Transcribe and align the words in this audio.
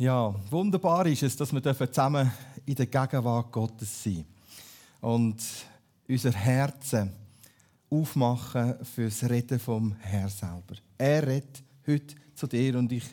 Ja, 0.00 0.34
wunderbar 0.48 1.04
ist 1.08 1.24
es, 1.24 1.36
dass 1.36 1.52
wir 1.52 1.62
zusammen 1.62 2.32
in 2.64 2.74
der 2.74 2.86
Gegenwart 2.86 3.52
Gottes 3.52 4.02
sein 4.02 4.24
und 5.02 5.36
unser 6.08 6.32
Herzen 6.32 7.12
aufmachen 7.90 8.76
fürs 8.82 9.28
Reden 9.28 9.60
vom 9.60 9.94
Herr 10.00 10.30
selber. 10.30 10.76
Er 10.96 11.26
redet 11.26 11.62
heute 11.86 12.14
zu 12.34 12.46
dir 12.46 12.78
und 12.78 12.90
ich 12.92 13.04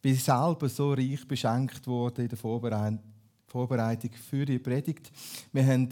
bin 0.00 0.14
selber 0.14 0.70
so 0.70 0.94
reich 0.94 1.28
beschenkt 1.28 1.86
worden 1.86 2.22
in 2.22 2.30
der 2.30 2.38
Vorbereitung 2.38 4.10
für 4.30 4.46
die 4.46 4.58
Predigt. 4.58 5.12
Wir 5.52 5.66
haben 5.66 5.90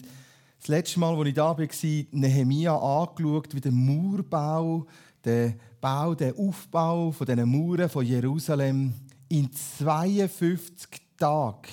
das 0.58 0.68
letzte 0.68 0.98
Mal, 0.98 1.14
als 1.14 1.28
ich 1.28 1.34
da 1.34 1.58
war, 1.58 1.66
Nehemia 2.12 2.74
angeschaut, 2.74 3.54
wie 3.54 3.60
der 3.60 3.72
Mauerbau, 3.72 4.86
der 5.22 5.56
Bau, 5.78 6.14
der 6.14 6.34
Aufbau 6.38 7.12
von 7.12 7.26
diesen 7.26 7.50
Mauern 7.50 7.90
von 7.90 8.06
Jerusalem 8.06 8.94
in 9.28 9.50
52 9.52 10.88
Tagen 11.16 11.70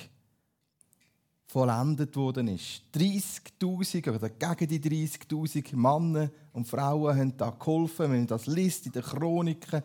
vollendet 1.46 2.14
worden 2.16 2.48
ist. 2.48 2.82
30.000 2.94 4.14
oder 4.14 4.28
gegen 4.28 4.80
die 4.80 5.08
30.000 5.08 5.74
Männer 5.74 6.30
und 6.52 6.68
Frauen 6.68 7.16
haben 7.16 7.36
da 7.36 7.50
geholfen, 7.50 8.10
wenn 8.10 8.18
man 8.18 8.26
das 8.26 8.46
liest 8.46 8.86
in 8.86 8.92
den 8.92 9.02
Chroniken 9.02 9.82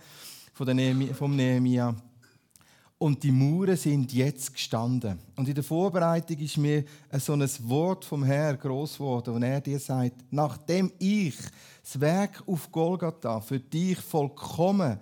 von 0.54 0.76
Nehemia. 1.36 1.96
Und 2.98 3.24
die 3.24 3.32
Mauern 3.32 3.78
sind 3.78 4.14
jetzt 4.14 4.54
gestanden. 4.54 5.18
Und 5.36 5.48
in 5.48 5.56
der 5.56 5.64
Vorbereitung 5.64 6.38
ist 6.38 6.58
mir 6.58 6.84
so 7.18 7.34
ein 7.34 7.50
Wort 7.62 8.06
vom 8.06 8.24
Herrn 8.24 8.60
groß 8.60 8.98
geworden, 8.98 9.34
und 9.36 9.44
er 9.44 9.60
dir 9.60 9.80
sagt, 9.80 10.24
nachdem 10.30 10.92
ich 11.00 11.36
das 11.82 12.00
Werk 12.00 12.44
auf 12.46 12.72
Golgatha 12.72 13.40
für 13.40 13.60
dich 13.60 13.98
vollkommen 13.98 15.00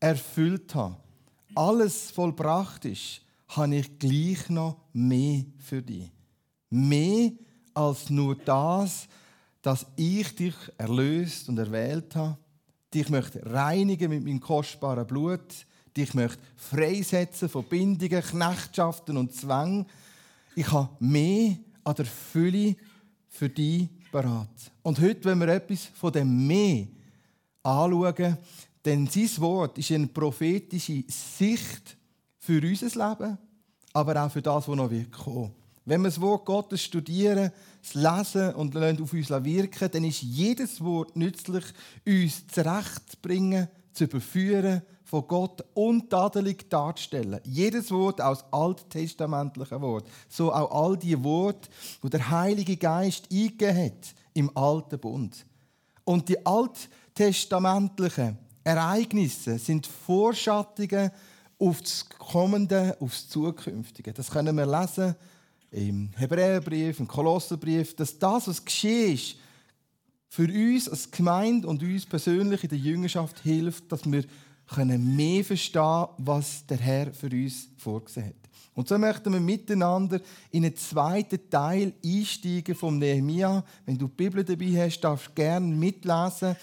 erfüllt 0.00 0.74
habe, 0.74 0.96
alles 1.54 2.10
vollbracht 2.10 2.84
ist, 2.84 3.20
habe 3.48 3.76
ich 3.76 3.98
gleich 3.98 4.48
noch 4.48 4.78
mehr 4.92 5.44
für 5.58 5.82
dich. 5.82 6.10
Mehr 6.70 7.32
als 7.74 8.10
nur 8.10 8.36
das, 8.36 9.08
dass 9.60 9.86
ich 9.96 10.34
dich 10.34 10.54
erlöst 10.78 11.48
und 11.48 11.58
erwählt 11.58 12.14
habe, 12.16 12.38
dich 12.92 13.08
möchte 13.08 13.44
reinigen 13.46 14.10
mit 14.10 14.24
meinem 14.24 14.40
kostbaren 14.40 15.06
Blut, 15.06 15.66
dich 15.96 16.14
möchte 16.14 16.42
freisetzen 16.56 17.48
von 17.48 17.64
Bindungen, 17.64 18.22
Knechtschaften 18.22 19.16
und 19.16 19.34
Zwängen. 19.34 19.86
Ich 20.54 20.70
habe 20.70 20.88
mehr 20.98 21.56
an 21.84 21.94
der 21.94 22.06
Fülle 22.06 22.76
für 23.28 23.48
dich 23.48 23.88
parat. 24.10 24.48
Und 24.82 25.00
heute, 25.00 25.24
wenn 25.24 25.40
wir 25.40 25.48
etwas 25.48 25.86
von 25.94 26.12
dem 26.12 26.46
mehr 26.46 26.86
anschauen, 27.62 28.36
denn 28.84 29.06
sein 29.06 29.30
Wort 29.38 29.78
ist 29.78 29.92
eine 29.92 30.08
prophetische 30.08 31.04
Sicht 31.08 31.96
für 32.38 32.60
unser 32.60 32.86
Leben, 32.86 33.38
aber 33.92 34.24
auch 34.24 34.30
für 34.30 34.42
das, 34.42 34.66
was 34.66 34.76
noch 34.76 34.90
wird 34.90 35.12
kommen. 35.12 35.52
Wenn 35.84 36.02
wir 36.02 36.08
das 36.08 36.20
Wort 36.20 36.44
Gottes 36.44 36.82
studieren, 36.82 37.50
es 37.82 37.94
lesen 37.94 38.54
und 38.54 38.76
auf 38.76 39.12
uns 39.12 39.30
wirken, 39.30 39.90
dann 39.90 40.04
ist 40.04 40.22
jedes 40.22 40.80
Wort 40.82 41.16
nützlich, 41.16 41.64
uns 42.06 42.46
zurechtzubringen, 42.46 43.68
zu 43.92 44.04
überführen, 44.04 44.82
von 45.12 45.26
Gott 45.26 45.62
untadelig 45.74 46.70
darzustellen. 46.70 47.40
Jedes 47.44 47.90
Wort 47.90 48.20
aus 48.20 48.44
alttestamentlichen 48.50 49.82
Wort. 49.82 50.08
So 50.28 50.52
auch 50.52 50.70
all 50.70 50.96
die 50.96 51.22
Worte, 51.22 51.68
die 52.02 52.08
der 52.08 52.30
Heilige 52.30 52.76
Geist 52.78 53.28
eingegeben 53.30 53.84
hat 53.84 54.14
im 54.32 54.56
Alten 54.56 54.98
Bund. 54.98 55.44
Und 56.04 56.28
die 56.28 56.46
alttestamentlichen 56.46 58.38
Ereignisse 58.64 59.58
sind 59.58 59.86
Vorschattungen 59.86 61.10
auf 61.58 61.80
das 61.80 62.08
Kommende, 62.18 62.96
auf 63.00 63.10
das 63.10 63.28
Zukünftige. 63.28 64.12
Das 64.12 64.30
können 64.30 64.56
wir 64.56 64.66
lesen 64.66 65.14
im 65.70 66.10
Hebräerbrief, 66.16 67.00
im 67.00 67.08
Kolosserbrief, 67.08 67.96
dass 67.96 68.18
das, 68.18 68.48
was 68.48 68.64
geschehen 68.64 69.14
ist, 69.14 69.36
für 70.28 70.44
uns 70.44 70.88
als 70.88 71.10
Gemeinde 71.10 71.68
und 71.68 71.82
uns 71.82 72.06
persönlich 72.06 72.62
in 72.62 72.70
der 72.70 72.78
Jüngerschaft 72.78 73.40
hilft, 73.40 73.90
dass 73.92 74.10
wir 74.10 74.24
können 74.66 75.14
mehr 75.14 75.44
verstehen 75.44 76.06
was 76.18 76.66
der 76.66 76.78
Herr 76.78 77.12
für 77.12 77.26
uns 77.26 77.68
vorgesehen 77.76 78.26
hat. 78.26 78.42
Und 78.74 78.88
so 78.88 78.96
möchten 78.96 79.32
wir 79.32 79.40
miteinander 79.40 80.20
in 80.50 80.64
einen 80.64 80.76
zweiten 80.76 81.50
Teil 81.50 81.92
einsteigen 82.02 82.74
vom 82.74 82.98
Nehemia. 82.98 83.62
Wenn 83.84 83.98
du 83.98 84.08
die 84.08 84.14
Bibel 84.14 84.42
dabei 84.42 84.84
hast, 84.84 85.00
darfst 85.00 85.28
du 85.28 85.32
gerne 85.34 85.66
mitlesen. 85.66 86.56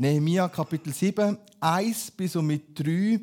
Nehemia 0.00 0.46
Kapitel 0.48 0.92
7, 0.92 1.36
1 1.58 2.12
bis 2.12 2.36
und 2.36 2.46
mit 2.46 2.78
3. 2.78 3.18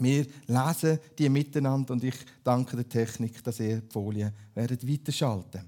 Wir 0.00 0.26
lesen 0.46 0.98
die 1.18 1.30
miteinander 1.30 1.94
und 1.94 2.04
ich 2.04 2.16
danke 2.42 2.76
der 2.76 2.86
Technik, 2.86 3.42
dass 3.42 3.58
ihr 3.58 3.80
die 3.80 3.90
Folie 3.90 4.30
werdet 4.54 4.86
weiterschalten 4.86 5.66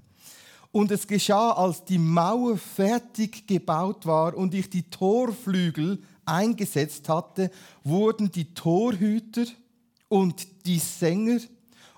Und 0.71 0.91
es 0.91 1.07
geschah, 1.07 1.53
als 1.53 1.83
die 1.85 1.97
Mauer 1.97 2.55
fertig 2.55 3.47
gebaut 3.47 4.05
war 4.05 4.37
und 4.37 4.53
ich 4.53 4.69
die 4.69 4.87
Torflügel 4.87 6.03
eingesetzt 6.23 7.09
hatte, 7.09 7.49
wurden 7.83 8.31
die 8.31 8.53
Torhüter 8.53 9.45
und 10.07 10.67
die 10.67 10.77
Sänger 10.77 11.39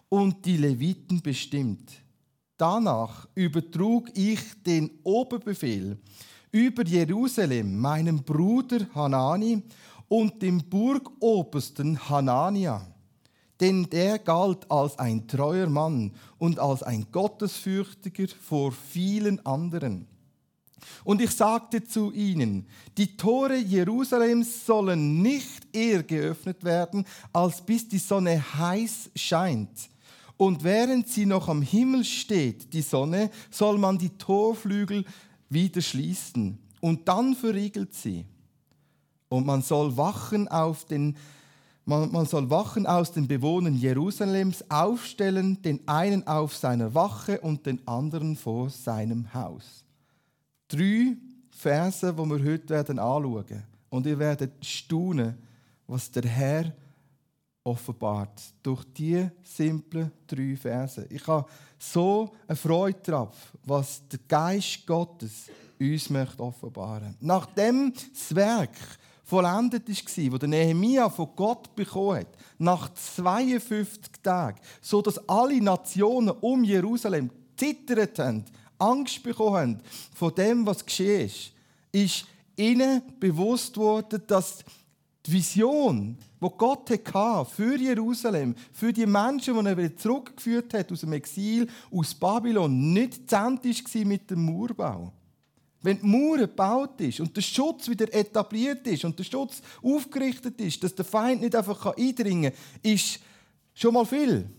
und 0.07 0.45
die 0.45 0.55
Leviten 0.55 1.21
bestimmt. 1.21 1.91
Danach 2.55 3.27
übertrug 3.35 4.09
ich 4.17 4.39
den 4.65 4.91
Oberbefehl 5.03 5.97
über 6.51 6.85
Jerusalem 6.85 7.77
meinem 7.77 8.23
Bruder 8.23 8.87
Hanani 8.93 9.61
und 10.07 10.41
dem 10.41 10.59
Burgobersten 10.69 12.09
Hanania, 12.09 12.85
denn 13.59 13.89
der 13.89 14.19
galt 14.19 14.69
als 14.71 14.97
ein 14.97 15.27
treuer 15.27 15.67
Mann 15.67 16.11
und 16.37 16.59
als 16.59 16.81
ein 16.83 17.05
Gottesfürchtiger 17.11 18.27
vor 18.41 18.71
vielen 18.71 19.45
anderen. 19.45 20.07
Und 21.03 21.21
ich 21.21 21.31
sagte 21.31 21.83
zu 21.83 22.11
ihnen, 22.11 22.65
die 22.97 23.17
Tore 23.17 23.57
Jerusalems 23.57 24.65
sollen 24.65 25.21
nicht 25.21 25.67
eher 25.73 26.03
geöffnet 26.03 26.63
werden, 26.63 27.05
als 27.33 27.61
bis 27.61 27.87
die 27.87 27.97
Sonne 27.97 28.41
heiß 28.57 29.11
scheint. 29.15 29.89
Und 30.37 30.63
während 30.63 31.09
sie 31.09 31.25
noch 31.25 31.49
am 31.49 31.61
Himmel 31.61 32.05
steht, 32.05 32.73
die 32.73 32.81
Sonne, 32.81 33.29
soll 33.51 33.77
man 33.77 33.97
die 33.97 34.11
Torflügel 34.17 35.03
wieder 35.49 35.81
schließen. 35.81 36.59
Und 36.79 37.07
dann 37.07 37.35
verriegelt 37.35 37.93
sie. 37.93 38.25
Und 39.27 39.45
man 39.45 39.61
soll 39.61 39.95
Wachen 39.97 40.47
auf 40.47 40.85
den 40.85 41.15
man, 41.89 42.11
man 42.11 42.27
soll 42.27 42.51
Wachen 42.51 42.85
aus 42.85 43.11
den 43.11 43.27
Bewohnern 43.27 43.73
Jerusalems 43.73 44.63
aufstellen, 44.69 45.59
den 45.63 45.87
einen 45.87 46.27
auf 46.27 46.55
seiner 46.55 46.93
Wache 46.93 47.41
und 47.41 47.65
den 47.65 47.85
anderen 47.87 48.35
vor 48.35 48.69
seinem 48.69 49.33
Haus. 49.33 49.83
Drei 50.67 51.17
Verse, 51.49 52.13
die 52.13 52.25
wir 52.25 52.45
heute 52.45 52.69
werden 52.69 52.99
anschauen 52.99 53.63
Und 53.89 54.05
ihr 54.05 54.19
werdet 54.19 54.63
staunen, 54.63 55.35
was 55.87 56.11
der 56.11 56.29
Herr 56.29 56.73
offenbart. 57.69 58.41
Durch 58.63 58.83
diese 58.95 59.31
simplen 59.43 60.11
drei 60.27 60.55
Verse. 60.55 61.05
Ich 61.09 61.25
habe 61.27 61.45
so 61.77 62.31
eine 62.47 62.55
Freude 62.55 62.99
darauf, 63.03 63.53
was 63.63 64.01
der 64.07 64.19
Geist 64.27 64.85
Gottes 64.85 65.45
uns 65.79 66.09
möchte 66.09 66.43
offenbaren. 66.43 67.15
Nachdem 67.21 67.93
das 67.93 68.35
Werk 68.35 68.75
vollendet 69.23 69.87
war, 69.87 70.29
das 70.31 70.39
der 70.39 70.49
Nehemia 70.49 71.09
von 71.09 71.29
Gott 71.35 71.75
bekommen 71.75 72.19
hat, 72.19 72.27
nach 72.57 72.93
52 72.93 74.11
Tagen, 74.21 74.59
so 74.81 75.01
dass 75.01 75.29
alle 75.29 75.61
Nationen 75.61 76.31
um 76.41 76.63
Jerusalem 76.63 77.29
zittert 77.55 78.19
haben, 78.19 78.43
Angst 78.77 79.21
bekommen 79.23 79.55
haben 79.55 79.81
von 80.15 80.33
dem, 80.33 80.65
was 80.65 80.85
geschehen 80.85 81.27
ist, 81.27 81.51
ist 81.91 82.25
ihnen 82.55 83.01
bewusst 83.19 83.77
worden, 83.77 84.21
dass 84.27 84.63
die 85.25 85.33
Vision, 85.33 86.17
die 86.41 86.47
Gott 86.57 86.89
hatte 86.89 87.45
für 87.51 87.77
Jerusalem, 87.77 88.55
für 88.71 88.93
die 88.93 89.05
Menschen, 89.05 89.63
die 89.63 89.81
er 89.81 89.97
zurückgeführt 89.97 90.73
hat 90.73 90.91
aus 90.91 91.01
dem 91.01 91.13
Exil, 91.13 91.67
aus 91.91 92.13
Babylon, 92.13 92.93
nicht 92.93 93.29
zent 93.29 93.65
war 93.65 94.05
mit 94.05 94.31
dem 94.31 94.45
Mauerbau. 94.45 95.11
Wenn 95.81 95.99
die 95.99 96.05
Mauer 96.05 96.37
gebaut 96.39 96.99
ist 97.01 97.19
und 97.19 97.35
der 97.35 97.41
Schutz 97.41 97.87
wieder 97.89 98.13
etabliert 98.13 98.85
ist 98.87 99.05
und 99.05 99.17
der 99.17 99.23
Schutz 99.23 99.61
aufgerichtet 99.81 100.59
ist, 100.59 100.83
dass 100.83 100.95
der 100.95 101.05
Feind 101.05 101.41
nicht 101.41 101.55
einfach 101.55 101.85
eindringen 101.97 102.51
kann, 102.51 102.91
ist 102.91 103.19
schon 103.73 103.93
mal 103.93 104.05
viel. 104.05 104.49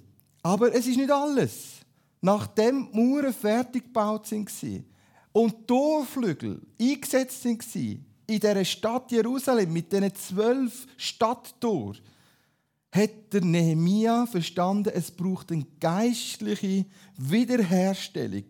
Aber 0.42 0.74
es 0.74 0.86
ist 0.86 0.96
nicht 0.96 1.10
alles. 1.10 1.80
Nachdem 2.22 2.88
die 2.90 2.98
Mauern 2.98 3.32
fertig 3.32 3.84
gebaut 3.84 4.30
waren 4.30 4.84
und 5.32 5.66
Torflügel 5.66 6.60
eingesetzt 6.80 7.44
waren 7.44 8.04
in 8.30 8.40
dieser 8.40 8.64
Stadt 8.64 9.10
Jerusalem 9.10 9.72
mit 9.72 9.92
diesen 9.92 10.14
zwölf 10.14 10.86
Stadttoren, 10.96 11.98
hat 12.92 13.32
der 13.32 13.42
Nehemia 13.42 14.26
verstanden, 14.26 14.92
es 14.94 15.10
braucht 15.10 15.52
eine 15.52 15.66
geistliche 15.78 16.86
Wiederherstellung 17.16 18.44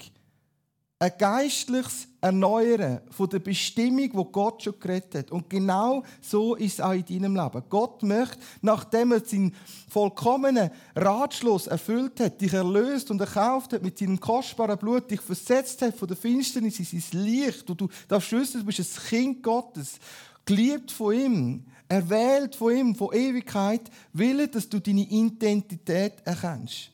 ein 1.02 1.12
geistliches 1.16 2.08
Erneuern 2.20 3.00
von 3.10 3.26
der 3.30 3.38
Bestimmung, 3.38 4.10
wo 4.12 4.26
Gott 4.26 4.62
schon 4.62 4.78
geredet 4.78 5.14
hat. 5.14 5.30
Und 5.30 5.48
genau 5.48 6.02
so 6.20 6.54
ist 6.56 6.74
es 6.74 6.80
auch 6.82 6.92
in 6.92 7.06
deinem 7.06 7.34
Leben. 7.34 7.62
Gott 7.70 8.02
möchte, 8.02 8.36
nachdem 8.60 9.12
er 9.12 9.24
seinen 9.24 9.54
vollkommenen 9.88 10.70
Ratschluss 10.94 11.68
erfüllt 11.68 12.20
hat, 12.20 12.42
dich 12.42 12.52
erlöst 12.52 13.10
und 13.10 13.18
erkauft 13.18 13.72
hat, 13.72 13.82
mit 13.82 13.96
seinem 13.96 14.20
kostbaren 14.20 14.76
Blut 14.76 15.10
dich 15.10 15.22
versetzt 15.22 15.80
hat 15.80 15.96
von 15.96 16.06
der 16.06 16.18
Finsternis 16.18 16.78
in 16.78 17.00
sein 17.00 17.22
Licht. 17.22 17.70
Und 17.70 17.80
du 17.80 17.88
darfst 18.06 18.32
wissen, 18.32 18.60
du 18.60 18.66
bist 18.66 18.80
ein 18.80 19.08
Kind 19.08 19.42
Gottes, 19.42 19.98
geliebt 20.44 20.90
von 20.90 21.14
ihm, 21.14 21.64
erwählt 21.88 22.54
von 22.54 22.76
ihm, 22.76 22.94
von 22.94 23.14
Ewigkeit, 23.14 23.90
will 24.12 24.46
dass 24.48 24.68
du 24.68 24.78
deine 24.78 25.00
Identität 25.00 26.16
erkennst. 26.26 26.90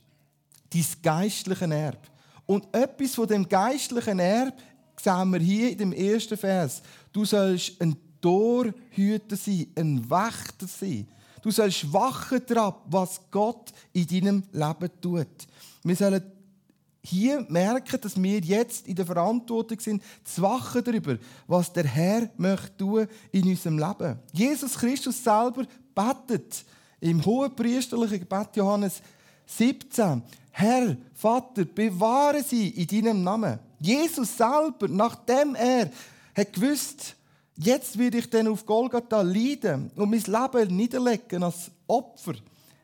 Dein 0.72 0.84
geistliches 1.02 1.68
Erbe. 1.68 2.15
Und 2.46 2.66
etwas 2.72 3.14
von 3.14 3.26
dem 3.26 3.48
geistlichen 3.48 4.18
Erbe 4.18 4.56
sehen 5.00 5.30
wir 5.30 5.40
hier 5.40 5.70
in 5.72 5.78
dem 5.78 5.92
ersten 5.92 6.36
Vers. 6.36 6.80
Du 7.12 7.24
sollst 7.24 7.80
ein 7.80 7.96
Torhüter 8.20 9.36
sein, 9.36 9.66
ein 9.74 10.08
Wächter 10.08 10.66
sein. 10.66 11.08
Du 11.42 11.50
sollst 11.50 11.92
wachen 11.92 12.40
darauf, 12.46 12.74
was 12.86 13.20
Gott 13.30 13.72
in 13.92 14.06
deinem 14.06 14.42
Leben 14.52 14.90
tut. 15.00 15.46
Wir 15.84 15.96
sollen 15.96 16.22
hier 17.02 17.46
merken, 17.48 18.00
dass 18.00 18.20
wir 18.20 18.40
jetzt 18.40 18.88
in 18.88 18.96
der 18.96 19.06
Verantwortung 19.06 19.78
sind, 19.78 20.02
zu 20.24 20.42
wachen 20.42 20.82
darüber, 20.82 21.18
was 21.46 21.72
der 21.72 21.84
Herr 21.84 22.28
möchte 22.36 22.76
tun 22.76 23.06
in 23.30 23.48
unserem 23.48 23.78
Leben. 23.78 24.18
Jesus 24.32 24.74
Christus 24.76 25.22
selber 25.22 25.64
betet 25.94 26.64
im 27.00 27.24
hohen 27.24 27.54
priesterlichen 27.54 28.20
Gebet 28.20 28.56
Johannes 28.56 29.00
17. 29.46 30.22
Herr, 30.50 30.96
Vater, 31.14 31.64
bewahre 31.64 32.42
sie 32.42 32.68
in 32.68 32.86
deinem 32.86 33.22
Namen. 33.22 33.58
Jesus 33.78 34.36
selber, 34.36 34.88
nachdem 34.88 35.54
er 35.54 35.90
hat 36.34 36.52
gewusst, 36.52 37.14
jetzt 37.56 37.98
werde 37.98 38.18
ich 38.18 38.30
dann 38.30 38.48
auf 38.48 38.64
Golgatha 38.66 39.22
leiden 39.22 39.90
und 39.96 40.10
mein 40.10 40.22
Leben 40.22 40.76
niederlegen 40.76 41.42
als 41.42 41.70
Opfer, 41.86 42.34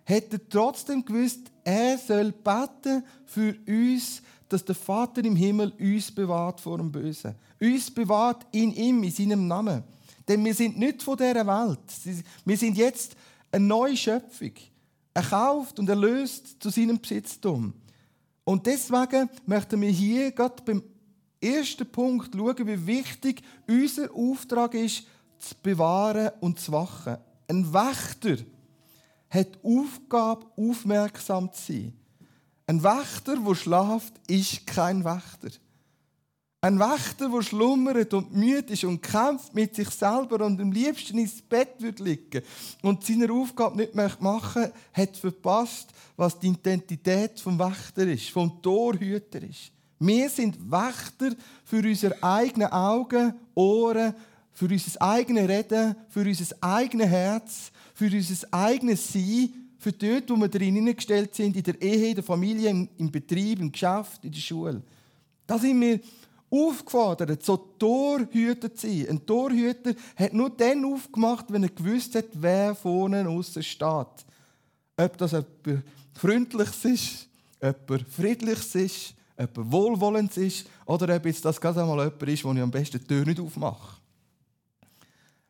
hat 0.05 0.33
er 0.33 0.49
trotzdem 0.49 1.05
gewusst, 1.05 1.41
er 1.65 1.99
soll 1.99 2.33
beten 2.33 3.05
für 3.25 3.55
uns, 3.67 4.23
dass 4.49 4.65
der 4.65 4.75
Vater 4.75 5.25
im 5.25 5.37
Himmel 5.37 5.73
uns 5.79 6.13
bewahrt 6.13 6.61
vor 6.61 6.77
dem 6.77 6.93
Bösen. 6.93 7.35
Uns 7.61 7.91
bewahrt 7.91 8.47
in 8.53 8.75
ihm, 8.75 9.03
in 9.03 9.11
seinem 9.11 9.47
Namen. 9.47 9.83
Denn 10.29 10.45
wir 10.45 10.55
sind 10.55 10.79
nicht 10.79 11.03
von 11.03 11.17
dieser 11.17 11.47
Welt. 11.47 11.79
Wir 12.45 12.57
sind 12.57 12.77
jetzt 12.77 13.17
eine 13.51 13.65
neue 13.65 13.97
Schöpfung 13.97 14.53
erkauft 15.15 15.79
und 15.79 15.89
erlöst 15.89 16.63
zu 16.63 16.71
seinem 16.71 17.01
Besitztum. 17.01 17.75
Und 18.45 18.67
deswegen 18.67 19.29
möchten 19.47 19.81
wir 19.81 19.91
hier 19.91 20.33
gerade 20.33 20.63
beim 20.63 20.83
ersten 21.41 21.87
Punkt 21.87 22.35
schauen, 22.35 22.67
wie 22.67 22.87
wichtig 22.87 23.43
unser 23.69 24.13
Auftrag 24.15 24.75
ist, 24.75 25.05
zu 25.39 25.55
bewahren 25.63 26.31
und 26.41 26.61
zu 26.61 26.73
wachen. 26.73 27.19
Ein 27.49 27.73
Wächter 27.73 28.37
hat 29.29 29.55
die 29.55 29.59
Aufgabe, 29.65 30.47
aufmerksam 30.57 31.53
zu 31.53 31.73
sein. 31.73 31.93
Ein 32.67 32.83
Wächter, 32.83 33.37
der 33.37 33.55
schlaft, 33.55 34.15
ist 34.29 34.67
kein 34.67 35.05
Wächter. 35.05 35.51
Ein 36.65 36.79
Wächter, 36.79 37.29
der 37.29 37.43
schlummert 37.43 38.15
und 38.15 38.37
müde 38.37 38.73
ist 38.73 38.85
und 38.85 39.03
kämpft 39.03 39.53
mit 39.53 39.75
sich 39.75 39.91
selber 39.91 40.47
und 40.47 40.61
am 40.61 40.71
liebsten 40.71 41.19
ins 41.19 41.43
Bett 41.43 41.75
wird 41.81 41.99
liegen 41.99 42.41
und 42.83 43.05
seine 43.05 43.33
Aufgabe 43.33 43.79
nicht 43.79 43.97
machen 43.97 44.63
möchte, 44.63 44.73
hat 44.93 45.17
verpasst, 45.17 45.89
was 46.17 46.39
die 46.39 46.47
Identität 46.47 47.41
vom 47.41 47.59
Wächter 47.59 48.07
ist, 48.07 48.31
vom 48.31 48.63
Torhüter 48.63 49.43
ist. 49.43 49.73
Wir 49.99 50.31
sind 50.31 50.57
Wächter 50.71 51.35
für 51.65 51.79
unsere 51.79 52.23
eigenen 52.23 52.71
Augen, 52.71 53.35
Ohren, 53.57 54.15
für 54.53 54.67
unser 54.67 55.03
eigenes 55.03 55.49
Reden, 55.49 55.97
für 56.11 56.21
unser 56.21 56.55
eigenes 56.61 57.09
Herz, 57.09 57.73
für 57.93 58.05
unser 58.05 58.47
eigenes 58.53 59.13
Sein, 59.13 59.53
für 59.79 59.91
dort, 59.91 60.31
wo 60.31 60.37
wir 60.37 60.47
drin 60.47 60.95
gestellt 60.95 61.35
sind, 61.35 61.57
in 61.57 61.65
der 61.65 61.83
Ehe, 61.83 62.11
in 62.11 62.15
der 62.15 62.23
Familie, 62.23 62.71
im 62.71 63.11
Betrieb, 63.11 63.59
im 63.59 63.73
Geschäft, 63.73 64.25
in 64.25 64.31
der 64.31 64.39
Schule. 64.39 64.81
Da 65.45 65.59
sind 65.59 65.81
wir 65.81 65.99
aufgefordert, 66.53 67.43
so 67.43 67.57
Torhüter 67.57 68.75
zu 68.75 68.87
sein. 68.87 69.07
Ein 69.09 69.27
Torhüter 69.27 69.95
hat 70.17 70.35
nur 70.35 70.51
dann 70.51 70.85
aufgemacht, 70.85 71.47
wenn 71.49 71.63
er 71.63 71.71
gewusst 71.71 72.15
hat, 72.15 72.27
wer 72.35 72.75
vorne 72.75 73.27
außen 73.27 73.63
steht. 73.63 74.27
Ob 74.97 75.17
das 75.17 75.33
jemand 75.33 75.85
Freundliches 76.15 76.85
ist, 76.85 77.29
jemand 77.63 78.09
Friedliches 78.09 78.75
ist, 78.75 79.15
jemand 79.39 79.73
Wohlwollends 79.73 80.37
ist 80.37 80.67
oder 80.85 81.17
ob 81.17 81.25
jetzt 81.25 81.45
das 81.45 81.61
gerade 81.61 81.81
einmal 81.81 82.05
jemand 82.05 82.23
ist, 82.23 82.45
wo 82.45 82.53
ich 82.53 82.61
am 82.61 82.71
besten 82.71 82.99
die 82.99 83.07
Tür 83.07 83.25
nicht 83.25 83.41
aufmache. 83.41 83.97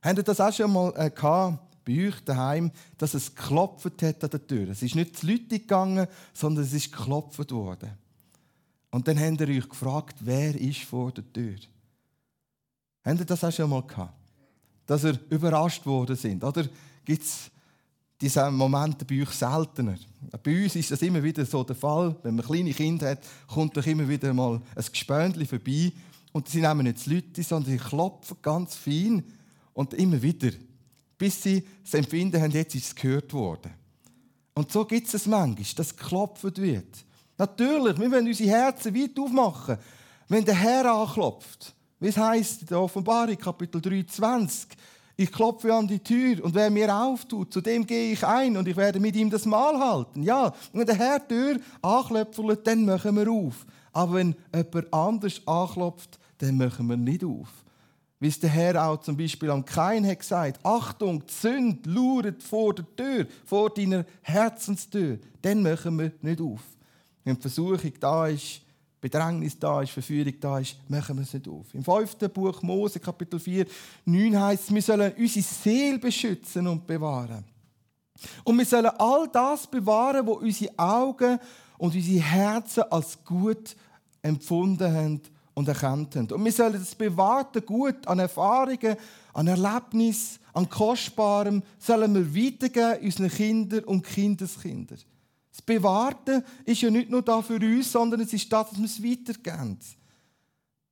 Habt 0.01 0.19
ihr 0.19 0.23
das 0.23 0.41
auch 0.41 0.53
schon 0.53 0.73
mal 0.73 0.93
äh, 0.97 1.11
gehabt, 1.11 1.59
bei 1.85 2.09
euch 2.09 2.21
daheim, 2.25 2.71
dass 2.97 3.15
es 3.15 3.35
geklopft 3.35 4.03
hat 4.03 4.23
an 4.23 4.31
der 4.31 4.47
Tür? 4.47 4.69
Es 4.69 4.83
ist 4.83 4.95
nicht 4.95 5.17
zu 5.17 5.27
Leute 5.27 5.59
gegangen, 5.59 6.07
sondern 6.33 6.65
es 6.65 6.73
ist 6.73 6.93
geklopft 6.93 7.51
worden. 7.51 7.91
Und 8.93 9.09
dann 9.09 9.19
habt 9.19 9.41
ihr 9.41 9.49
euch 9.49 9.69
gefragt, 9.69 10.17
wer 10.21 10.55
ist 10.55 10.83
vor 10.83 11.11
der 11.13 11.25
Tür? 11.33 11.57
Habt 13.03 13.21
ihr 13.21 13.25
das 13.25 13.43
auch 13.43 13.51
schon 13.51 13.71
mal 13.71 13.83
gehabt? 13.83 14.13
Dass 14.87 15.05
ihr 15.05 15.19
überrascht 15.31 15.85
worden 15.87 16.15
sind? 16.15 16.45
Oder 16.45 16.69
gibt 17.03 17.23
es 17.23 17.51
diese 18.21 18.51
Momente 18.51 19.07
bei 19.07 19.23
euch 19.23 19.31
seltener? 19.31 19.97
Bei 20.43 20.63
uns 20.63 20.77
ist 20.77 20.91
das 20.91 21.01
immer 21.01 21.23
wieder 21.23 21.45
so 21.47 21.65
der 21.65 21.75
Fall. 21.75 22.15
Wenn 22.23 22.37
man 22.37 22.45
kleine 22.45 22.75
Kinder 22.75 23.11
hat, 23.11 23.25
kommt 23.49 23.75
doch 23.75 23.87
immer 23.87 24.07
wieder 24.07 24.35
mal 24.35 24.61
ein 24.77 24.85
Gespöntchen 24.93 25.47
vorbei. 25.47 25.91
Und 26.33 26.49
sie 26.49 26.61
nehmen 26.61 26.85
nicht 26.85 27.07
die 27.07 27.15
Leute, 27.15 27.43
sondern 27.43 27.73
sie 27.73 27.79
klopfen 27.79 28.37
ganz 28.43 28.75
fein 28.75 29.25
und 29.73 29.95
immer 29.95 30.21
wieder. 30.21 30.51
Bis 31.17 31.43
sie 31.43 31.65
das 31.83 31.95
Empfinden 31.95 32.43
haben, 32.43 32.53
jetzt 32.53 32.75
ist 32.75 32.87
es 32.89 32.95
gehört 32.95 33.33
worden. 33.33 33.73
Und 34.55 34.71
so 34.71 34.85
gibt 34.85 35.13
es 35.13 35.27
manchmal, 35.27 35.67
dass 35.77 35.97
geklopft 35.97 36.59
wird. 36.59 37.05
Natürlich, 37.43 37.99
wir 37.99 38.09
wollen 38.09 38.29
unsere 38.29 38.51
Herzen 38.51 38.95
weit 38.95 39.19
aufmachen, 39.19 39.77
wenn 40.29 40.45
der 40.45 40.55
Herr 40.55 40.95
anklopft. 40.95 41.75
Wie 41.99 42.07
es 42.07 42.17
heisst 42.17 42.61
in 42.61 42.69
der 42.69 42.81
Offenbarung, 42.81 43.37
Kapitel 43.37 43.81
23. 43.81 44.69
Ich 45.17 45.33
klopfe 45.33 45.75
an 45.75 45.89
die 45.89 45.99
Tür 45.99 46.45
und 46.45 46.55
wer 46.55 46.71
mir 46.71 46.95
auftut, 46.95 47.53
zu 47.53 47.61
dem 47.61 47.85
gehe 47.85 48.13
ich 48.13 48.25
ein 48.25 48.57
und 48.57 48.69
ich 48.69 48.77
werde 48.77 49.01
mit 49.01 49.17
ihm 49.17 49.29
das 49.29 49.45
Mahl 49.45 49.77
halten. 49.77 50.23
Ja, 50.23 50.55
wenn 50.73 50.87
der 50.87 50.95
Herr 50.95 51.19
die 51.19 51.35
Tür 51.35 51.57
anklopft, 51.83 52.39
dann 52.65 52.85
machen 52.85 53.17
wir 53.17 53.29
auf. 53.29 53.67
Aber 53.93 54.15
wenn 54.15 54.37
jemand 54.55 54.95
anders 54.95 55.43
anklopft, 55.45 56.21
dann 56.39 56.57
machen 56.57 56.87
wir 56.87 56.97
nicht 56.97 57.25
auf. 57.25 57.49
Wie 58.21 58.29
es 58.29 58.39
der 58.39 58.51
Herr 58.51 58.87
auch 58.87 59.01
zum 59.01 59.17
Beispiel 59.17 59.51
am 59.51 59.65
Kain 59.65 60.07
hat 60.07 60.21
gesagt, 60.21 60.65
Achtung, 60.65 61.27
die 61.27 61.33
Sünde 61.33 61.91
lauert 61.91 62.41
vor 62.41 62.73
der 62.73 62.87
Tür, 62.95 63.27
vor 63.45 63.69
deiner 63.71 64.05
Herzenstür. 64.21 65.19
Dann 65.43 65.61
machen 65.61 65.99
wir 65.99 66.13
nicht 66.23 66.41
auf. 66.41 66.61
Wenn 67.25 67.37
Versuchung 67.37 67.93
da 68.01 68.27
ist, 68.27 68.63
Bedrängnis 69.01 69.59
da 69.59 69.83
ist, 69.83 69.91
Verführung 69.91 70.35
da 70.41 70.61
ist, 70.61 70.77
machen 70.89 71.17
wir 71.17 71.23
es 71.25 71.35
nicht 71.35 71.49
auf. 71.49 71.75
Im 71.75 71.83
fünften 71.83 72.31
Buch 72.31 72.63
Mose, 72.63 73.01
Kapitel 73.01 73.41
4, 73.41 73.67
9 74.05 74.41
heißt 74.41 74.65
es, 74.65 74.75
wir 74.75 74.83
sollen 74.83 75.13
unsere 75.19 75.45
Seele 75.45 75.99
beschützen 75.99 76.67
und 76.69 76.87
bewahren. 76.87 77.45
Und 78.45 78.59
wir 78.59 78.65
sollen 78.65 78.91
all 78.99 79.29
das 79.29 79.67
bewahren, 79.67 80.25
was 80.25 80.37
unsere 80.37 80.79
Augen 80.79 81.39
und 81.79 81.95
unsere 81.95 82.21
Herzen 82.21 82.85
als 82.91 83.19
gut 83.25 83.75
empfunden 84.23 84.95
haben 84.95 85.21
und 85.55 85.67
erkannt 85.67 86.15
haben. 86.15 86.31
Und 86.31 86.45
wir 86.45 86.53
sollen 86.53 86.75
das 86.75 86.95
bewahrte 86.95 87.61
Gut 87.61 88.07
an 88.07 88.21
Erfahrungen, 88.21 88.97
an 89.33 89.49
Erlebnissen, 89.49 90.39
an 90.53 90.69
Kostbarem, 90.69 91.63
sollen 91.79 92.15
wir 92.15 92.45
weitergeben 92.45 93.05
unseren 93.05 93.31
Kindern 93.31 93.85
und 93.85 94.07
Kindeskindern. 94.07 94.99
Das 95.53 95.61
Bewahrte 95.61 96.43
ist 96.65 96.81
ja 96.81 96.91
nicht 96.91 97.11
nur 97.11 97.23
da 97.23 97.43
für 97.43 97.57
uns, 97.57 97.93
sondern 97.93 98.21
es 98.21 98.33
ist 98.33 98.51
das, 98.51 98.71
dass 98.71 98.79
wir 98.79 98.87
es 98.87 99.03
weitergeben. 99.03 99.79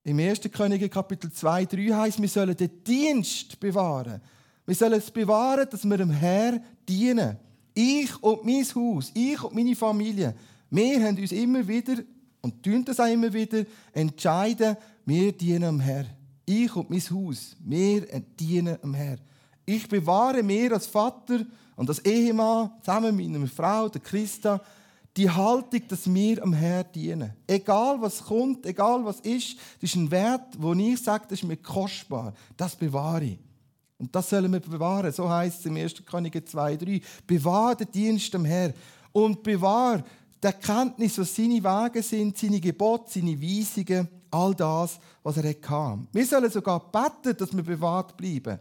Im 0.05 0.19
1. 0.19 0.41
Könige 0.53 0.89
Kapitel 0.89 1.33
2, 1.33 1.65
3 1.65 1.77
heißt, 1.95 2.21
wir 2.21 2.29
sollen 2.29 2.57
den 2.57 2.85
Dienst 2.85 3.59
bewahren. 3.59 4.21
Wir 4.67 4.75
sollen 4.75 4.95
es 4.95 5.11
bewahren, 5.11 5.67
dass 5.71 5.85
wir 5.85 5.97
dem 5.97 6.11
Herr 6.11 6.61
dienen. 6.89 7.39
Ich 7.75 8.23
und 8.23 8.45
mein 8.45 8.65
Haus, 8.75 9.11
ich 9.15 9.43
und 9.43 9.55
meine 9.55 9.75
Familie, 9.75 10.35
wir 10.71 11.07
haben 11.07 11.19
uns 11.19 11.33
immer 11.33 11.67
wieder 11.67 12.03
und 12.43 12.63
tun 12.63 12.85
das 12.85 13.01
auch 13.01 13.11
immer 13.11 13.33
wieder 13.33 13.65
entscheiden, 13.93 14.77
wir 15.07 15.33
dienen 15.33 15.63
dem 15.63 15.81
Herr. 15.81 16.05
Ich 16.45 16.75
und 16.77 16.91
mein 16.91 17.01
Haus, 17.01 17.57
wir 17.61 18.03
dienen 18.39 18.79
dem 18.83 18.95
Herr. 18.95 19.19
Ich 19.65 19.89
bewahre 19.89 20.43
mir 20.43 20.73
als 20.73 20.87
Vater 20.87 21.47
und 21.77 21.89
als 21.89 21.99
Ehemann, 22.01 22.71
zusammen 22.81 23.17
mit 23.17 23.31
meiner 23.31 23.47
Frau, 23.47 23.89
der 23.89 24.01
Christa, 24.01 24.61
die 25.17 25.29
Haltung, 25.29 25.83
dass 25.89 26.13
wir 26.13 26.43
am 26.43 26.53
Herrn 26.53 26.87
dienen. 26.95 27.33
Egal 27.47 28.01
was 28.01 28.25
kommt, 28.25 28.65
egal 28.67 29.05
was 29.05 29.21
ist, 29.21 29.57
das 29.81 29.91
ist 29.91 29.97
ein 29.97 30.11
Wert, 30.11 30.57
wo 30.59 30.73
ich 30.73 31.03
sage, 31.03 31.25
das 31.29 31.41
ist 31.41 31.49
mir 31.49 31.57
kostbar. 31.57 32.33
Das 32.57 32.77
bewahre 32.77 33.25
ich. 33.25 33.39
Und 33.99 34.15
das 34.15 34.31
sollen 34.31 34.53
wir 34.53 34.61
bewahren. 34.61 35.13
So 35.13 35.29
heißt 35.29 35.61
es 35.61 35.67
im 35.67 35.77
1. 35.77 36.07
Könige 36.07 36.45
2, 36.45 36.77
3. 36.77 37.01
Bewahre 37.27 37.77
den 37.77 37.91
Dienst 37.91 38.35
am 38.35 38.45
Herrn. 38.45 38.73
Und 39.13 39.43
bewahre 39.43 40.05
die 40.43 40.47
Erkenntnis, 40.47 41.19
was 41.19 41.35
seine 41.35 41.63
Wege 41.63 42.03
sind, 42.03 42.39
seine 42.39 42.61
Gebote, 42.61 43.11
seine 43.11 43.41
Weisungen 43.41 44.09
all 44.31 44.55
das, 44.55 44.99
was 45.23 45.37
er 45.37 45.49
hatte. 45.49 46.07
Wir 46.13 46.27
sollen 46.27 46.51
sogar 46.51 46.81
beten, 46.91 47.37
dass 47.37 47.55
wir 47.55 47.63
bewahrt 47.63 48.17
bleiben. 48.17 48.59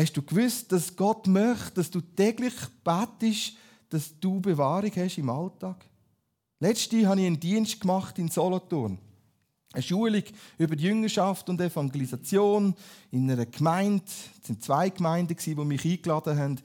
Hast 0.00 0.16
du 0.16 0.22
gewusst, 0.22 0.72
dass 0.72 0.96
Gott 0.96 1.26
möchte, 1.26 1.72
dass 1.74 1.90
du 1.90 2.00
täglich 2.00 2.54
betest, 2.82 3.52
dass 3.90 4.18
du 4.18 4.40
Bewahrung 4.40 4.90
hast 4.96 5.18
im 5.18 5.28
Alltag? 5.28 5.84
Letzte 6.58 7.06
habe 7.06 7.20
ich 7.20 7.26
einen 7.26 7.38
Dienst 7.38 7.78
gemacht 7.78 8.18
in 8.18 8.30
Solothurn. 8.30 8.96
Eine 9.74 9.82
Schulung 9.82 10.22
über 10.56 10.74
die 10.74 10.84
Jüngerschaft 10.84 11.50
und 11.50 11.60
Evangelisation 11.60 12.74
in 13.10 13.30
einer 13.30 13.44
Gemeinde. 13.44 14.02
Es 14.42 14.48
waren 14.48 14.60
zwei 14.62 14.88
Gemeinden, 14.88 15.36
die 15.36 15.54
mich 15.54 15.84
eingeladen 15.84 16.38
haben. 16.38 16.60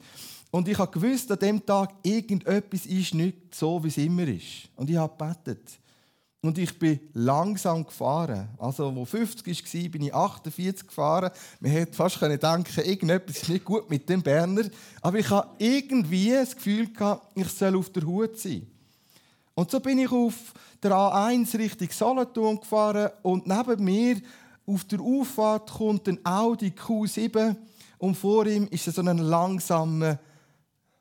Und 0.50 0.66
ich 0.68 0.78
habe 0.78 0.98
gewusst, 0.98 1.30
an 1.30 1.38
dem 1.38 1.66
Tag, 1.66 1.92
irgendetwas 2.04 2.86
ist 2.86 3.12
nicht 3.12 3.54
so, 3.54 3.84
wie 3.84 3.88
es 3.88 3.98
immer 3.98 4.26
ist. 4.26 4.70
Und 4.76 4.88
ich 4.88 4.96
habe 4.96 5.12
gebetet. 5.14 5.78
Und 6.46 6.58
ich 6.58 6.78
bin 6.78 7.00
langsam 7.12 7.84
gefahren. 7.84 8.48
Also, 8.58 8.94
wo 8.94 9.04
50 9.04 9.74
war, 9.74 9.90
bin 9.90 10.02
ich 10.02 10.14
48 10.14 10.86
gefahren. 10.86 11.32
Man 11.58 11.72
hätte 11.72 11.92
fast 11.92 12.20
denken 12.20 12.80
irgendetwas 12.84 13.38
ist 13.38 13.48
nicht 13.48 13.64
gut 13.64 13.90
mit 13.90 14.08
dem 14.08 14.22
Berner. 14.22 14.62
Aber 15.02 15.18
ich 15.18 15.28
hatte 15.28 15.48
irgendwie 15.58 16.30
das 16.30 16.54
Gefühl, 16.54 16.88
ich 17.34 17.48
soll 17.48 17.76
auf 17.76 17.90
der 17.90 18.04
Hut 18.04 18.38
sein. 18.38 18.64
Und 19.54 19.70
so 19.72 19.80
bin 19.80 19.98
ich 19.98 20.12
auf 20.12 20.34
der 20.80 20.92
A1 20.92 21.58
Richtung 21.58 21.88
Solothurn 21.90 22.60
gefahren 22.60 23.10
und 23.22 23.46
neben 23.46 23.82
mir 23.84 24.20
auf 24.66 24.84
der 24.84 25.00
Auffahrt 25.00 25.72
kommt 25.72 26.06
ein 26.08 26.24
Audi 26.24 26.68
Q7 26.68 27.56
und 27.98 28.14
vor 28.16 28.46
ihm 28.46 28.68
ist 28.68 28.84
so 28.84 29.00
ein 29.00 29.18
langsamer, 29.18 30.18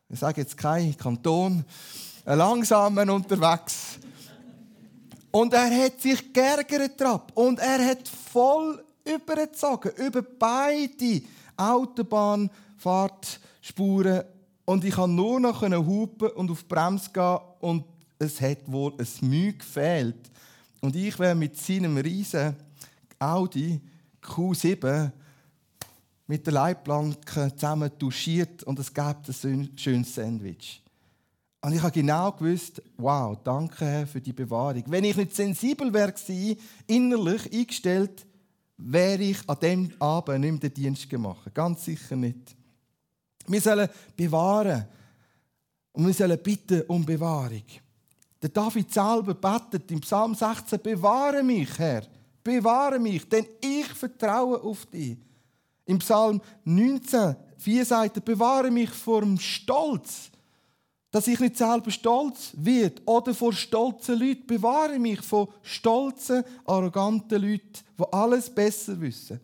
ich 0.09 0.19
sage 0.19 0.41
jetzt 0.41 0.57
kein 0.57 0.97
Kanton, 0.97 1.65
ein 2.25 2.37
langsamer 2.37 3.13
unterwegs. 3.13 3.99
Und 5.35 5.53
er 5.53 5.69
hat 5.83 5.99
sich 5.99 6.31
geärgert 6.31 7.01
und 7.33 7.59
er 7.59 7.85
hat 7.85 8.07
voll 8.07 8.81
übergezogen, 9.03 9.91
über 9.97 10.21
beide 10.21 11.21
Autobahnfahrtspuren. 11.57 14.23
Und 14.63 14.85
ich 14.85 14.95
konnte 14.95 15.13
nur 15.13 15.41
noch 15.41 15.61
hupen 15.61 16.29
und 16.29 16.49
auf 16.49 16.63
die 16.63 16.67
Bremse 16.69 17.09
gehen 17.11 17.37
und 17.59 17.83
es 18.17 18.39
hat 18.39 18.59
wohl 18.71 18.93
ein 18.97 19.09
Mühe 19.27 19.51
gefehlt. 19.51 20.31
Und 20.79 20.95
ich 20.95 21.19
wäre 21.19 21.35
mit 21.35 21.57
seinem 21.57 21.97
riesen 21.97 22.55
Audi 23.19 23.81
Q7 24.23 25.11
mit 26.27 26.45
der 26.45 26.53
Leitplanke 26.53 27.53
zusammen 27.53 27.91
duschiert 27.99 28.63
und 28.63 28.79
es 28.79 28.93
gab 28.93 29.27
ein 29.27 29.69
schönes 29.75 30.15
Sandwich. 30.15 30.84
Und 31.65 31.73
ich 31.73 31.81
habe 31.81 31.93
genau 31.93 32.31
gewusst, 32.31 32.79
wow, 32.95 33.35
danke 33.43 33.85
Herr 33.85 34.05
für 34.05 34.21
die 34.21 34.33
Bewahrung. 34.33 34.83
Wenn 34.85 35.03
ich 35.03 35.17
nicht 35.17 35.35
sensibel 35.35 35.91
wäre 35.91 36.13
innerlich 36.85 37.51
eingestellt, 37.51 38.23
wäre 38.77 39.23
ich 39.23 39.49
an 39.49 39.57
dem 39.59 39.91
Abend 39.97 40.41
nicht 40.41 40.51
mehr 40.51 40.59
den 40.59 40.73
Dienst 40.75 41.09
gemacht. 41.09 41.51
Ganz 41.55 41.85
sicher 41.85 42.15
nicht. 42.15 42.55
Wir 43.47 43.59
sollen 43.59 43.89
bewahren 44.15 44.85
und 45.93 46.05
wir 46.05 46.13
sollen 46.13 46.37
bitten 46.37 46.83
um 46.83 47.03
Bewahrung. 47.03 47.63
Der 48.43 48.49
David 48.49 48.93
selber 48.93 49.33
betet 49.33 49.89
im 49.89 50.01
Psalm 50.01 50.35
16, 50.35 50.79
bewahre 50.83 51.41
mich, 51.41 51.79
Herr, 51.79 52.03
bewahre 52.43 52.99
mich, 52.99 53.27
denn 53.27 53.47
ich 53.59 53.87
vertraue 53.87 54.61
auf 54.61 54.85
dich. 54.85 55.17
Im 55.85 55.97
Psalm 55.97 56.39
19, 56.63 57.35
4 57.57 57.85
sagt 57.85 58.17
er, 58.17 58.21
bewahre 58.21 58.69
mich 58.69 58.91
vor 58.91 59.21
dem 59.21 59.39
Stolz, 59.39 60.29
dass 61.15 61.27
ich 61.27 61.39
nicht 61.39 61.55
selber 61.55 61.89
stolz 61.91 62.51
wird 62.57 63.01
oder 63.05 63.33
vor 63.33 63.53
stolzen 63.53 64.19
Leuten. 64.19 64.47
Bewahre 64.47 64.99
mich 64.99 65.21
vor 65.21 65.47
stolzen, 65.61 66.43
arroganten 66.65 67.41
Leuten, 67.41 67.85
die 67.97 68.03
alles 68.11 68.49
besser 68.49 68.99
wissen. 68.99 69.39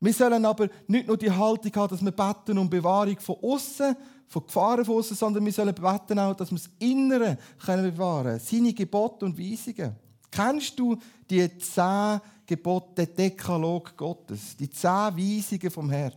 Wir 0.00 0.12
sollen 0.12 0.44
aber 0.44 0.68
nicht 0.88 1.06
nur 1.06 1.16
die 1.16 1.30
Haltung 1.30 1.72
haben, 1.76 1.90
dass 1.90 2.04
wir 2.04 2.10
beten 2.10 2.58
um 2.58 2.68
Bewahrung 2.68 3.16
von 3.20 3.36
außen, 3.40 3.94
von 4.26 4.44
Gefahren 4.44 4.84
von 4.84 4.96
außen, 4.96 5.16
sondern 5.16 5.44
wir 5.44 5.52
sollen 5.52 5.72
beten 5.72 6.18
auch, 6.18 6.34
dass 6.34 6.50
wir 6.50 6.58
das 6.58 6.70
Innere 6.80 7.38
können 7.64 7.92
bewahren. 7.92 8.40
Seine 8.40 8.74
Gebote 8.74 9.24
und 9.24 9.38
Weisungen. 9.38 9.94
Kennst 10.28 10.76
du 10.80 10.96
die 11.30 11.58
zehn 11.58 12.20
Gebote, 12.44 13.06
den 13.06 13.14
Dekalog 13.14 13.96
Gottes? 13.96 14.56
Die 14.56 14.68
zehn 14.68 15.16
Weisungen 15.16 15.70
vom 15.70 15.90
Herrn? 15.90 16.14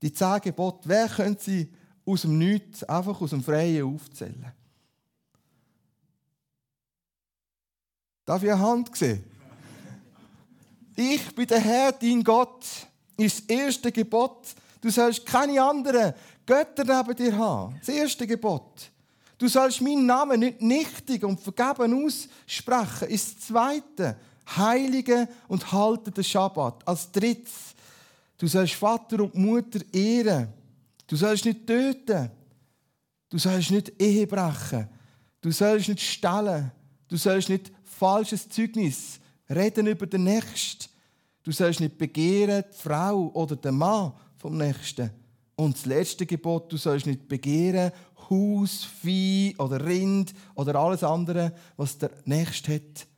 Die 0.00 0.12
zehn 0.12 0.40
Gebote, 0.42 0.88
wer 0.88 1.08
könnte 1.08 1.42
sie 1.42 1.68
aus 2.10 2.22
dem 2.22 2.38
Nichts, 2.38 2.84
einfach 2.84 3.20
aus 3.20 3.30
dem 3.30 3.42
Freien 3.42 3.84
aufzählen? 3.84 4.52
Darf 8.24 8.42
ich 8.42 8.52
eine 8.52 8.60
Hand 8.60 8.96
sehen? 8.96 9.24
Ich 10.94 11.34
bin 11.34 11.46
der 11.46 11.60
Herr, 11.60 11.92
dein 11.92 12.22
Gott, 12.22 12.64
ist 13.16 13.40
das 13.40 13.56
erste 13.56 13.90
Gebot. 13.90 14.54
Du 14.80 14.90
sollst 14.90 15.24
keine 15.26 15.62
anderen 15.62 16.14
Götter 16.46 16.84
neben 16.84 17.16
dir 17.16 17.36
haben. 17.36 17.76
Das 17.78 17.88
erste 17.88 18.26
Gebot. 18.26 18.90
Du 19.38 19.48
sollst 19.48 19.80
meinen 19.80 20.06
Namen 20.06 20.40
nicht 20.40 20.60
nichtig 20.60 21.24
und 21.24 21.40
vergeben 21.40 22.04
aussprechen. 22.04 23.08
Ist 23.08 23.36
das 23.36 23.46
zweite. 23.46 24.16
Heilige 24.56 25.28
und 25.48 25.72
halte 25.72 26.10
den 26.10 26.24
Schabbat. 26.24 26.86
Als 26.86 27.10
drittes. 27.10 27.74
Du 28.36 28.46
sollst 28.46 28.74
Vater 28.74 29.20
und 29.20 29.34
Mutter 29.34 29.80
ehren. 29.92 30.48
Du 31.10 31.16
sollst 31.16 31.44
nicht 31.44 31.66
töten. 31.66 32.30
Du 33.30 33.36
sollst 33.36 33.72
nicht 33.72 34.00
Ehe 34.00 34.28
brechen. 34.28 34.88
Du 35.40 35.50
sollst 35.50 35.88
nicht 35.88 36.02
stellen. 36.02 36.70
Du 37.08 37.16
sollst 37.16 37.48
nicht 37.48 37.72
falsches 37.82 38.48
Zeugnis 38.48 39.18
reden 39.48 39.88
über 39.88 40.06
den 40.06 40.22
Nächsten. 40.22 40.88
Du 41.42 41.50
sollst 41.50 41.80
nicht 41.80 41.98
begehren 41.98 42.62
die 42.72 42.76
Frau 42.76 43.28
oder 43.34 43.56
den 43.56 43.76
Mann 43.76 44.12
vom 44.36 44.56
Nächsten. 44.56 45.10
Und 45.56 45.74
das 45.74 45.84
letzte 45.84 46.26
Gebot, 46.26 46.72
du 46.72 46.76
sollst 46.76 47.06
nicht 47.06 47.26
begehren 47.26 47.90
Haus, 48.30 48.84
Vieh 49.02 49.56
oder 49.58 49.84
Rind 49.84 50.32
oder 50.54 50.76
alles 50.76 51.02
andere, 51.02 51.52
was 51.76 51.98
der 51.98 52.12
Nächste 52.24 52.76
hat. 52.76 53.08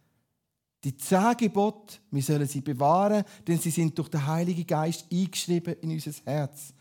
Die 0.83 0.97
zehn 0.97 1.37
Gebote, 1.37 1.99
wir 2.11 2.23
sollen 2.23 2.49
sie 2.49 2.63
bewahren, 2.63 3.23
denn 3.47 3.59
sie 3.59 3.71
sind 3.71 3.99
durch 3.99 4.09
den 4.09 4.27
Heiligen 4.27 4.67
Geist 4.67 5.05
eingeschrieben 5.13 5.77
in 5.83 5.91
unser 5.91 6.13
Herz. 6.25 6.73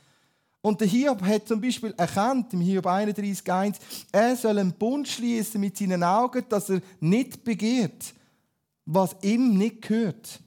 Und 0.62 0.80
der 0.80 0.88
Hiob 0.88 1.22
hat 1.24 1.48
zum 1.48 1.60
Beispiel 1.60 1.94
erkannt, 1.98 2.54
im 2.54 2.62
Hiob 2.62 2.86
31,1, 2.86 3.78
er 4.12 4.36
soll 4.36 4.60
einen 4.60 4.74
Bund 4.74 5.08
schließen 5.08 5.60
mit 5.60 5.76
seinen 5.76 6.04
Augen, 6.04 6.46
dass 6.48 6.70
er 6.70 6.82
nicht 7.00 7.44
begehrt, 7.44 8.14
was 8.86 9.16
ihm 9.22 9.58
nicht 9.58 9.82
gehört. 9.82 10.40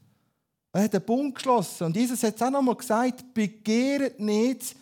Er 0.72 0.84
hat 0.84 0.94
einen 0.94 1.04
Bund 1.04 1.34
geschlossen. 1.34 1.84
Und 1.84 1.96
Jesus 1.96 2.22
hat 2.22 2.36
es 2.36 2.42
auch 2.42 2.50
noch 2.50 2.60
einmal 2.60 2.76
gesagt: 2.76 3.32
begehret 3.34 4.20
nicht. 4.20 4.76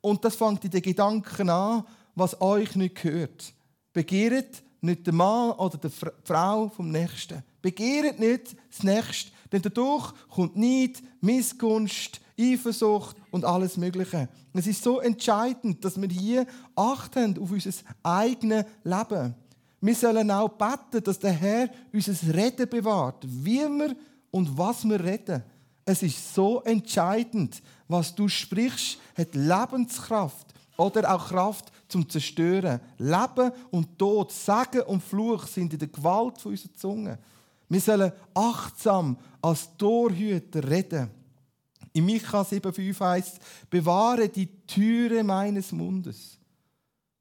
Und 0.00 0.24
das 0.24 0.36
fängt 0.36 0.64
in 0.64 0.70
den 0.70 0.82
Gedanken 0.82 1.50
an, 1.50 1.84
was 2.14 2.40
euch 2.40 2.76
nicht 2.76 3.02
gehört. 3.02 3.52
Begehret 3.92 4.62
nicht 4.80 5.06
den 5.06 5.16
Mann 5.16 5.52
oder 5.52 5.78
die 5.78 5.88
Frau 6.24 6.68
vom 6.68 6.90
Nächsten. 6.90 7.42
Begehret 7.62 8.18
nicht 8.18 8.56
das 8.70 8.82
Nächste. 8.82 9.30
Denn 9.50 9.62
dadurch 9.62 10.12
kommt 10.28 10.56
Neid, 10.56 11.02
Missgunst, 11.20 12.20
Eifersucht 12.38 13.16
und 13.30 13.44
alles 13.44 13.76
Mögliche. 13.76 14.28
Es 14.52 14.66
ist 14.66 14.82
so 14.82 15.00
entscheidend, 15.00 15.84
dass 15.84 16.00
wir 16.00 16.08
hier 16.08 16.46
achten 16.74 17.38
auf 17.40 17.50
unser 17.50 17.70
eigenes 18.02 18.64
Leben. 18.84 19.34
Wir 19.80 19.94
sollen 19.94 20.30
auch 20.30 20.48
beten, 20.48 21.02
dass 21.04 21.18
der 21.18 21.32
Herr 21.32 21.68
unser 21.92 22.34
Reden 22.34 22.68
bewahrt, 22.68 23.24
wie 23.26 23.66
wir 23.66 23.94
und 24.30 24.56
was 24.56 24.84
wir 24.84 25.02
reden. 25.02 25.42
Es 25.84 26.02
ist 26.02 26.34
so 26.34 26.62
entscheidend, 26.62 27.62
was 27.86 28.14
du 28.14 28.28
sprichst, 28.28 28.98
hat 29.16 29.34
Lebenskraft 29.34 30.46
oder 30.76 31.14
auch 31.14 31.28
Kraft 31.28 31.70
zum 31.88 32.08
Zerstören. 32.08 32.80
Leben 32.98 33.52
und 33.70 33.98
Tod, 33.98 34.32
Sagen 34.32 34.82
und 34.82 35.02
Fluch 35.02 35.46
sind 35.46 35.72
in 35.72 35.78
der 35.78 35.88
Gewalt 35.88 36.44
unserer 36.44 36.74
Zunge. 36.74 37.18
Wir 37.68 37.80
sollen 37.80 38.12
achtsam 38.34 39.16
als 39.40 39.68
Torhüter 39.76 40.68
reden. 40.68 41.10
In 41.96 42.04
Micha 42.04 42.42
7,5 42.42 43.00
heißt 43.00 43.38
bewahre 43.70 44.28
die 44.28 44.48
Türe 44.66 45.24
meines 45.24 45.72
Mundes. 45.72 46.36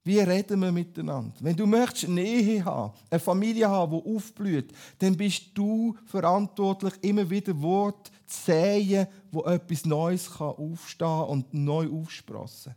Wie 0.04 0.20
reden 0.20 0.60
wir 0.60 0.72
miteinander? 0.74 1.34
Wenn 1.40 1.56
du 1.56 1.66
möchtest 1.66 2.10
eine 2.10 2.22
Ehe 2.22 2.66
haben, 2.66 2.92
eine 3.10 3.22
Familie 3.22 3.70
haben, 3.70 3.94
die 3.94 4.16
aufblüht, 4.16 4.74
dann 5.00 5.16
bist 5.16 5.46
du 5.54 5.96
verantwortlich, 6.06 6.94
immer 7.04 7.30
wieder 7.30 7.60
Wort 7.62 8.12
zu 8.28 8.52
säen, 8.52 9.08
wo 9.32 9.46
etwas 9.46 9.86
Neues 9.86 10.30
kann 10.30 10.50
aufstehen 10.50 11.24
und 11.24 11.54
neu 11.54 11.90
aufsprossen. 11.90 12.76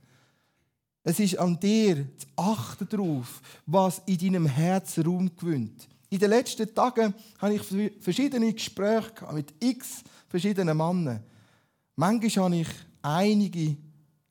Es 1.03 1.19
ist 1.19 1.37
an 1.37 1.59
dir 1.59 2.07
zu 2.17 2.29
achten 2.37 2.89
darauf, 2.89 3.43
was 3.67 4.03
in 4.07 4.19
deinem 4.19 4.47
Herzen 4.47 5.05
Raum 5.05 5.35
gewinnt. 5.35 5.89
In 6.11 6.21
den 6.21 6.31
letzten 6.31 6.73
Tagen 6.73 7.13
habe 7.39 7.55
ich 7.55 7.93
verschiedene 7.99 8.53
Gespräche 8.53 9.27
mit 9.33 9.53
x 9.59 10.05
verschiedenen 10.29 10.77
Männern. 10.77 11.25
Manchmal 12.01 12.45
habe 12.45 12.57
ich 12.59 12.69
einige 13.03 13.77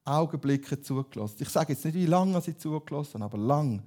Augenblicke 0.06 0.82
zugelassen. 0.82 1.36
Ich 1.42 1.50
sage 1.50 1.74
jetzt 1.74 1.84
nicht, 1.84 1.96
wie 1.96 2.06
lange 2.06 2.42
ich 2.48 2.58
zugelassen 2.58 3.22
aber 3.22 3.38
lang. 3.38 3.84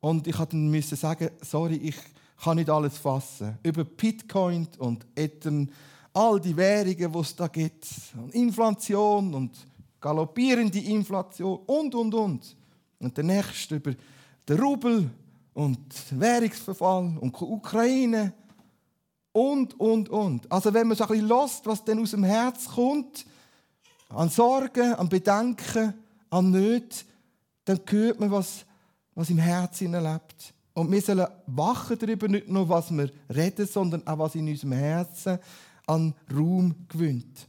Und 0.00 0.26
ich 0.26 0.34
musste 0.54 0.96
sagen, 0.96 1.28
sorry, 1.42 1.74
ich 1.74 1.96
kann 2.42 2.56
nicht 2.56 2.70
alles 2.70 2.96
fassen. 2.96 3.58
Über 3.62 3.84
Bitcoin 3.84 4.66
und 4.78 5.04
Etern, 5.14 5.70
all 6.14 6.40
die 6.40 6.56
Währungen, 6.56 7.12
die 7.12 7.18
es 7.18 7.36
da 7.36 7.48
gibt. 7.48 7.86
Inflation 8.32 9.34
und 9.34 9.58
galoppierende 10.00 10.78
Inflation 10.78 11.58
und, 11.66 11.94
und, 11.94 12.14
und. 12.14 12.56
Und 12.98 13.14
der 13.14 13.24
nächste 13.24 13.76
über 13.76 13.92
den 14.48 14.58
Rubel 14.58 15.10
und 15.52 16.18
Währungsverfall 16.18 17.18
und 17.20 17.38
Ukraine 17.42 18.32
und, 19.38 19.78
und, 19.78 20.08
und. 20.08 20.50
Also 20.50 20.74
wenn 20.74 20.88
man 20.88 20.96
so 20.96 21.04
ein 21.04 21.10
bisschen 21.10 21.28
lässt, 21.28 21.66
was 21.66 21.84
dann 21.84 22.00
aus 22.00 22.10
dem 22.10 22.24
Herz 22.24 22.66
kommt, 22.66 23.24
an 24.08 24.28
Sorgen, 24.30 24.94
an 24.94 25.08
Bedenken, 25.08 25.94
an 26.28 26.50
Nöten, 26.50 27.06
dann 27.64 27.80
hört 27.88 28.18
man, 28.18 28.32
was, 28.32 28.64
was 29.14 29.30
im 29.30 29.38
Herzen 29.38 29.92
lebt. 29.92 30.54
Und 30.74 30.90
wir 30.90 31.00
sollen 31.00 31.28
wachen 31.46 31.98
darüber, 31.98 32.26
nicht 32.26 32.48
nur, 32.48 32.68
was 32.68 32.90
wir 32.90 33.10
reden, 33.32 33.66
sondern 33.68 34.04
auch, 34.08 34.18
was 34.18 34.34
in 34.34 34.48
unserem 34.48 34.72
Herzen 34.72 35.38
an 35.86 36.14
Raum 36.34 36.74
gewinnt. 36.88 37.46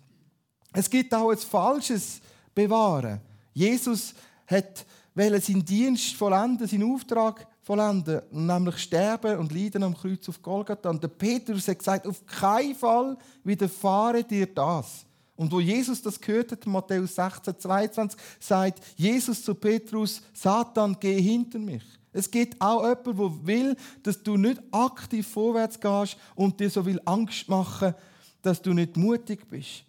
Es 0.74 0.90
gibt 0.90 1.12
auch 1.14 1.32
ein 1.32 1.38
falsches 1.38 2.22
Bewahren. 2.54 3.20
Jesus 3.54 4.14
hat 4.46 4.86
seinen 5.16 5.66
Dienst 5.66 6.14
vollenden, 6.14 6.68
seinen 6.68 6.94
Auftrag 6.94 7.48
vollenden, 7.70 8.24
nämlich 8.32 8.78
sterben 8.78 9.38
und 9.38 9.52
leiden 9.52 9.84
am 9.84 9.96
Kreuz 9.96 10.28
auf 10.28 10.42
Golgatha. 10.42 10.90
Und 10.90 11.04
der 11.04 11.08
Petrus 11.08 11.68
hat 11.68 11.78
gesagt, 11.78 12.08
auf 12.08 12.26
keinen 12.26 12.74
Fall 12.74 13.16
widerfahre 13.44 14.24
dir 14.24 14.48
das. 14.48 15.06
Und 15.36 15.52
wo 15.52 15.60
Jesus 15.60 16.02
das 16.02 16.20
gehört 16.20 16.52
hat, 16.52 16.66
Matthäus 16.66 17.14
16, 17.14 17.60
22, 17.60 18.20
sagt 18.40 18.82
Jesus 18.96 19.44
zu 19.44 19.54
Petrus, 19.54 20.20
Satan, 20.34 20.98
geh 21.00 21.22
hinter 21.22 21.60
mich. 21.60 21.84
Es 22.12 22.32
gibt 22.32 22.60
auch 22.60 22.82
jemanden, 22.82 23.16
der 23.16 23.48
will, 23.48 23.76
dass 24.02 24.24
du 24.24 24.36
nicht 24.36 24.60
aktiv 24.72 25.28
vorwärts 25.28 25.80
gehst 25.80 26.18
und 26.34 26.60
dir 26.60 26.72
so 26.72 26.84
viel 26.84 27.00
Angst 27.06 27.48
machen, 27.50 27.94
dass 28.42 28.64
du 28.64 28.74
nicht 28.74 28.98
mutig 28.98 29.48
bist, 29.48 29.84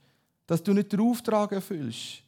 dass 0.47 0.63
du 0.63 0.75
nicht 0.75 0.93
den 0.93 1.01
Auftrag 1.01 1.53
erfüllst. 1.53 2.23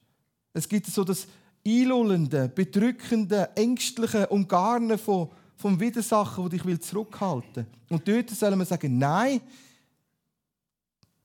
Es 0.55 0.67
gibt 0.67 0.87
so 0.87 1.05
das 1.05 1.27
einlullende, 1.67 2.49
bedrückende, 2.49 3.51
ängstliche 3.55 4.29
Umgarnen 4.29 4.97
von, 4.97 5.29
vom 5.63 5.79
Widersachen, 5.79 6.51
die 6.51 6.59
dich 6.59 6.81
zurückhalten 6.83 7.67
will. 7.89 7.97
Und 7.97 8.07
dort 8.07 8.31
soll 8.31 8.57
man 8.57 8.67
sagen, 8.67 8.99
nein, 8.99 9.41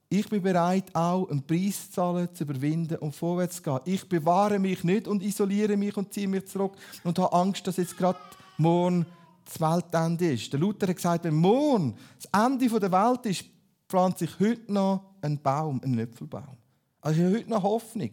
ich 0.09 0.29
bin 0.29 0.41
bereit, 0.41 0.95
auch 0.95 1.29
einen 1.29 1.45
Preis 1.45 1.87
zu 1.87 1.91
zahlen, 1.91 2.29
zu 2.33 2.43
überwinden 2.43 2.97
und 2.99 3.15
vorwärts 3.15 3.57
zu 3.57 3.63
gehen. 3.63 3.79
Ich 3.85 4.07
bewahre 4.07 4.59
mich 4.59 4.83
nicht 4.83 5.07
und 5.07 5.21
isoliere 5.21 5.75
mich 5.75 5.97
und 5.97 6.13
ziehe 6.13 6.27
mich 6.27 6.45
zurück 6.45 6.73
und 7.03 7.19
habe 7.19 7.33
Angst, 7.35 7.67
dass 7.67 7.77
jetzt 7.77 7.97
gerade 7.97 8.19
morgen 8.57 9.05
das 9.43 9.59
Weltende 9.59 10.31
ist. 10.31 10.53
Der 10.53 10.59
Luther 10.59 10.87
hat 10.87 10.95
gesagt, 10.95 11.23
wenn 11.25 11.35
morgen 11.35 11.95
das 12.21 12.45
Ende 12.45 12.67
der 12.79 12.91
Welt 12.91 13.25
ist, 13.25 13.45
pflanzt 13.89 14.19
sich 14.19 14.39
heute 14.39 14.71
noch 14.71 15.15
ein 15.21 15.41
Baum, 15.41 15.81
ein 15.83 15.97
Äpfelbaum. 15.97 16.57
Also 17.01 17.19
ich 17.19 17.25
habe 17.25 17.37
heute 17.37 17.49
noch 17.49 17.63
Hoffnung, 17.63 18.11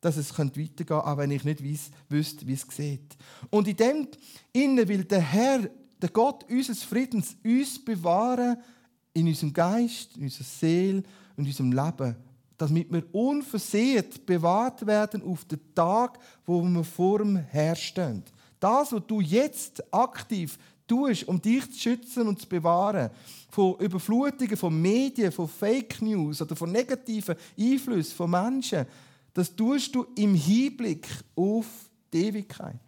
dass 0.00 0.16
es 0.16 0.36
weitergehen 0.38 0.74
könnte, 0.76 1.04
auch 1.04 1.16
wenn 1.16 1.30
ich 1.30 1.44
nicht 1.44 1.64
weiss, 1.64 1.90
wüsste, 2.08 2.46
wie 2.46 2.52
es 2.52 2.66
sieht. 2.70 3.16
Und 3.50 3.68
in 3.68 3.76
dem 3.76 4.08
Innen 4.52 4.88
will 4.88 5.04
der 5.04 5.20
Herr, 5.20 5.68
der 6.00 6.08
Gott 6.10 6.44
unseres 6.48 6.82
Friedens, 6.82 7.36
uns 7.44 7.84
bewahren 7.84 8.56
in 9.12 9.26
unserem 9.26 9.52
Geist, 9.52 10.16
in 10.16 10.24
unserer 10.24 10.44
Seele 10.44 11.02
in 11.38 11.46
unserem 11.46 11.72
Leben, 11.72 12.16
damit 12.58 12.92
wir 12.92 13.14
unversehrt 13.14 14.26
bewahrt 14.26 14.84
werden 14.84 15.22
auf 15.22 15.44
den 15.44 15.60
Tag, 15.74 16.18
wo 16.44 16.60
wir 16.60 16.84
vor 16.84 17.18
dem 17.18 17.36
Herrn 17.36 17.76
stehen. 17.76 18.24
Das, 18.58 18.92
was 18.92 19.06
du 19.06 19.20
jetzt 19.20 19.82
aktiv 19.94 20.58
tust, 20.88 21.28
um 21.28 21.40
dich 21.40 21.70
zu 21.72 21.78
schützen 21.78 22.26
und 22.26 22.40
zu 22.40 22.48
bewahren, 22.48 23.10
von 23.50 23.76
Überflutungen 23.78 24.56
von 24.56 24.80
Medien, 24.80 25.30
von 25.30 25.48
Fake 25.48 26.02
News 26.02 26.42
oder 26.42 26.56
von 26.56 26.72
negativen 26.72 27.36
Einflüssen 27.56 28.16
von 28.16 28.30
Menschen, 28.30 28.84
das 29.38 29.54
tust 29.54 29.94
du 29.94 30.06
im 30.16 30.34
Hinblick 30.34 31.06
auf 31.36 31.66
die 32.12 32.26
Ewigkeit. 32.26 32.80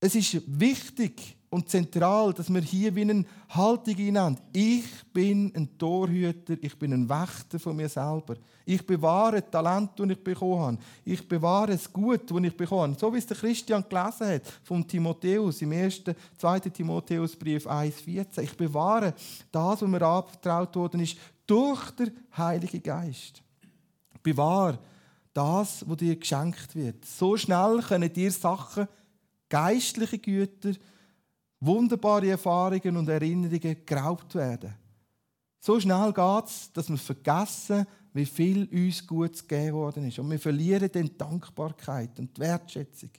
Es 0.00 0.14
ist 0.14 0.42
wichtig, 0.46 1.36
und 1.52 1.68
zentral, 1.68 2.32
dass 2.32 2.52
wir 2.52 2.62
hier 2.62 2.94
wie 2.94 3.02
eine 3.02 3.26
Haltung 3.50 3.94
hinein. 3.94 4.38
Ich 4.54 4.86
bin 5.12 5.52
ein 5.54 5.76
Torhüter, 5.76 6.56
ich 6.58 6.78
bin 6.78 6.94
ein 6.94 7.06
Wächter 7.06 7.58
von 7.58 7.76
mir 7.76 7.90
selber. 7.90 8.36
Ich 8.64 8.86
bewahre 8.86 9.42
das 9.42 9.50
Talent, 9.50 9.90
das 9.96 10.08
ich 10.08 10.24
bekommen 10.24 10.60
habe. 10.60 10.78
Ich 11.04 11.28
bewahre 11.28 11.72
das 11.72 11.92
Gut, 11.92 12.30
das 12.30 12.42
ich 12.42 12.56
bekommen 12.56 12.92
habe. 12.92 12.98
So 12.98 13.12
wie 13.12 13.18
es 13.18 13.26
der 13.26 13.36
Christian 13.36 13.84
gelesen 13.86 14.28
hat 14.28 14.42
vom 14.64 14.88
Timotheus 14.88 15.60
im 15.60 15.72
1. 15.72 16.04
2. 16.38 16.60
Timotheusbrief 16.60 17.66
1,14. 17.66 18.40
Ich 18.40 18.56
bewahre 18.56 19.12
das, 19.50 19.82
was 19.82 19.88
mir 19.88 20.00
abgetraut 20.00 20.74
worden 20.74 21.00
ist, 21.00 21.18
durch 21.46 21.90
den 21.90 22.12
Heiligen 22.34 22.82
Geist. 22.82 23.42
Bewahre 24.22 24.78
das, 25.32 25.84
was 25.88 25.96
dir 25.96 26.16
geschenkt 26.16 26.74
wird. 26.74 27.04
So 27.04 27.36
schnell 27.36 27.80
können 27.80 28.12
dir 28.12 28.30
Sachen, 28.30 28.88
geistliche 29.48 30.18
Güter, 30.18 30.72
wunderbare 31.60 32.30
Erfahrungen 32.30 32.96
und 32.96 33.08
Erinnerungen 33.08 33.76
geraubt 33.86 34.34
werden. 34.34 34.74
So 35.60 35.78
schnell 35.78 36.12
geht 36.12 36.46
es, 36.46 36.72
dass 36.72 36.88
wir 36.90 36.98
vergessen, 36.98 37.86
wie 38.12 38.26
viel 38.26 38.68
uns 38.70 39.06
Gutes 39.06 39.46
gegeben 39.46 39.76
worden 39.76 40.08
ist. 40.08 40.18
Und 40.18 40.30
wir 40.30 40.38
verlieren 40.38 40.90
dann 40.92 41.04
die 41.04 41.16
Dankbarkeit 41.16 42.18
und 42.18 42.36
die 42.36 42.40
Wertschätzung. 42.40 43.10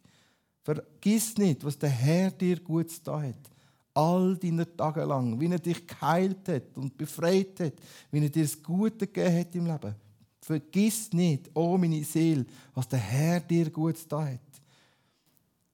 Vergiss 0.61 1.37
nicht, 1.37 1.63
was 1.63 1.79
der 1.79 1.89
Herr 1.89 2.31
dir 2.31 2.59
Gutes 2.59 3.01
da 3.01 3.21
hat. 3.21 3.49
All 3.93 4.37
deine 4.37 4.75
Tage 4.75 5.03
lang. 5.03 5.39
Wie 5.39 5.51
er 5.51 5.59
dich 5.59 5.85
geheilt 5.87 6.47
hat 6.47 6.77
und 6.77 6.97
befreit 6.97 7.59
hat. 7.59 7.73
Wie 8.11 8.23
er 8.23 8.29
dir 8.29 8.43
das 8.43 8.61
Gute 8.61 9.07
gegeben 9.07 9.39
hat 9.39 9.55
im 9.55 9.65
Leben. 9.65 9.95
Vergiss 10.43 11.13
nicht, 11.13 11.49
oh 11.53 11.77
meine 11.77 12.03
Seele, 12.03 12.45
was 12.73 12.87
der 12.87 12.99
Herr 12.99 13.39
dir 13.39 13.69
Gutes 13.69 14.05
da 14.07 14.25
hat. 14.25 14.39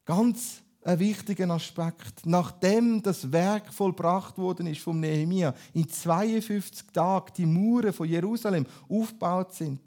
Ganz 0.06 0.62
ein 0.84 1.00
wichtiger 1.00 1.50
Aspekt. 1.50 2.26
Nachdem 2.26 3.02
das 3.02 3.32
Werk 3.32 3.74
vollbracht 3.74 4.38
worden 4.38 4.68
ist 4.68 4.82
vom 4.82 5.00
Nehemia, 5.00 5.56
in 5.74 5.90
52 5.90 6.86
Tagen 6.94 7.34
die 7.36 7.48
Mauern 7.48 7.94
von 7.94 8.08
Jerusalem 8.08 8.66
aufgebaut 8.88 9.54
sind, 9.54 9.82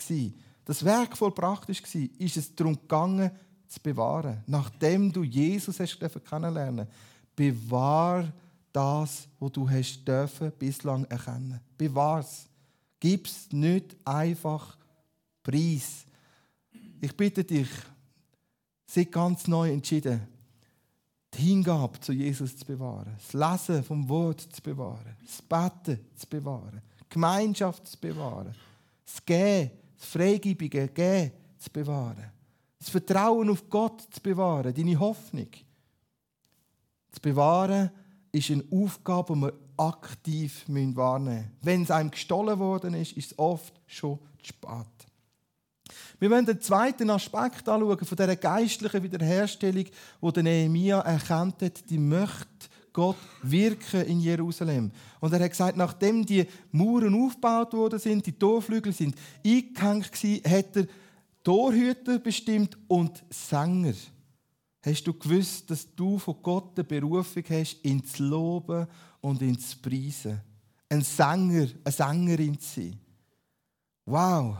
das 0.65 0.85
Werk 0.85 1.17
vollbracht 1.17 1.69
ist, 1.69 1.95
ist 1.95 2.37
es 2.37 2.55
darum 2.55 2.75
gegangen, 2.75 3.31
zu 3.69 3.81
bewahren. 3.81 4.43
Nachdem 4.47 5.13
du 5.13 5.23
Jesus 5.23 5.79
hast 5.79 5.99
kennenlernen 6.29 6.89
bewahr 7.35 8.31
das, 8.73 9.29
was 9.39 9.53
du 9.53 9.69
hast 9.69 10.07
dürfen 10.07 10.53
bislang 10.59 11.05
erkennen. 11.05 11.61
Bewahr's. 11.79 12.49
Gib's 13.03 13.51
nicht 13.51 13.97
einfach 14.05 14.79
preis. 15.43 16.05
Ich 17.01 17.17
bitte 17.17 17.43
dich, 17.43 17.69
sei 18.87 19.03
ganz 19.03 19.49
neu 19.49 19.73
entschieden 19.73 20.29
die 21.35 21.39
Hingabe 21.39 21.99
zu 21.99 22.13
Jesus 22.13 22.57
zu 22.57 22.65
bewahren, 22.65 23.17
das 23.17 23.33
Lesen 23.33 23.83
vom 23.83 24.09
Wort 24.09 24.41
zu 24.41 24.63
bewahren, 24.63 25.17
das 25.21 25.43
Beten 25.43 26.05
zu 26.15 26.29
bewahren, 26.29 26.81
die 27.01 27.09
Gemeinschaft 27.09 27.89
zu 27.89 27.99
bewahren, 27.99 28.55
das 29.05 29.25
Gehen, 29.25 29.71
das 29.97 30.07
freigebige 30.07 30.89
Gehen 30.89 31.33
zu 31.59 31.71
bewahren, 31.71 32.31
das 32.79 32.89
Vertrauen 32.89 33.51
auf 33.51 33.69
Gott 33.69 34.03
zu 34.11 34.21
bewahren, 34.21 34.75
deine 34.75 34.99
Hoffnung. 34.99 35.49
Zu 37.11 37.21
bewahren 37.21 37.91
ist 38.31 38.51
eine 38.51 38.65
Aufgabe, 38.71 39.35
die 39.35 39.41
wir 39.41 39.53
aktiv 39.77 40.65
wahrnehmen 40.69 41.37
müssen. 41.37 41.51
Wenn 41.63 41.83
es 41.83 41.91
einem 41.91 42.11
gestohlen 42.11 42.59
worden 42.59 42.95
ist, 42.95 43.13
ist 43.13 43.33
es 43.33 43.39
oft 43.39 43.73
schon 43.87 44.19
zu 44.43 44.49
spät. 44.49 44.87
Wir 46.19 46.31
wollen 46.31 46.47
den 46.47 46.61
zweiten 46.61 47.11
Aspekt 47.11 47.69
anschauen 47.69 47.99
von 47.99 48.17
dieser 48.17 48.37
geistlichen 48.37 49.03
Wiederherstellung, 49.03 49.87
wo 50.21 50.31
der 50.31 50.45
Nehemia 50.45 51.01
erkannt 51.01 51.63
hat, 51.63 51.91
die 51.91 51.99
möchte 51.99 52.69
Gott 52.93 53.17
wirken 53.43 54.05
in 54.05 54.21
Jerusalem. 54.21 54.93
Und 55.21 55.33
er 55.33 55.41
hat 55.41 55.51
gesagt, 55.51 55.77
nachdem 55.77 56.25
die 56.25 56.47
Mauern 56.71 57.15
aufgebaut 57.15 57.73
worden 57.73 57.99
sind, 57.99 58.27
die 58.27 58.39
Torflügel 58.39 58.93
sind 58.93 59.17
eingehängt 59.45 60.13
gewesen, 60.13 60.43
hat 60.51 60.77
er 60.77 60.87
Torhüter 61.43 62.19
bestimmt 62.19 62.77
und 62.87 63.23
Sänger. 63.31 63.95
Hast 64.85 65.05
du 65.05 65.13
gewusst, 65.15 65.71
dass 65.71 65.95
du 65.95 66.19
von 66.19 66.37
Gott 66.43 66.73
eine 66.77 66.85
Berufung 66.85 67.45
hast, 67.49 67.83
zu 67.83 68.25
loben 68.25 68.87
und 69.21 69.39
zu 69.61 69.79
preisen? 69.79 70.41
Ein 70.89 71.03
Sänger, 71.03 71.69
eine 71.85 71.93
Sängerin 71.93 72.59
zu 72.59 72.81
sein. 72.81 72.99
Wow! 74.05 74.57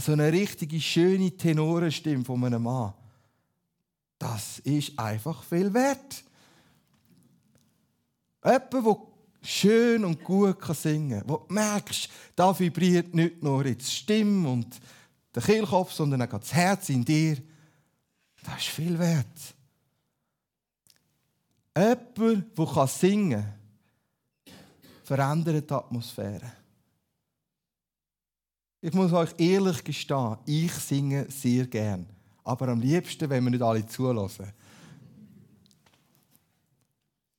so 0.00 0.12
eine 0.12 0.32
richtige 0.32 0.80
schöne 0.80 1.36
Tenorenstimme 1.36 2.24
von 2.24 2.44
einem 2.44 2.62
Mann, 2.62 2.94
das 4.18 4.58
ist 4.60 4.98
einfach 4.98 5.42
viel 5.42 5.72
wert. 5.72 6.22
Jemand, 8.44 8.72
der 8.72 8.96
schön 9.42 10.04
und 10.04 10.22
gut 10.22 10.56
singen 10.74 11.20
kann, 11.20 11.28
wo 11.28 11.36
du 11.36 11.54
merkst, 11.54 12.08
da 12.34 12.58
vibriert 12.58 13.14
nicht 13.14 13.42
nur 13.42 13.64
die 13.64 13.76
Stimme 13.80 14.48
und 14.48 14.68
der 15.34 15.42
Kehlkopf, 15.42 15.92
sondern 15.92 16.22
auch 16.22 16.38
das 16.38 16.52
Herz 16.52 16.88
in 16.88 17.04
dir. 17.04 17.38
Das 18.44 18.58
ist 18.58 18.68
viel 18.68 18.98
wert. 18.98 19.54
Jemand, 21.76 22.58
der 22.58 22.86
singen 22.86 23.42
kann, 23.42 24.54
verändert 25.04 25.70
die 25.70 25.74
Atmosphäre. 25.74 26.52
Ich 28.80 28.92
muss 28.92 29.12
euch 29.12 29.30
ehrlich 29.38 29.82
gestehen, 29.82 30.36
ich 30.46 30.72
singe 30.72 31.26
sehr 31.30 31.66
gern. 31.66 32.06
Aber 32.44 32.68
am 32.68 32.80
liebsten, 32.80 33.28
wenn 33.28 33.44
wir 33.44 33.50
nicht 33.50 33.62
alle 33.62 33.86
zulassen. 33.86 34.52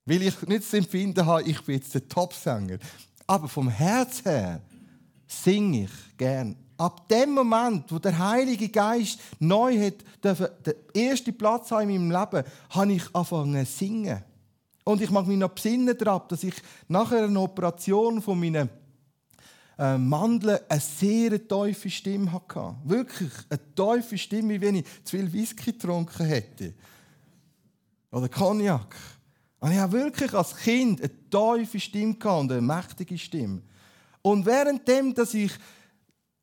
Weil 0.05 0.23
ich 0.23 0.41
nicht 0.41 0.63
das 0.63 0.73
Empfinden 0.73 1.25
habe, 1.25 1.43
ich 1.43 1.61
bin 1.63 1.75
jetzt 1.75 1.93
der 1.93 2.07
Topsänger. 2.07 2.79
Aber 3.25 3.47
vom 3.47 3.69
Herz 3.69 4.25
her 4.25 4.61
singe 5.27 5.83
ich 5.83 6.17
gern. 6.17 6.55
Ab 6.79 7.09
dem 7.09 7.33
Moment, 7.33 7.91
wo 7.91 7.99
der 7.99 8.17
Heilige 8.17 8.69
Geist 8.69 9.19
neu 9.37 9.77
hat, 9.77 9.95
den 10.23 10.75
ersten 10.95 11.37
Platz 11.37 11.71
in 11.71 11.77
meinem 11.77 12.09
Leben, 12.09 12.47
habe 12.69 12.93
ich 12.93 13.03
angefangen 13.13 13.65
zu 13.65 13.71
singen. 13.73 14.23
Und 14.85 15.01
ich 15.01 15.09
mag 15.09 15.27
mich 15.27 15.37
noch 15.37 15.49
besinnen 15.49 15.97
daran, 15.97 16.21
dass 16.29 16.41
ich 16.41 16.55
nach 16.87 17.11
einer 17.11 17.41
Operation 17.41 18.21
von 18.21 18.39
meinen 18.39 18.69
äh, 19.77 19.97
Mandeln 19.97 20.59
eine 20.69 20.79
sehr 20.79 21.45
tiefe 21.45 21.89
Stimme 21.89 22.31
hatte. 22.31 22.73
Wirklich 22.85 23.31
eine 23.49 23.59
tiefe 23.75 24.17
Stimme, 24.17 24.53
wie 24.53 24.61
wenn 24.61 24.75
ich 24.75 24.85
zu 25.03 25.17
viel 25.17 25.33
Whisky 25.33 25.73
getrunken 25.73 26.25
hätte. 26.27 26.73
Oder 28.09 28.29
Cognac. 28.29 28.95
Und 29.59 29.73
ich 29.73 29.77
habe 29.77 29.91
wirklich 29.91 30.33
als 30.33 30.55
Kind 30.55 31.01
eine 31.01 31.11
tiefe 31.29 31.79
Stimme 31.81 32.15
und 32.23 32.53
eine 32.53 32.61
mächtige 32.61 33.17
Stimme. 33.17 33.63
Und 34.21 34.45
währenddem, 34.45 35.13
dass 35.13 35.33
ich 35.33 35.51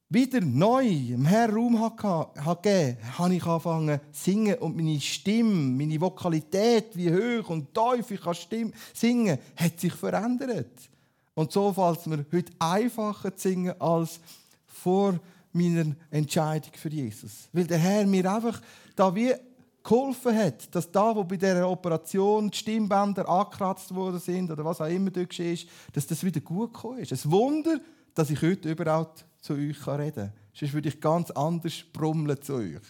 wieder 0.08 0.40
neu 0.40 0.86
im 0.86 1.24
Herrn 1.26 1.54
Raum 1.54 1.72
gegeben 1.74 2.96
habe 3.18 3.34
ich 3.34 3.44
angefangen 3.44 4.00
zu 4.12 4.22
singen 4.30 4.54
und 4.58 4.76
meine 4.76 5.00
Stimme, 5.00 5.52
meine 5.52 6.00
Vokalität, 6.00 6.96
wie 6.96 7.12
hoch 7.12 7.50
und 7.50 7.74
tief 7.74 8.10
ich 8.12 8.20
kann 8.20 8.72
singen, 8.94 9.38
hat 9.56 9.80
sich 9.80 9.92
verändert. 9.92 10.88
Und 11.34 11.52
so 11.52 11.72
fällt 11.72 12.00
es 12.00 12.06
mir 12.06 12.24
heute 12.32 12.52
einfacher 12.58 13.36
zu 13.36 13.48
singen 13.48 13.80
als 13.80 14.20
vor 14.66 15.18
meiner 15.52 15.94
Entscheidung 16.10 16.72
für 16.74 16.88
Jesus. 16.88 17.48
Weil 17.52 17.66
der 17.66 17.78
Herr 17.78 18.06
mir 18.06 18.32
einfach 18.32 18.60
da 18.94 19.14
wie 19.14 19.34
geholfen 19.82 20.36
hat, 20.36 20.74
dass 20.74 20.90
da, 20.90 21.14
wo 21.14 21.24
bei 21.24 21.36
dieser 21.36 21.68
Operation 21.68 22.50
die 22.50 22.56
Stimmbänder 22.56 23.28
angekratzt 23.28 23.94
worden 23.94 24.18
sind 24.18 24.50
oder 24.50 24.64
was 24.64 24.80
auch 24.80 24.88
immer 24.88 25.10
dort 25.10 25.28
geschehen 25.28 25.54
ist, 25.54 25.68
dass 25.92 26.06
das 26.06 26.24
wieder 26.24 26.40
gut 26.40 26.74
gekommen 26.74 26.98
ist. 26.98 27.12
Ein 27.12 27.30
Wunder, 27.30 27.80
dass 28.14 28.30
ich 28.30 28.40
heute 28.42 28.70
überhaupt 28.70 29.24
zu 29.40 29.54
euch 29.54 29.86
reden 29.86 30.14
kann. 30.14 30.32
Sonst 30.52 30.72
würde 30.72 30.88
ich 30.88 31.00
ganz 31.00 31.30
anders 31.32 31.84
brummeln 31.92 32.40
zu 32.40 32.54
euch. 32.54 32.80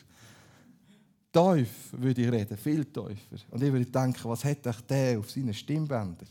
Teuf 1.33 1.69
würde 1.93 2.23
ich 2.23 2.33
reden, 2.33 2.57
viel 2.57 2.85
tiefer. 2.85 3.45
Und 3.51 3.63
ich 3.63 3.73
würde 3.73 3.87
denken, 3.87 4.25
was 4.25 4.45
hat 4.45 4.65
der 4.89 5.19
auf 5.19 5.31
seinen 5.31 5.53
Stimmbändern? 5.53 6.29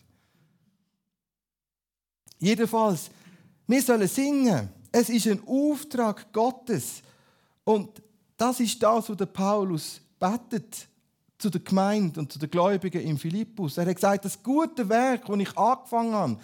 Jedenfalls, 2.40 3.10
wir 3.68 3.82
sollen 3.82 4.08
singen. 4.08 4.70
Es 4.92 5.10
ist 5.10 5.28
ein 5.28 5.42
Auftrag 5.48 6.32
Gottes. 6.32 7.02
Und 7.64 8.02
das 8.38 8.60
ist 8.60 8.82
das, 8.82 9.10
was 9.10 9.34
Paulus 9.34 10.02
betet 10.20 10.88
zu 11.38 11.50
der 11.50 11.62
Gemeinde 11.62 12.20
und 12.20 12.32
zu 12.32 12.40
den 12.40 12.50
Gläubigen 12.50 13.02
in 13.02 13.18
Philippus. 13.18 13.78
Er 13.78 13.86
hat 13.86 13.96
gesagt, 13.96 14.26
das 14.26 14.42
gute 14.42 14.88
Werk, 14.88 15.26
das 15.26 15.40
ich 15.40 15.58
angefangen 15.58 16.14
habe, 16.14 16.40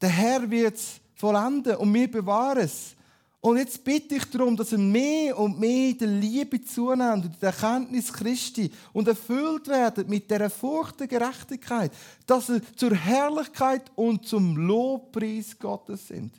der 0.00 0.08
Herr 0.08 0.50
wird 0.50 0.74
es 0.74 1.00
vollenden 1.14 1.76
und 1.76 1.92
wir 1.94 2.10
bewahren 2.10 2.64
es. 2.64 2.96
Und 3.44 3.56
jetzt 3.56 3.82
bitte 3.82 4.14
ich 4.14 4.24
darum, 4.26 4.56
dass 4.56 4.70
er 4.70 4.78
mehr 4.78 5.36
und 5.36 5.58
mehr 5.58 5.94
der 5.94 6.06
Liebe 6.06 6.62
zunimmt 6.62 7.24
und 7.24 7.42
der 7.42 7.48
Erkenntnis 7.48 8.12
Christi 8.12 8.70
und 8.92 9.08
erfüllt 9.08 9.66
werden 9.66 10.08
mit 10.08 10.30
der 10.30 10.48
Furcht 10.48 11.00
der 11.00 11.08
Gerechtigkeit, 11.08 11.90
dass 12.24 12.50
er 12.50 12.60
zur 12.76 12.94
Herrlichkeit 12.94 13.90
und 13.96 14.24
zum 14.24 14.56
Lobpreis 14.56 15.58
Gottes 15.58 16.06
sind. 16.06 16.32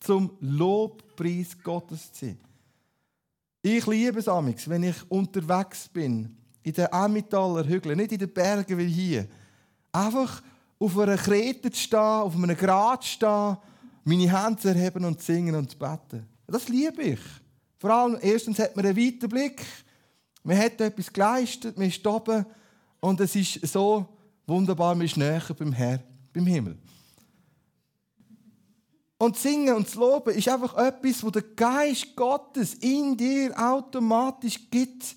Zum 0.00 0.36
Lobpreis 0.40 1.56
Gottes 1.62 2.10
sind. 2.12 2.40
Ich 3.62 3.86
liebe 3.86 4.18
es 4.18 4.28
amix, 4.28 4.68
wenn 4.68 4.82
ich 4.82 5.10
unterwegs 5.10 5.88
bin, 5.88 6.36
in 6.62 6.74
den 6.74 6.88
Emmentaler 6.92 7.66
Hügeln, 7.66 7.96
nicht 7.96 8.12
in 8.12 8.18
den 8.18 8.34
Bergen 8.34 8.76
wie 8.76 8.84
hier, 8.84 9.26
einfach 9.90 10.42
auf 10.78 10.98
einer 10.98 11.16
Krete 11.16 11.70
zu 11.70 11.80
stehen, 11.80 11.98
auf 11.98 12.36
einem 12.36 12.54
Grat 12.54 13.02
zu 13.02 13.12
stehen, 13.12 13.56
meine 14.04 14.30
Hände 14.30 14.60
zu 14.60 14.68
erheben 14.68 15.06
und 15.06 15.18
zu 15.20 15.32
singen 15.32 15.54
und 15.54 15.70
zu 15.70 15.78
beten. 15.78 16.33
Das 16.46 16.68
liebe 16.68 17.02
ich. 17.02 17.20
Vor 17.78 17.90
allem, 17.90 18.18
erstens 18.20 18.58
hat 18.58 18.76
man 18.76 18.86
einen 18.86 18.96
weiten 18.96 19.28
Blick. 19.28 19.64
Man 20.42 20.58
hat 20.58 20.80
etwas 20.80 21.12
geleistet, 21.12 21.78
man 21.78 21.88
ist 21.88 22.06
oben 22.06 22.44
und 23.00 23.20
es 23.20 23.34
ist 23.34 23.66
so 23.66 24.06
wunderbar, 24.46 24.94
man 24.94 25.06
ist 25.06 25.16
näher 25.16 25.42
beim 25.58 25.72
Herrn, 25.72 26.02
beim 26.32 26.46
Himmel. 26.46 26.78
Und 29.16 29.38
singen 29.38 29.74
und 29.74 29.88
zu 29.88 30.00
loben 30.00 30.34
ist 30.34 30.48
einfach 30.48 30.76
etwas, 30.76 31.22
wo 31.22 31.30
der 31.30 31.42
Geist 31.42 32.14
Gottes 32.14 32.74
in 32.74 33.16
dir 33.16 33.54
automatisch 33.58 34.58
gibt. 34.70 35.16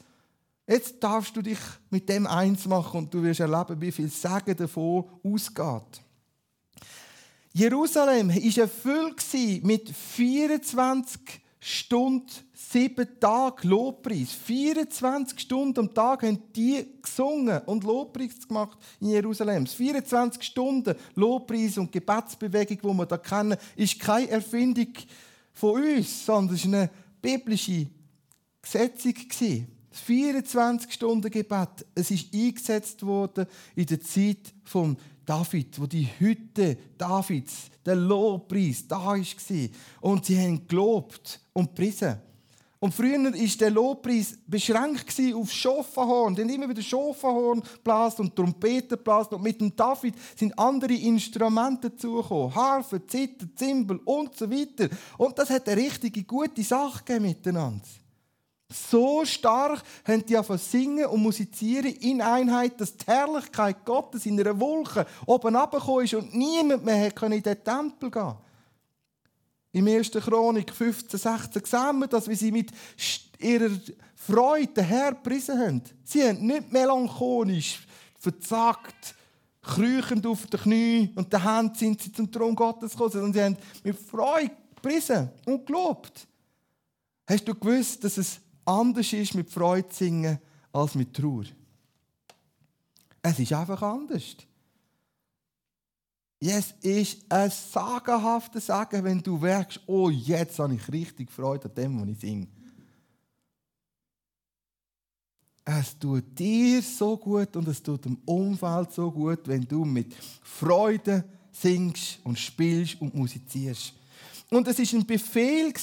Jetzt 0.66 1.04
darfst 1.04 1.36
du 1.36 1.42
dich 1.42 1.60
mit 1.90 2.08
dem 2.08 2.26
eins 2.28 2.66
machen 2.66 3.00
und 3.00 3.14
du 3.14 3.22
wirst 3.24 3.40
erleben, 3.40 3.82
wie 3.82 3.92
viel 3.92 4.10
Segen 4.10 4.56
davon 4.56 5.10
ausgeht. 5.24 6.02
Jerusalem 7.58 8.30
war 8.30 8.58
erfüllt 8.64 9.64
mit 9.64 9.90
24 9.90 11.20
Stunden, 11.60 12.30
sieben 12.54 13.08
Tage 13.20 13.68
Lobpreis. 13.68 14.32
24 14.32 15.40
Stunden 15.40 15.80
am 15.80 15.92
Tag 15.92 16.22
haben 16.22 16.38
die 16.56 16.86
gesungen 17.02 17.60
und 17.66 17.84
Lobpreis 17.84 18.48
gemacht 18.48 18.78
in 19.00 19.10
Jerusalem. 19.10 19.66
24 19.66 20.44
Stunden 20.44 20.94
Lobpreis 21.16 21.80
und 21.80 21.92
Gebetsbewegung, 21.92 22.78
die 22.78 22.98
wir 23.00 23.06
da 23.08 23.18
kennen, 23.18 23.58
ist 23.76 24.00
keine 24.00 24.30
Erfindung 24.30 24.94
von 25.52 25.82
uns, 25.82 26.28
sondern 26.28 26.56
es 26.56 26.72
war 26.72 26.78
eine 26.78 26.90
biblische 27.20 27.88
Gesetzung. 28.62 29.16
24 29.90 30.94
Stunden 30.94 31.32
Gebet. 31.32 31.88
Es 31.96 32.12
ist 32.12 32.32
eingesetzt 32.32 33.04
worden 33.04 33.48
in 33.76 33.88
der 33.88 34.00
Zeit 34.00 34.54
von 34.64 34.96
David, 35.28 35.80
wo 35.80 35.86
die 35.86 36.08
Hütte 36.20 36.78
Davids, 36.98 37.70
der 37.86 37.98
Lobpreis, 37.98 38.88
da 38.88 39.06
war. 39.06 39.20
Und 40.00 40.26
sie 40.26 40.40
haben 40.40 40.66
gelobt 40.66 41.42
und 41.52 41.76
gepriesen. 41.76 42.18
Und 42.80 42.94
früher 42.94 43.22
war 43.22 43.32
der 43.32 43.72
Lobpreis 43.72 44.38
beschränkt 44.48 45.14
auf 45.36 45.52
Schofenhorn. 45.52 46.34
Die 46.34 46.44
haben 46.44 46.50
immer 46.50 46.70
wieder 46.70 46.82
Schofenhorn 46.82 47.62
geblasen 47.62 48.26
und 48.26 48.36
Trompeten 48.36 48.98
geblasen. 48.98 49.34
Und 49.34 49.44
mit 49.44 49.60
dem 49.60 49.76
David 49.76 50.14
sind 50.34 50.58
andere 50.58 50.94
Instrumente 50.94 51.90
dazugekommen. 51.90 52.56
Harfe, 52.56 53.06
Zither, 53.06 53.48
Zimbel 53.54 54.00
und 54.06 54.34
so 54.34 54.50
weiter. 54.50 54.88
Und 55.18 55.38
das 55.38 55.50
hat 55.50 55.68
eine 55.68 55.82
richtige 55.82 56.24
gute 56.24 56.64
Sache 56.64 57.04
gegeben 57.04 57.26
miteinander. 57.26 57.86
So 58.70 59.24
stark 59.24 59.82
haben 60.06 60.26
die 60.26 60.36
angefangen 60.36 60.60
singen 60.60 61.06
und 61.06 61.22
musizieren 61.22 61.94
in 61.94 62.22
Einheit, 62.22 62.80
dass 62.82 62.98
die 62.98 63.06
Herrlichkeit 63.06 63.86
Gottes 63.86 64.26
in 64.26 64.40
einer 64.40 64.60
Wolke 64.60 65.06
oben 65.26 65.56
runtergekommen 65.56 66.04
ist 66.04 66.14
und 66.16 66.36
niemand 66.36 66.84
mehr 66.84 67.12
in 67.22 67.44
den 67.44 67.64
Tempel 67.64 68.12
gehen 68.12 68.36
Im 69.72 69.88
1. 69.88 70.12
Chronik 70.12 70.74
15, 70.74 71.18
16 71.18 71.66
sehen 71.66 72.00
wir 72.00 72.08
das, 72.08 72.28
wie 72.28 72.36
sie 72.36 72.52
mit 72.52 72.72
ihrer 73.40 73.72
Freude 74.16 74.74
den 74.74 74.84
Herrn 74.84 75.16
gepriesen 75.16 75.58
haben. 75.58 75.82
Sie 76.04 76.28
haben 76.28 76.46
nicht 76.46 76.70
melancholisch, 76.70 77.88
verzagt, 78.20 79.16
krüchend 79.62 80.26
auf 80.26 80.46
den 80.48 80.60
Knie 80.60 81.10
und 81.16 81.32
den 81.32 81.42
Händen 81.42 81.76
sind 81.76 82.02
sie 82.02 82.12
zum 82.12 82.30
Thron 82.30 82.56
Gottes 82.56 82.92
gekommen, 82.92 83.12
sondern 83.12 83.34
sie 83.34 83.44
haben 83.44 83.58
mit 83.84 83.98
Freude 83.98 84.52
gepriesen 84.76 85.30
und 85.46 85.66
gelobt. 85.66 86.28
Hast 87.30 87.48
du 87.48 87.56
gewusst, 87.56 88.04
dass 88.04 88.18
es 88.18 88.42
anders 88.68 89.14
ist 89.14 89.34
mit 89.34 89.50
Freude 89.50 89.88
singen 89.92 90.40
als 90.72 90.96
mit 90.96 91.14
Trauer. 91.14 91.46
Es 93.22 93.40
ist 93.40 93.54
einfach 93.54 93.82
anders. 93.82 94.36
Es 96.40 96.74
ist 96.82 97.26
ein 97.30 97.50
sagenhaftes 97.50 98.68
Sagen, 98.68 99.04
wenn 99.04 99.24
du 99.24 99.38
merkst, 99.38 99.82
oh, 99.88 100.10
jetzt 100.10 100.60
habe 100.60 100.76
ich 100.76 100.88
richtig 100.92 101.32
Freude 101.32 101.68
an 101.68 101.76
dem, 101.76 102.02
was 102.02 102.10
ich 102.10 102.20
singe. 102.20 102.48
Es 105.66 105.98
tut 105.98 106.38
dir 106.38 106.82
so 106.82 107.18
gut 107.18 107.56
und 107.56 107.68
es 107.68 107.82
tut 107.82 108.06
dem 108.06 108.18
Umfeld 108.24 108.94
so 108.94 109.12
gut, 109.12 109.48
wenn 109.48 109.64
du 109.64 109.84
mit 109.84 110.14
Freude 110.44 111.26
singst 111.52 112.20
und 112.24 112.38
spielst 112.38 113.02
und 113.02 113.16
musizierst. 113.16 113.94
Und 114.50 114.68
es 114.68 114.80
ist 114.80 114.94
ein 114.94 115.06
Befehl, 115.06 115.74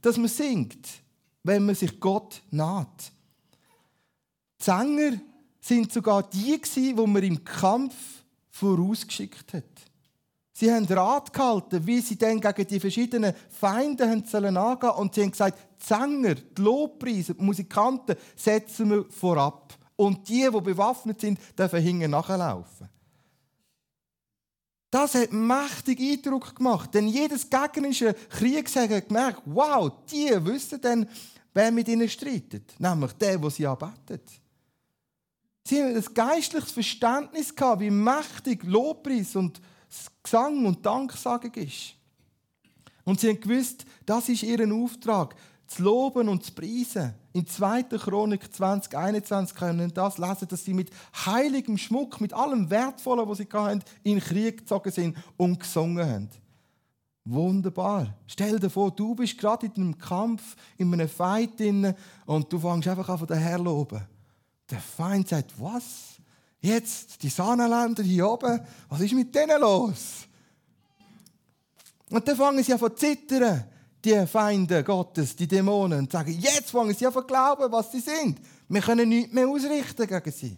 dass 0.00 0.16
man 0.16 0.28
singt 0.28 1.02
wenn 1.44 1.66
man 1.66 1.74
sich 1.74 1.98
Gott 1.98 2.42
naht. 2.50 3.12
Die 4.60 4.64
Sänger 4.64 5.12
sind 5.60 5.92
sogar 5.92 6.22
die, 6.22 6.60
die 6.60 6.92
man 6.94 7.22
im 7.22 7.42
Kampf 7.44 7.94
vorausgeschickt 8.50 9.52
hat. 9.54 9.64
Sie 10.52 10.70
haben 10.70 10.84
Rat 10.84 11.32
gehalten, 11.32 11.84
wie 11.86 12.00
sie 12.00 12.16
dann 12.16 12.40
gegen 12.40 12.66
die 12.68 12.78
verschiedenen 12.78 13.34
Feinde 13.48 14.04
angehen 14.04 14.24
sollen 14.26 14.56
Und 14.56 15.14
sie 15.14 15.22
haben 15.22 15.30
gesagt, 15.30 15.58
die 15.80 15.84
Sänger, 15.84 16.34
die 16.34 16.62
Lobpreise, 16.62 17.34
die 17.34 17.42
Musikanten 17.42 18.16
setzen 18.36 18.90
wir 18.90 19.04
vorab. 19.10 19.74
Und 19.96 20.28
die, 20.28 20.48
die 20.52 20.60
bewaffnet 20.60 21.20
sind, 21.20 21.38
dürfen 21.58 21.80
hinten 21.80 22.10
nachlaufen. 22.10 22.91
Das 24.92 25.14
hat 25.14 25.32
mächtig 25.32 25.98
Eindruck 26.00 26.54
gemacht. 26.54 26.92
Denn 26.92 27.08
jedes 27.08 27.48
gegnerische 27.48 28.12
Kriegsherr 28.28 28.90
hat 28.90 29.08
gemerkt, 29.08 29.40
wow, 29.46 29.90
die 30.10 30.28
wissen 30.44 30.78
dann, 30.82 31.08
wer 31.54 31.72
mit 31.72 31.88
ihnen 31.88 32.10
streitet. 32.10 32.78
Nämlich 32.78 33.12
der, 33.14 33.38
der 33.38 33.50
sie 33.50 33.66
arbeitet. 33.66 34.22
Sie 35.64 35.82
haben 35.82 35.96
ein 35.96 36.14
geistliches 36.14 36.72
Verständnis 36.72 37.54
gehabt, 37.56 37.80
wie 37.80 37.90
mächtig 37.90 38.64
Lobpreis 38.64 39.34
und 39.34 39.62
Gesang 40.22 40.66
und 40.66 40.84
Danksagung 40.84 41.54
ist. 41.54 41.94
Und 43.04 43.18
sie 43.18 43.30
haben 43.30 43.40
gewusst, 43.40 43.86
das 44.04 44.28
ist 44.28 44.42
ihr 44.42 44.70
Auftrag, 44.74 45.34
zu 45.74 45.82
loben 45.82 46.28
und 46.28 46.44
zu 46.44 46.52
preisen. 46.52 47.14
In 47.32 47.46
2. 47.46 47.84
Chronik 47.84 48.52
2021 48.52 49.56
können 49.56 49.80
wir 49.80 49.88
das 49.88 50.18
lesen, 50.18 50.48
dass 50.48 50.64
sie 50.64 50.74
mit 50.74 50.90
heiligem 51.26 51.78
Schmuck, 51.78 52.20
mit 52.20 52.32
allem 52.32 52.68
Wertvollen, 52.70 53.28
was 53.28 53.38
sie 53.38 53.48
hatten, 53.52 53.82
in 54.02 54.16
den 54.16 54.20
Krieg 54.20 54.58
gezogen 54.58 54.90
sind 54.90 55.16
und 55.36 55.58
gesungen 55.58 56.06
haben. 56.06 56.28
Wunderbar. 57.24 58.14
Stell 58.26 58.58
dir 58.58 58.68
vor, 58.68 58.90
du 58.90 59.14
bist 59.14 59.38
gerade 59.38 59.66
in 59.66 59.74
einem 59.76 59.98
Kampf, 59.98 60.56
in 60.76 60.92
einem 60.92 61.08
Fight 61.08 61.58
drin 61.58 61.94
und 62.26 62.52
du 62.52 62.58
fängst 62.58 62.88
einfach 62.88 63.08
an 63.08 63.18
von 63.18 63.28
der 63.28 63.36
Herr 63.36 63.58
loben. 63.58 64.02
Der 64.68 64.80
Feind 64.80 65.28
sagt, 65.28 65.52
was? 65.60 66.16
Jetzt, 66.60 67.22
die 67.22 67.28
Sahnenländer 67.28 68.02
hier 68.02 68.28
oben, 68.28 68.60
was 68.88 69.00
ist 69.00 69.14
mit 69.14 69.34
denen 69.34 69.60
los? 69.60 70.26
Und 72.10 72.26
dann 72.26 72.36
fangen 72.36 72.62
sie 72.62 72.72
an 72.72 72.78
zu 72.78 72.88
zittern, 72.90 73.64
die 74.04 74.26
Feinde 74.26 74.82
Gottes, 74.82 75.36
die 75.36 75.46
Dämonen, 75.46 76.00
und 76.00 76.12
sagen, 76.12 76.36
jetzt 76.38 76.70
fangen 76.70 76.94
sie 76.94 77.06
an 77.06 77.12
zu 77.12 77.22
glauben, 77.22 77.70
was 77.70 77.92
sie 77.92 78.00
sind. 78.00 78.38
Wir 78.68 78.80
können 78.80 79.08
nichts 79.08 79.32
mehr 79.32 79.48
ausrichten 79.48 80.06
gegen 80.06 80.32
sie. 80.32 80.56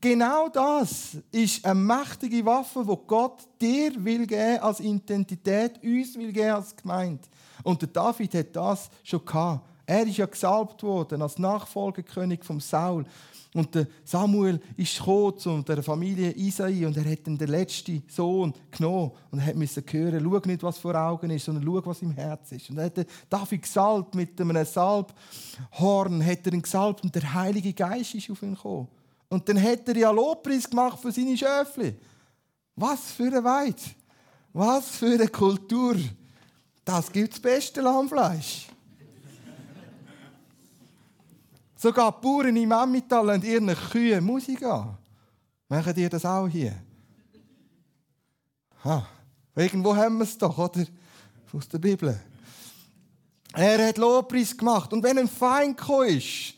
Genau 0.00 0.48
das 0.48 1.18
ist 1.30 1.64
eine 1.64 1.74
mächtige 1.74 2.44
Waffe, 2.46 2.86
die 2.88 3.06
Gott 3.06 3.42
dir 3.60 3.92
will 4.02 4.26
geben 4.26 4.60
als 4.60 4.80
Identität, 4.80 5.82
uns 5.82 6.16
will 6.16 6.32
geben 6.32 6.52
als 6.52 6.74
Gemeinde. 6.74 7.22
Und 7.62 7.82
der 7.82 7.88
David 7.88 8.34
hat 8.34 8.56
das 8.56 8.88
schon 9.02 9.24
gehabt. 9.24 9.66
Er 9.84 10.06
ist 10.06 10.16
ja 10.16 10.24
gesalbt 10.24 10.82
worden 10.82 11.20
als 11.20 11.38
Nachfolgekönig 11.38 12.42
vom 12.42 12.60
Saul. 12.60 13.04
Und 13.54 13.72
der 13.72 13.86
Samuel 14.02 14.60
ist 14.76 14.98
gekommen 14.98 15.38
zu 15.38 15.62
der 15.62 15.80
Familie 15.80 16.32
Isai 16.32 16.84
und 16.84 16.96
er 16.96 17.08
hat 17.08 17.24
den 17.24 17.38
letzten 17.38 18.02
Sohn 18.08 18.52
genommen 18.72 19.12
und 19.30 19.38
er 19.38 19.54
musste 19.54 19.80
hören, 19.88 20.20
schau 20.24 20.40
nicht, 20.44 20.62
was 20.64 20.78
vor 20.78 20.96
Augen 20.96 21.30
ist, 21.30 21.44
sondern 21.44 21.64
schau, 21.64 21.86
was 21.86 22.02
im 22.02 22.10
Herz 22.10 22.50
ist. 22.50 22.68
Und 22.70 22.78
er 22.78 22.86
hat 22.86 23.06
David 23.30 23.62
gesalbt 23.62 24.16
mit 24.16 24.40
einem 24.40 24.64
Salbhorn, 24.64 26.26
hat 26.26 26.44
er 26.46 26.52
ihn 26.52 26.62
gesalbt 26.62 27.04
und 27.04 27.14
der 27.14 27.32
Heilige 27.32 27.72
Geist 27.72 28.16
ist 28.16 28.28
auf 28.28 28.42
ihn 28.42 28.56
gekommen. 28.56 28.88
Und 29.28 29.48
dann 29.48 29.62
hat 29.62 29.88
er 29.88 29.96
ja 29.98 30.10
Lobpreis 30.10 30.68
gemacht 30.68 30.98
für 31.00 31.12
seine 31.12 31.38
Schöfli. 31.38 31.94
Was 32.74 33.12
für 33.12 33.28
eine 33.28 33.44
Weid! 33.44 33.80
Was 34.52 34.88
für 34.96 35.14
eine 35.14 35.28
Kultur! 35.28 35.94
Das 36.84 37.10
gibt 37.10 37.32
das 37.32 37.40
beste 37.40 37.80
Lammfleisch. 37.80 38.66
Sogar 41.76 42.12
die 42.12 42.26
Bauern 42.26 42.56
im 42.56 42.72
Emmental 42.72 43.28
und 43.30 43.44
ihren 43.44 43.74
Kühen 43.74 44.24
Musik 44.24 44.62
an. 44.62 44.96
Machen 45.68 45.94
ihr 45.96 46.08
das 46.08 46.24
auch 46.24 46.46
hier? 46.46 46.74
Ha, 48.84 49.06
irgendwo 49.56 49.96
haben 49.96 50.18
wir 50.18 50.24
es 50.24 50.36
doch, 50.36 50.56
oder? 50.56 50.84
Aus 51.52 51.68
der 51.68 51.78
Bibel. 51.78 52.20
Er 53.54 53.88
hat 53.88 53.98
Lobpreis 53.98 54.56
gemacht. 54.56 54.92
Und 54.92 55.02
wenn 55.02 55.18
ein 55.18 55.28
Feind 55.28 55.80
ist, 56.06 56.54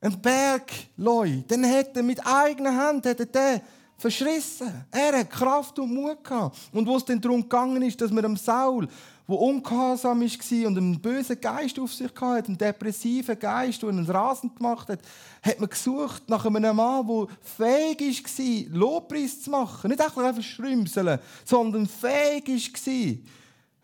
ein 0.00 0.20
Bergleu, 0.20 1.42
dann 1.48 1.64
hat 1.64 1.96
er 1.96 2.02
mit 2.02 2.24
eigenen 2.26 2.78
Händen 2.78 3.16
den 3.32 3.60
verschrissen. 3.96 4.86
Er 4.90 5.18
hat 5.18 5.30
Kraft 5.30 5.78
und 5.78 5.92
Mut 5.92 6.24
gehabt. 6.24 6.56
Und 6.72 6.86
wo 6.86 6.96
es 6.96 7.04
dann 7.04 7.20
darum 7.20 7.42
gegangen 7.42 7.82
ist, 7.82 8.00
dass 8.00 8.10
man 8.10 8.22
dem 8.22 8.36
Saul 8.36 8.88
der 9.30 9.38
ungehorsam 9.38 10.20
war 10.20 10.66
und 10.66 10.76
einen 10.76 11.00
bösen 11.00 11.40
Geist 11.40 11.78
auf 11.78 11.94
sich 11.94 12.10
hatte, 12.20 12.48
einen 12.48 12.58
depressiven 12.58 13.38
Geist, 13.38 13.82
der 13.82 13.90
ihn 13.90 14.04
rasend 14.04 14.56
gemacht 14.56 14.88
hat, 14.88 15.00
hat 15.42 15.60
man 15.60 15.70
gesucht 15.70 16.28
nach 16.28 16.44
einem 16.44 16.76
Mann, 16.76 17.06
der 17.06 17.26
fähig 17.40 18.24
war, 18.24 18.78
Lobpreis 18.78 19.42
zu 19.42 19.50
machen. 19.50 19.88
Nicht 19.88 20.00
einfach 20.00 20.42
schrümseln, 20.42 21.18
sondern 21.44 21.86
fähig 21.86 22.48
war, 22.48 23.16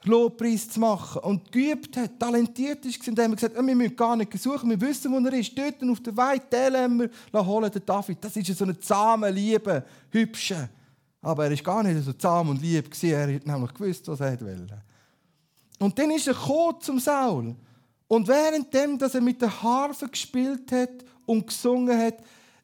Lobpreis 0.06 0.68
zu 0.68 0.80
machen 0.80 1.22
und 1.22 1.50
geübt 1.50 1.96
hat, 1.96 2.18
talentiert 2.18 2.84
ist. 2.84 3.06
Und 3.08 3.16
dann 3.16 3.24
haben 3.24 3.32
wir 3.32 3.36
gesagt, 3.36 3.54
wir 3.56 3.74
müssen 3.74 3.96
gar 3.96 4.16
nicht 4.16 4.38
suchen, 4.38 4.70
wir 4.70 4.80
wissen, 4.80 5.12
wo 5.12 5.18
er 5.18 5.32
ist. 5.34 5.56
Dort 5.56 5.82
auf 5.82 6.00
der 6.00 6.16
Weide, 6.16 6.44
den 6.50 7.10
lassen 7.32 7.48
wir 7.48 7.70
den 7.70 7.86
David. 7.86 8.18
Das 8.20 8.36
ist 8.36 8.58
so 8.58 8.64
eine 8.64 8.78
zahme, 8.78 9.30
liebe, 9.30 9.84
hübsche. 10.10 10.68
Aber 11.22 11.44
er 11.44 11.50
war 11.50 11.56
gar 11.56 11.82
nicht 11.82 12.04
so 12.04 12.12
zahm 12.12 12.48
und 12.48 12.62
lieb. 12.62 12.90
Er 13.02 13.34
hat 13.34 13.46
nämlich 13.46 13.74
gewusst, 13.74 14.06
was 14.08 14.20
er 14.20 14.40
wollte. 14.40 14.82
Und 15.78 15.98
dann 15.98 16.10
ist 16.10 16.26
er 16.26 16.36
zum 16.80 16.98
Saul. 16.98 17.54
Und 18.08 18.28
währenddem, 18.28 18.98
dass 18.98 19.14
er 19.14 19.20
mit 19.20 19.42
der 19.42 19.62
Harfe 19.62 20.08
gespielt 20.08 20.70
hat 20.72 21.04
und 21.26 21.46
gesungen 21.46 21.98
hat, 21.98 22.18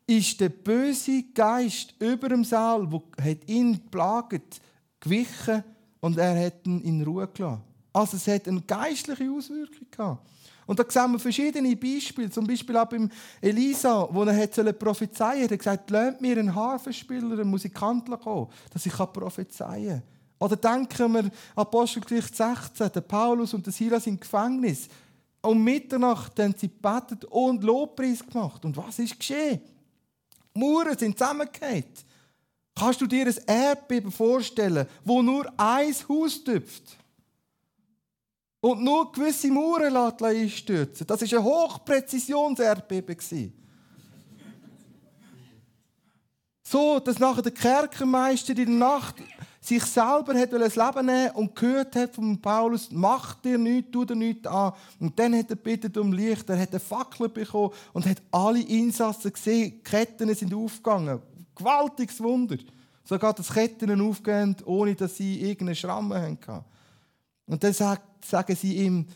ist 0.07 0.40
der 0.40 0.48
böse 0.48 1.25
Geist 1.35 1.94
über 1.98 2.29
dem 2.29 2.44
Saul, 2.44 2.88
der 3.18 3.37
ihn 3.48 3.81
plagt, 3.90 4.61
gewichen 5.01 5.64
und 6.01 6.18
er 6.18 6.46
hat 6.46 6.66
ihn 6.66 6.81
in 6.81 7.03
Ruhe 7.03 7.29
gelassen. 7.29 7.62
Also 7.92 8.16
es 8.16 8.27
hat 8.27 8.48
eine 8.48 8.62
geistliche 8.62 9.31
Auswirkung 9.31 9.87
gehabt. 9.90 10.27
Und 10.66 10.79
da 10.79 10.85
sehen 10.88 11.12
wir 11.12 11.18
verschiedene 11.18 11.77
Beispiele. 11.77 12.31
Zum 12.31 12.46
Beispiel 12.46 12.77
auch 12.77 12.87
beim 12.87 13.11
Elisa, 13.40 14.09
wo 14.11 14.22
er 14.22 14.37
hat 14.37 14.79
prophezeien 14.79 15.42
hat. 15.42 15.51
Er 15.51 15.55
hat 15.55 15.59
gesagt, 15.59 15.90
lernt 15.90 16.20
mir 16.20 16.38
einen 16.38 16.55
Harfenspieler, 16.55 17.33
einen 17.33 17.51
Musikant 17.51 18.09
kommen, 18.22 18.48
dass 18.72 18.87
ich 18.87 18.92
prophezeien 18.92 19.88
kann. 19.88 20.03
Oder 20.42 20.57
denken 20.57 21.14
wir 21.14 21.31
Apostelgeschichte 21.55 22.35
16, 22.35 22.90
der 22.92 23.00
Paulus 23.00 23.55
und 23.55 23.64
der 23.64 23.72
Silas 23.72 24.09
im 24.09 24.18
Gefängnis. 24.18 24.88
Um 25.40 25.62
Mitternacht 25.62 26.37
haben 26.40 26.55
sie 26.59 26.68
gebetet 26.68 27.24
und 27.26 27.62
Lobpreis 27.62 28.26
gemacht. 28.26 28.64
Und 28.64 28.76
was 28.76 28.98
ist 28.98 29.16
geschehen? 29.16 29.61
Mauern 30.52 30.98
sind 30.98 31.16
zusammengefallen. 31.16 31.85
Kannst 32.74 33.00
du 33.00 33.07
dir 33.07 33.26
ein 33.26 33.37
Erdbeben 33.46 34.11
vorstellen, 34.11 34.88
wo 35.05 35.22
nur 35.22 35.46
ein 35.57 35.94
Haus 36.09 36.42
tüpft? 36.42 36.96
Und 38.61 38.83
nur 38.83 39.12
gewisse 39.12 39.48
Mauern 39.48 39.96
einstürzen 39.96 41.07
Das 41.07 41.20
war 41.20 41.38
ein 41.38 41.44
Hochpräzisionserdbeben. 41.44 43.16
so, 46.64 46.98
dass 46.98 47.20
nachher 47.20 47.42
der 47.42 47.52
Kerkermeister 47.52 48.50
in 48.50 48.57
der 48.57 48.66
Nacht 48.66 49.16
sich 49.62 49.85
selber 49.85 50.35
hat 50.35 50.53
das 50.53 50.75
Leben 50.75 51.07
nehmen 51.07 51.31
und 51.35 51.55
gehört 51.55 51.94
hat 51.94 52.16
von 52.16 52.37
Paulus, 52.40 52.88
mach 52.90 53.35
dir 53.35 53.57
nichts, 53.57 53.92
tu 53.92 54.05
dir 54.05 54.16
nichts 54.16 54.46
an. 54.48 54.72
Und 54.98 55.16
dann 55.16 55.38
hat 55.38 55.51
er 55.51 55.57
bittet 55.57 55.96
um 55.96 56.12
Licht, 56.12 56.51
er 56.51 56.59
hat 56.59 56.70
eine 56.70 56.81
Fackel 56.81 57.29
bekommen 57.29 57.70
und 57.92 58.05
hat 58.05 58.20
alle 58.33 58.61
Insassen 58.61 59.33
gesehen, 59.33 59.70
die 59.70 59.79
Ketten 59.79 60.35
sind 60.35 60.53
aufgegangen. 60.53 61.20
Gewaltiges 61.55 62.20
Wunder. 62.20 62.57
Sogar 63.05 63.35
das 63.35 63.53
Ketten 63.53 64.01
aufgehen, 64.01 64.57
ohne 64.64 64.96
dass 64.96 65.16
sie 65.16 65.40
irgendeine 65.40 65.77
Schramme 65.77 66.20
hatten. 66.20 66.64
Und 67.46 67.62
dann 67.62 67.72
sagen 67.72 68.57
sie 68.57 68.79
ihm, 68.79 69.07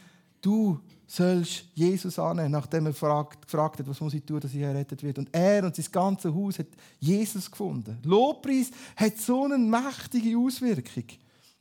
du 0.41 0.79
sollst 1.07 1.65
Jesus 1.75 2.19
annehmen, 2.19 2.53
nachdem 2.53 2.87
er 2.87 2.93
gefragt, 2.93 3.43
gefragt 3.43 3.79
hat, 3.79 3.89
was 3.89 4.01
muss 4.01 4.15
ich 4.15 4.25
tun, 4.25 4.41
dass 4.41 4.53
ich 4.53 4.61
errettet 4.61 5.03
wird. 5.03 5.19
Und 5.19 5.29
er 5.33 5.65
und 5.65 5.77
sein 5.77 5.87
ganzes 5.91 6.35
Haus 6.35 6.59
hat 6.59 6.67
Jesus 6.99 7.51
gefunden. 7.51 7.99
Lobpreis 8.03 8.71
hat 8.97 9.17
so 9.19 9.45
eine 9.45 9.59
mächtige 9.59 10.37
Auswirkung. 10.37 11.05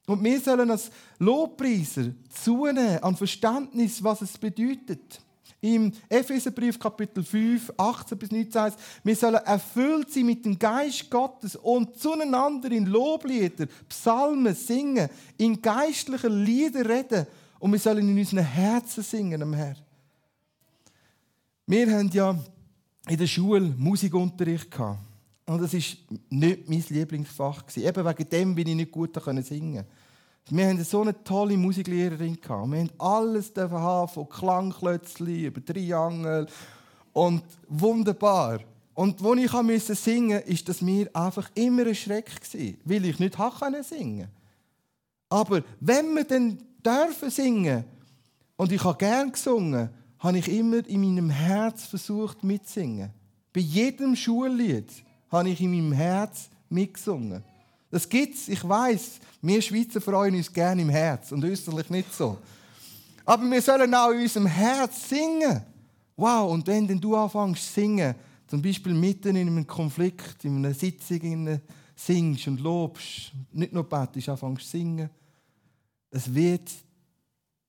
Und 0.08 0.24
wir 0.24 0.40
sollen 0.40 0.70
als 0.70 0.92
Lobpreiser 1.18 2.12
zunehmen 2.44 3.00
an 3.00 3.16
Verständnis, 3.16 4.04
was 4.04 4.22
es 4.22 4.38
bedeutet. 4.38 5.22
Im 5.62 5.92
Epheserbrief 6.10 6.78
Kapitel 6.78 7.24
5, 7.24 7.74
18 7.76 8.18
bis 8.20 8.32
19 8.32 8.62
heißt, 8.62 8.80
wir 9.04 9.16
sollen 9.16 9.44
erfüllt 9.44 10.14
sein 10.14 10.28
mit 10.28 10.46
dem 10.46 10.60
Geist 10.60 11.10
Gottes 11.10 11.56
und 11.56 11.98
zueinander 11.98 12.72
in 12.72 12.86
Loblieder, 12.86 13.66
Psalmen 13.90 14.54
singen, 14.54 15.10
in 15.38 15.60
geistlichen 15.60 16.44
Lieder 16.44 16.88
reden 16.88 17.26
und 17.60 17.72
wir 17.72 17.80
sollen 17.80 18.10
in 18.10 18.18
unseren 18.18 18.44
Herzen 18.44 19.04
singen 19.04 19.42
am 19.42 19.54
Herr. 19.54 19.76
Wir 21.68 21.92
haben 21.98 22.10
ja 22.10 22.38
in 23.08 23.18
der 23.18 23.28
Schule 23.28 23.74
Musikunterricht 23.78 24.70
gehabt. 24.70 25.00
Und 25.48 25.62
das 25.62 25.74
war 25.74 25.82
nicht 26.30 26.70
mein 26.70 26.84
Lieblingsfach. 26.90 27.64
Eben 27.76 28.06
wegen 28.06 28.30
dem 28.30 28.56
bin 28.56 28.68
ich 28.68 28.76
nicht 28.76 28.92
gut 28.92 29.16
singen 29.44 29.86
Wir 30.50 30.68
hatten 30.68 30.84
so 30.84 31.02
eine 31.02 31.24
tolle 31.24 31.58
Musiklehrerin. 31.58 32.38
Wir 32.42 32.50
haben 32.50 32.90
alles 32.98 33.52
haben, 33.56 34.08
von 34.10 34.30
Klangklötzli 34.30 35.46
über 35.46 35.64
Triangel. 35.64 36.48
Und 37.14 37.44
wunderbar. 37.68 38.60
Und 38.96 39.24
als 39.24 39.40
ich 39.40 40.00
singen 40.00 40.42
musste, 40.48 40.54
war 40.54 40.66
das 40.66 40.82
mir 40.82 41.16
einfach 41.16 41.50
immer 41.54 41.86
ein 41.86 41.96
Schreck, 41.96 42.32
weil 42.84 43.06
ich 43.06 43.20
nicht 43.20 43.38
singen 43.84 44.20
konnte. 44.20 44.30
Aber 45.30 45.64
wenn 45.80 46.14
wir 46.14 46.24
dann 46.24 46.58
dürfen 46.86 47.30
singen 47.30 47.84
und 48.56 48.72
ich 48.72 48.84
habe 48.84 48.98
gern 48.98 49.32
gesungen, 49.32 49.90
habe 50.20 50.38
ich 50.38 50.48
immer 50.48 50.86
in 50.88 51.02
meinem 51.02 51.30
Herz 51.30 51.86
versucht 51.86 52.44
mitzusingen. 52.44 53.12
Bei 53.54 53.62
jedem 53.62 54.16
Schullied 54.16 54.92
habe 55.30 55.50
ich 55.50 55.62
in 55.62 55.72
meinem 55.72 55.92
Herz 55.92 56.50
mitgesungen. 56.70 57.44
Das 57.92 58.10
gibt's, 58.10 58.48
ich 58.48 58.68
weiß. 58.68 59.20
Wir 59.42 59.62
Schweizer 59.62 60.02
freuen 60.02 60.36
uns 60.36 60.52
gerne 60.52 60.82
im 60.82 60.90
Herz 60.90 61.32
und 61.32 61.44
österlich 61.44 61.90
nicht 61.90 62.14
so. 62.14 62.38
Aber 63.26 63.50
wir 63.50 63.62
sollen 63.62 63.94
auch 63.94 64.12
in 64.12 64.22
unserem 64.22 64.48
Herz 64.48 65.10
singen. 65.10 65.62
Wow, 66.18 66.52
und 66.52 66.66
wenn 66.68 66.88
denn 66.88 67.00
du 67.00 67.16
anfängst 67.16 67.68
zu 67.68 67.74
singen, 67.82 68.16
zum 68.48 68.62
Beispiel 68.62 68.94
mitten 68.94 69.36
in 69.36 69.48
einem 69.48 69.68
Konflikt, 69.68 70.46
in 70.46 70.58
einer 70.58 70.74
Sitzung 70.74 71.60
singst 71.96 72.48
und 72.48 72.60
lobst, 72.60 73.32
nicht 73.52 73.74
nur 73.74 73.84
betest, 73.84 74.30
anfängst 74.30 74.66
zu 74.66 74.78
singen, 74.78 75.10
es 76.16 76.34
wird 76.34 76.72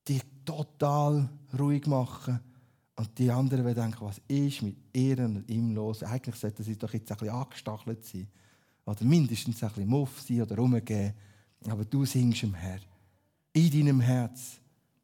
dich 0.07 0.21
total 0.45 1.27
ruhig 1.59 1.85
machen. 1.85 2.39
Und 2.95 3.19
die 3.19 3.29
anderen 3.29 3.65
werden 3.65 3.83
denken, 3.83 4.05
was 4.05 4.21
ist 4.27 4.61
mit 4.61 4.77
ihr 4.93 5.19
und 5.19 5.47
ihm 5.49 5.75
los? 5.75 6.01
Eigentlich 6.01 6.35
sollte 6.35 6.63
sie 6.63 6.77
doch 6.77 6.93
jetzt 6.93 7.11
ein 7.11 7.17
bisschen 7.17 7.35
angestachelt 7.35 8.05
sein. 8.05 8.27
Oder 8.85 9.03
mindestens 9.03 9.61
ein 9.61 9.69
bisschen 9.69 9.89
muff 9.89 10.21
sein 10.21 10.41
oder 10.41 10.55
rumgehen. 10.55 11.13
Aber 11.69 11.83
du 11.83 12.05
singst 12.05 12.43
im 12.43 12.53
Herr. 12.53 12.79
In 13.51 13.69
deinem 13.69 13.99
Herz. 13.99 14.53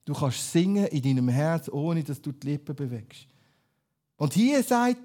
Du 0.06 0.14
kannst 0.14 0.52
singen 0.52 0.86
in 0.88 1.02
deinem 1.02 1.28
Herz, 1.28 1.68
ohne 1.68 2.02
dass 2.02 2.22
du 2.22 2.32
die 2.32 2.48
Lippen 2.48 2.76
bewegst. 2.76 3.28
Und 4.16 4.34
hier 4.34 4.64
sagt 4.64 4.98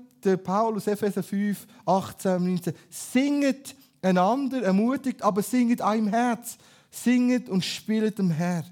Paulus, 0.44 0.86
Epheser 0.86 1.24
5, 1.24 1.66
18, 1.84 2.44
19, 2.44 2.74
singet 2.88 3.74
einander, 4.00 4.62
ermutigt, 4.62 5.22
aber 5.22 5.42
singet 5.42 5.82
auch 5.82 5.94
im 5.94 6.06
Herz. 6.06 6.56
Singet 6.90 7.48
und 7.48 7.64
spielt 7.64 8.18
dem 8.18 8.30
Herr. 8.30 8.64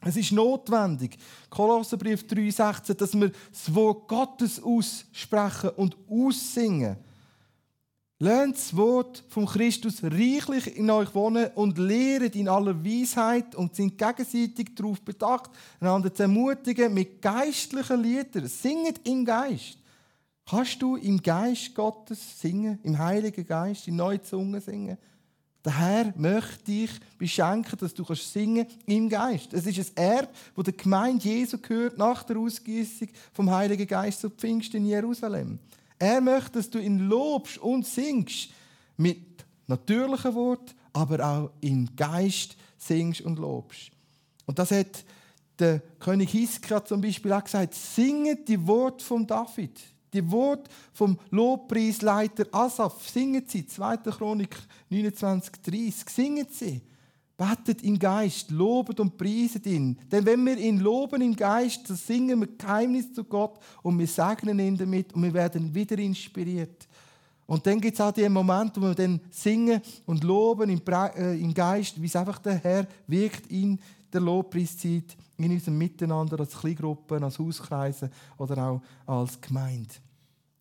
Es 0.00 0.16
ist 0.16 0.30
notwendig, 0.32 1.18
Kolosserbrief 1.50 2.22
3,16, 2.22 2.94
dass 2.94 3.18
wir 3.18 3.30
das 3.30 3.74
Wort 3.74 4.06
Gottes 4.06 4.62
aussprechen 4.62 5.70
und 5.70 5.96
aussingen. 6.08 6.96
Lernt 8.20 8.56
das 8.56 8.76
Wort 8.76 9.22
von 9.28 9.46
Christus 9.46 10.02
reichlich 10.02 10.76
in 10.76 10.90
euch 10.90 11.14
wohnen 11.14 11.50
und 11.54 11.78
lehret 11.78 12.34
in 12.34 12.48
aller 12.48 12.84
Weisheit 12.84 13.54
und 13.54 13.76
sind 13.76 13.96
gegenseitig 13.96 14.74
darauf 14.74 15.00
bedacht, 15.00 15.50
einander 15.80 16.12
zu 16.12 16.24
ermutigen 16.24 16.92
mit 16.92 17.22
geistlichen 17.22 18.02
Liedern. 18.02 18.48
Singet 18.48 19.06
im 19.06 19.24
Geist. 19.24 19.78
Kannst 20.48 20.80
du 20.82 20.96
im 20.96 21.22
Geist 21.22 21.74
Gottes 21.74 22.40
singen, 22.40 22.80
im 22.82 22.98
Heiligen 22.98 23.46
Geist, 23.46 23.86
in 23.86 23.96
neue 23.96 24.22
Zungen 24.22 24.60
singen? 24.60 24.98
Der 25.64 25.76
Herr 25.76 26.14
möchte 26.16 26.64
dich 26.64 26.90
beschenken, 27.18 27.76
dass 27.78 27.92
du 27.92 28.04
kannst 28.04 28.32
singen 28.32 28.66
im 28.86 29.08
Geist. 29.08 29.52
Es 29.52 29.66
ist 29.66 29.98
ein 29.98 30.04
Erb, 30.04 30.34
wo 30.54 30.62
der 30.62 30.72
Gemeinde 30.72 31.28
Jesu 31.28 31.58
gehört 31.58 31.98
nach 31.98 32.22
der 32.22 32.38
Ausgießung 32.38 33.08
vom 33.32 33.50
Heiligen 33.50 33.86
Geist 33.86 34.20
zu 34.20 34.30
Pfingsten 34.30 34.78
in 34.78 34.86
Jerusalem. 34.86 35.58
Er 35.98 36.20
möchte, 36.20 36.52
dass 36.52 36.70
du 36.70 36.78
ihn 36.78 37.08
lobst 37.08 37.58
und 37.58 37.86
singst 37.86 38.50
mit 38.96 39.44
natürlichen 39.66 40.34
Worten, 40.34 40.74
aber 40.92 41.26
auch 41.26 41.50
im 41.60 41.88
Geist 41.96 42.56
singst 42.76 43.20
und 43.22 43.38
lobst. 43.38 43.90
Und 44.46 44.58
das 44.58 44.70
hat 44.70 45.04
der 45.58 45.80
König 45.98 46.30
Hiska 46.30 46.84
zum 46.84 47.00
Beispiel 47.00 47.32
auch 47.32 47.44
gesagt: 47.44 47.74
Singet 47.74 48.48
die 48.48 48.64
Worte 48.66 49.04
von 49.04 49.26
David. 49.26 49.80
Die 50.12 50.30
Wort 50.30 50.68
vom 50.92 51.18
Lobpreisleiter 51.30 52.46
Asaf, 52.52 53.08
singen 53.08 53.44
Sie, 53.46 53.66
2. 53.66 53.98
Chronik 53.98 54.56
29,30, 54.90 56.10
singen 56.10 56.46
Sie. 56.50 56.80
Betet 57.36 57.82
im 57.82 57.98
Geist, 57.98 58.50
lobet 58.50 58.98
und 58.98 59.16
preiset 59.16 59.64
ihn. 59.66 59.96
Denn 60.10 60.26
wenn 60.26 60.44
wir 60.44 60.58
ihn 60.58 60.80
loben 60.80 61.22
im 61.22 61.36
Geist, 61.36 61.88
dann 61.88 61.96
singen 61.96 62.40
wir 62.40 62.48
Geheimnis 62.48 63.12
zu 63.12 63.22
Gott 63.22 63.58
und 63.82 63.98
wir 63.98 64.08
segnen 64.08 64.58
ihn 64.58 64.76
damit 64.76 65.12
und 65.12 65.22
wir 65.22 65.34
werden 65.34 65.72
wieder 65.72 65.98
inspiriert. 65.98 66.88
Und 67.46 67.66
dann 67.66 67.80
gibt 67.80 67.94
es 67.94 68.00
auch 68.00 68.12
den 68.12 68.32
Moment, 68.32 68.76
wo 68.76 68.82
wir 68.82 68.94
dann 68.94 69.20
singen 69.30 69.80
und 70.04 70.24
loben 70.24 70.68
im, 70.68 70.82
äh, 70.86 71.52
Geist, 71.54 72.00
wie 72.02 72.06
es 72.06 72.16
einfach 72.16 72.38
der 72.40 72.56
Herr 72.56 72.86
wirkt 73.06 73.46
in 73.50 73.78
der 74.12 74.20
Lobpreiszeit 74.20 75.16
in 75.38 75.52
unserem 75.52 75.78
Miteinander 75.78 76.40
als 76.40 76.58
Kleingruppen, 76.58 77.22
als 77.22 77.38
Hauskreise 77.38 78.10
oder 78.36 78.58
auch 78.58 78.82
als 79.06 79.40
Gemeinde. 79.40 79.94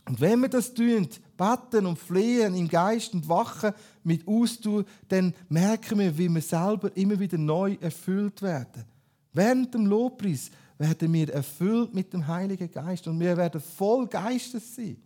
Und 0.07 0.21
wenn 0.21 0.39
wir 0.39 0.47
das 0.47 0.73
tun, 0.73 1.09
beten 1.35 1.85
und 1.85 1.99
flehen 1.99 2.55
im 2.55 2.69
Geist 2.69 3.13
und 3.13 3.27
wachen 3.27 3.73
mit 4.03 4.25
Austausch, 4.25 4.85
dann 5.09 5.33
merken 5.49 5.99
wir, 5.99 6.17
wie 6.17 6.29
wir 6.29 6.41
selber 6.41 6.95
immer 6.95 7.19
wieder 7.19 7.37
neu 7.37 7.75
erfüllt 7.81 8.41
werden. 8.41 8.85
Während 9.33 9.73
dem 9.73 9.85
Lobpreis 9.85 10.49
werden 10.77 11.11
wir 11.11 11.33
erfüllt 11.33 11.93
mit 11.93 12.13
dem 12.13 12.25
Heiligen 12.25 12.71
Geist 12.71 13.07
und 13.07 13.19
wir 13.19 13.35
werden 13.35 13.59
voll 13.59 14.07
Geistes 14.07 14.75
sein. 14.75 14.97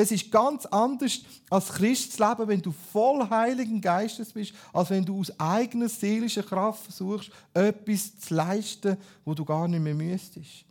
Es 0.00 0.10
ist 0.10 0.30
ganz 0.30 0.64
anders 0.64 1.20
als 1.50 1.68
Christsleben, 1.68 2.48
wenn 2.48 2.62
du 2.62 2.72
voll 2.72 3.28
Heiligen 3.28 3.82
Geistes 3.82 4.32
bist, 4.32 4.54
als 4.72 4.88
wenn 4.88 5.04
du 5.04 5.20
aus 5.20 5.38
eigener 5.38 5.90
seelischer 5.90 6.42
Kraft 6.42 6.84
versuchst, 6.84 7.30
etwas 7.52 8.18
zu 8.18 8.34
leisten, 8.34 8.96
wo 9.26 9.34
du 9.34 9.44
gar 9.44 9.68
nicht 9.68 9.82
mehr 9.82 9.94
müsstest. 9.94 10.64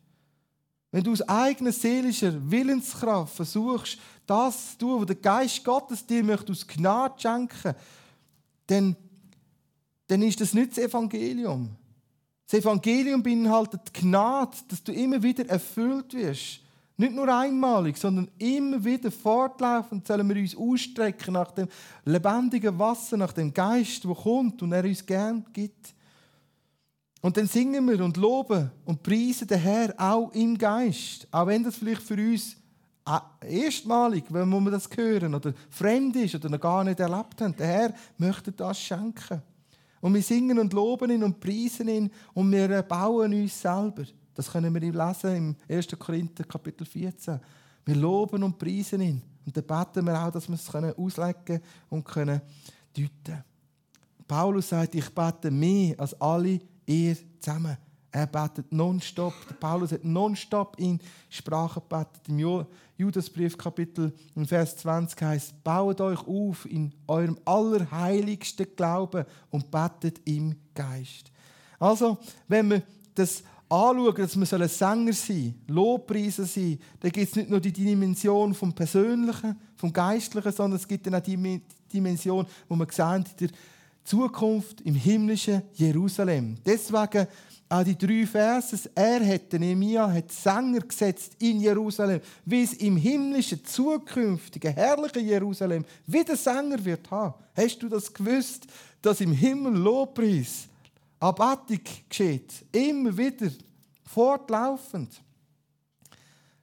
Wenn 0.91 1.03
du 1.03 1.11
aus 1.11 1.21
eigener 1.21 1.71
seelischer 1.71 2.33
Willenskraft 2.49 3.35
versuchst, 3.35 3.99
das 4.25 4.71
zu 4.71 4.77
tun, 4.79 5.01
was 5.01 5.05
der 5.05 5.15
Geist 5.17 5.63
Gottes 5.63 6.03
dir 6.03 6.23
möchte, 6.23 6.51
aus 6.51 6.65
Gnade 6.65 7.13
schenken, 7.19 7.75
dann, 8.65 8.95
dann 10.07 10.23
ist 10.23 10.41
das 10.41 10.55
nicht 10.55 10.71
das 10.71 10.79
Evangelium. 10.79 11.69
Das 12.49 12.61
Evangelium 12.61 13.21
beinhaltet 13.21 13.93
Gnade, 13.93 14.57
dass 14.69 14.83
du 14.83 14.91
immer 14.91 15.21
wieder 15.21 15.47
erfüllt 15.47 16.15
wirst 16.15 16.61
nicht 16.99 17.15
nur 17.15 17.33
einmalig, 17.33 17.97
sondern 17.97 18.29
immer 18.37 18.83
wieder 18.83 19.09
fortlaufend 19.09 20.05
sollen 20.05 20.27
wir 20.27 20.35
uns 20.35 20.55
ausstrecken 20.55 21.33
nach 21.33 21.51
dem 21.51 21.67
lebendigen 22.03 22.77
Wasser, 22.77 23.15
nach 23.15 23.31
dem 23.31 23.53
Geist, 23.53 24.03
der 24.03 24.13
kommt 24.13 24.61
und 24.61 24.73
er 24.73 24.83
uns 24.83 25.05
gern 25.05 25.45
gibt. 25.53 25.95
Und 27.21 27.37
dann 27.37 27.47
singen 27.47 27.87
wir 27.87 28.03
und 28.03 28.17
loben 28.17 28.69
und 28.85 29.01
preisen 29.01 29.47
den 29.47 29.59
Herr 29.59 29.93
auch 29.97 30.31
im 30.33 30.57
Geist. 30.57 31.27
Auch 31.31 31.47
wenn 31.47 31.63
das 31.63 31.77
vielleicht 31.77 32.01
für 32.01 32.15
uns 32.15 32.57
erstmalig, 33.41 34.25
wenn 34.29 34.49
wir 34.49 34.71
das 34.71 34.89
hören 34.93 35.33
oder 35.33 35.53
fremd 35.69 36.15
ist 36.17 36.35
oder 36.35 36.49
noch 36.49 36.59
gar 36.59 36.83
nicht 36.83 36.99
erlebt 36.99 37.41
haben. 37.41 37.55
Der 37.55 37.67
Herr 37.67 37.93
möchte 38.17 38.51
das 38.51 38.79
schenken. 38.79 39.41
Und 40.01 40.13
wir 40.13 40.21
singen 40.21 40.59
und 40.59 40.73
loben 40.73 41.11
ihn 41.11 41.23
und 41.23 41.39
preisen 41.39 41.87
ihn 41.87 42.11
und 42.33 42.51
wir 42.51 42.81
bauen 42.83 43.33
uns 43.33 43.61
selber. 43.61 44.03
Das 44.39 44.49
können 44.49 44.73
wir 44.73 44.79
lesen 44.79 45.35
im 45.35 45.55
1. 45.67 45.87
Korinther 45.99 46.45
Kapitel 46.45 46.85
14. 46.85 47.41
Wir 47.83 47.95
loben 47.95 48.41
und 48.41 48.57
preisen 48.57 49.01
ihn. 49.01 49.21
Und 49.45 49.57
dann 49.57 49.65
beten 49.65 50.05
wir 50.05 50.17
auch, 50.17 50.31
dass 50.31 50.47
wir 50.47 50.55
es 50.55 50.73
auslegen 50.73 51.59
und 51.89 52.05
können 52.05 52.39
deuten 52.95 53.43
Paulus 54.25 54.69
sagt, 54.69 54.95
ich 54.95 55.13
bete 55.13 55.51
mehr 55.51 55.99
als 55.99 56.13
alle 56.21 56.57
ihr 56.85 57.17
zusammen. 57.41 57.75
Er 58.11 58.27
betet 58.27 58.71
nonstop. 58.71 59.33
Paulus 59.59 59.91
hat 59.91 60.05
nonstop 60.05 60.79
in 60.79 61.01
Sprache 61.29 61.81
gebetet. 61.81 62.21
Im 62.29 62.65
Judasbrief 62.95 63.57
Kapitel 63.57 64.13
Vers 64.45 64.77
20 64.77 65.21
heißt: 65.21 65.63
Baut 65.65 65.99
euch 65.99 66.25
auf 66.25 66.65
in 66.65 66.93
eurem 67.07 67.37
allerheiligsten 67.43 68.67
Glauben 68.73 69.25
und 69.49 69.69
betet 69.69 70.21
im 70.23 70.55
Geist. 70.73 71.29
Also, 71.77 72.17
wenn 72.47 72.69
wir 72.69 72.83
das 73.15 73.43
anschauen, 73.69 74.15
dass 74.15 74.35
wir 74.35 74.67
Sänger 74.67 75.13
sein 75.13 75.13
sollen, 75.13 75.55
Lobpreisen 75.67 76.45
sein, 76.45 76.79
dann 76.99 77.11
gibt 77.11 77.29
es 77.29 77.35
nicht 77.35 77.49
nur 77.49 77.59
die 77.59 77.71
Dimension 77.71 78.53
vom 78.53 78.73
Persönlichen, 78.73 79.55
vom 79.77 79.93
Geistlichen, 79.93 80.51
sondern 80.51 80.79
es 80.79 80.87
gibt 80.87 81.05
dann 81.05 81.15
auch 81.15 81.21
die 81.21 81.61
Dimension, 81.93 82.47
wo 82.67 82.75
wir 82.75 82.87
sehen, 82.91 83.25
in 83.39 83.47
der 83.47 83.49
Zukunft 84.03 84.81
im 84.81 84.95
himmlischen 84.95 85.61
Jerusalem. 85.75 86.57
Deswegen 86.65 87.27
auch 87.71 87.83
die 87.83 87.95
drei 87.95 88.25
Verse. 88.25 88.89
Er 88.95 89.23
hat, 89.25 89.53
Nehemiah 89.53 90.11
hat 90.11 90.31
Sänger 90.31 90.79
gesetzt 90.79 91.33
in 91.37 91.59
Jerusalem, 91.59 92.19
wie 92.43 92.63
es 92.63 92.73
im 92.73 92.97
himmlischen, 92.97 93.63
zukünftigen, 93.63 94.73
herrlichen 94.73 95.27
Jerusalem 95.27 95.85
wieder 96.07 96.35
Sänger 96.35 96.83
wird 96.83 97.11
haben. 97.11 97.35
Hast 97.55 97.77
du 97.83 97.87
das 97.87 98.11
gewusst, 98.11 98.65
dass 99.03 99.21
im 99.21 99.31
Himmel 99.31 99.75
Lobpreis 99.75 100.68
Abatik 101.19 102.09
geschieht. 102.09 102.65
Immer 102.71 103.15
wieder, 103.17 103.51
fortlaufend. 104.05 105.21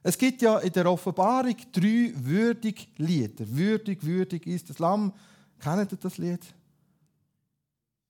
Es 0.03 0.17
gibt 0.17 0.41
ja 0.41 0.59
in 0.59 0.71
der 0.71 0.89
Offenbarung 0.89 1.55
drei 1.71 2.13
würdig 2.15 2.89
Lieder. 2.97 3.45
Würdig, 3.45 4.03
würdig 4.03 4.47
ist 4.47 4.69
das 4.69 4.79
Lamm. 4.79 5.11
Kennt 5.59 5.91
ihr 5.91 5.97
das 5.97 6.17
Lied? 6.17 6.41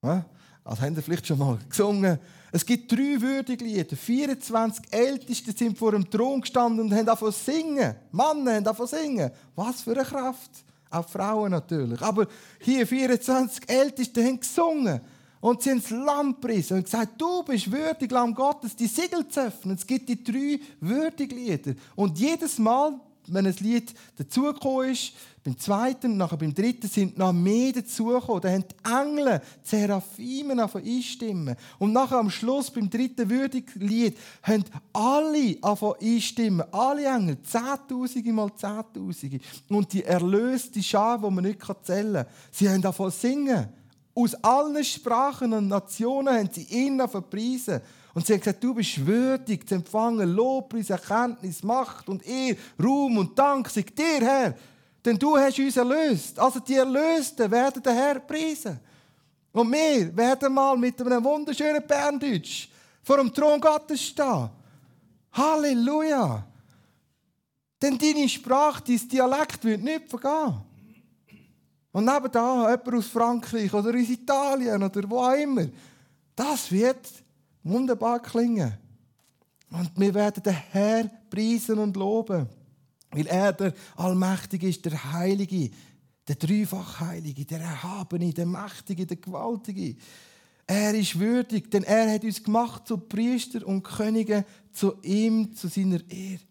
Ja? 0.04 0.26
Also 0.64 0.82
haben 0.82 0.96
ihr 0.96 1.02
vielleicht 1.02 1.26
schon 1.26 1.40
mal 1.40 1.58
gesungen. 1.68 2.20
Es 2.52 2.66
gibt 2.66 2.92
drei 2.92 3.20
würdige 3.20 3.66
Lieder. 3.66 3.96
24 3.96 4.94
Älteste 4.94 5.52
sind 5.54 5.78
vor 5.78 5.92
dem 5.92 6.10
Thron 6.10 6.42
gestanden 6.42 6.86
und 6.86 6.94
haben 6.94 7.06
davon 7.06 7.32
singen. 7.32 7.96
Männer 8.12 8.56
haben 8.56 8.64
davon 8.64 8.88
singen. 8.88 9.32
Was 9.56 9.82
für 9.82 9.94
eine 9.94 10.04
Kraft. 10.04 10.52
Auch 10.90 11.08
Frauen 11.08 11.52
natürlich. 11.52 12.02
Aber 12.02 12.28
hier 12.60 12.86
24 12.86 13.70
Älteste 13.70 14.24
haben 14.24 14.40
gesungen. 14.40 15.02
Und 15.48 15.62
sie 15.62 15.70
haben 15.70 15.82
das 15.82 15.92
Lamm 15.92 16.34
gepriesen 16.34 16.76
und 16.76 16.84
gesagt, 16.84 17.22
du 17.22 17.42
bist 17.42 17.72
würdig, 17.72 18.12
Lamm 18.12 18.34
Gottes, 18.36 18.76
die 18.76 18.88
Siegel 18.88 19.26
zu 19.30 19.46
öffnen. 19.46 19.78
Es 19.78 19.88
gibt 19.88 20.10
die 20.10 20.22
drei 20.22 20.60
würdigen 20.82 21.38
Lieder. 21.38 21.74
Und 21.96 22.20
jedes 22.20 22.60
Mal 22.60 23.00
wenn 23.30 23.46
ein 23.46 23.56
Lied 23.60 23.94
dazugekommen 24.16 24.92
ist, 24.92 25.12
beim 25.44 25.58
zweiten 25.58 26.16
nachher 26.16 26.38
beim 26.38 26.54
dritten 26.54 26.88
sind 26.88 27.18
noch 27.18 27.34
mehr 27.34 27.74
dazugekommen. 27.74 28.42
Da 28.42 28.50
haben 28.50 28.64
die 28.64 28.90
Engel, 28.90 29.42
die 29.64 29.68
Seraphimen 29.68 30.60
angefangen 30.60 30.88
einstimmen. 30.88 31.56
Und 31.78 31.92
nachher 31.92 32.20
am 32.20 32.30
Schluss, 32.30 32.72
beim 32.72 32.90
dritten 32.90 33.30
Würdiglied, 33.30 34.18
haben 34.44 34.64
alle 34.94 35.58
angefangen 35.62 35.96
einstimmen. 36.02 36.74
Alle 36.74 37.06
Engel, 37.06 37.42
Zehntausende 37.42 38.32
mal 38.32 38.50
Zehntausende. 38.56 39.40
Und 39.70 39.92
die 39.92 40.04
erlöste 40.04 40.82
Schar, 40.82 41.18
die 41.18 41.30
man 41.30 41.44
nicht 41.44 41.60
zählen 41.84 42.14
kann, 42.14 42.26
sie 42.52 42.70
haben 42.70 42.76
angefangen 42.76 43.12
singen. 43.12 43.68
Aus 44.18 44.34
allen 44.44 44.84
Sprachen 44.84 45.54
und 45.54 45.68
Nationen 45.68 46.34
haben 46.34 46.50
sie 46.52 46.64
ihn 46.64 47.08
verpriesen. 47.08 47.80
Und 48.16 48.26
sie 48.26 48.34
haben 48.34 48.40
gesagt, 48.40 48.64
du 48.64 48.74
bist 48.74 49.06
würdig 49.06 49.70
zu 49.70 49.76
empfangen 49.76 50.34
Lobpreis, 50.34 50.90
Erkenntnis, 50.90 51.62
Macht 51.62 52.10
und 52.10 52.26
Ehre, 52.26 52.58
Ruhm 52.84 53.20
und 53.20 53.38
Dank 53.38 53.70
sei 53.70 53.84
dir, 53.84 54.22
Herr. 54.22 54.56
Denn 55.06 55.20
du 55.20 55.38
hast 55.38 55.60
uns 55.60 55.78
erlöst. 55.78 56.40
Also 56.40 56.60
die 56.60 56.74
Erlösten 56.74 57.52
werden 57.52 57.84
den 57.84 57.94
Herr 57.94 58.20
preisen. 58.20 58.80
Und 59.52 59.72
wir 59.72 60.18
werden 60.18 60.52
mal 60.52 60.76
mit 60.76 61.00
einem 61.00 61.24
wunderschönen 61.24 61.86
Berndeutsch 61.86 62.70
vor 63.04 63.18
dem 63.18 63.32
Thron 63.32 63.62
Gottes 63.62 64.02
stehen. 64.02 64.50
Halleluja! 65.32 66.44
Denn 67.80 68.00
deine 68.00 68.28
Sprache, 68.28 68.82
dein 68.88 69.08
Dialekt 69.08 69.64
wird 69.64 69.84
nicht 69.84 70.10
vergehen. 70.10 70.67
Und 71.98 72.06
nebenan 72.06 72.70
jemand 72.70 72.94
aus 72.94 73.08
Frankreich 73.08 73.74
oder 73.74 73.90
aus 73.90 74.08
Italien 74.08 74.84
oder 74.84 75.10
wo 75.10 75.18
auch 75.18 75.34
immer. 75.34 75.66
Das 76.36 76.72
wird 76.72 77.10
wunderbar 77.64 78.22
klingen. 78.22 78.72
Und 79.72 79.90
wir 79.96 80.14
werden 80.14 80.44
den 80.44 80.54
Herr 80.54 81.10
preisen 81.28 81.80
und 81.80 81.98
loben. 81.98 82.48
Weil 83.10 83.26
er 83.26 83.52
der 83.52 83.74
Allmächtige 83.96 84.70
ist, 84.70 84.86
der 84.86 85.12
Heilige, 85.12 85.72
der 86.28 86.36
dreifach 86.36 87.00
Heilige, 87.00 87.46
der 87.46 87.62
Erhabene, 87.62 88.32
der 88.32 88.46
Mächtige, 88.46 89.08
der 89.08 89.18
Gewaltige. 89.18 89.96
Er 90.68 90.94
ist 90.94 91.18
würdig, 91.18 91.72
denn 91.72 91.82
er 91.82 92.14
hat 92.14 92.24
uns 92.24 92.44
gemacht 92.44 92.88
zu 92.88 93.00
Priester 93.00 93.66
und 93.66 93.82
Könige, 93.82 94.46
zu 94.72 95.02
ihm, 95.02 95.56
zu 95.56 95.68
seiner 95.68 96.08
Ehre. 96.12 96.42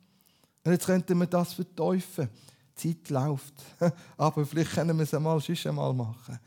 Und 0.64 0.72
jetzt 0.72 0.86
könnten 0.86 1.16
wir 1.16 1.26
das 1.28 1.52
verteufeln. 1.52 2.30
Zeit 2.76 3.08
läuft. 3.10 3.54
Aber 4.16 4.46
vielleicht 4.46 4.72
können 4.72 4.96
wir 4.96 5.04
es 5.04 5.14
einmal 5.14 5.40
schon 5.40 5.56
einmal 5.70 5.92
machen. 5.94 6.38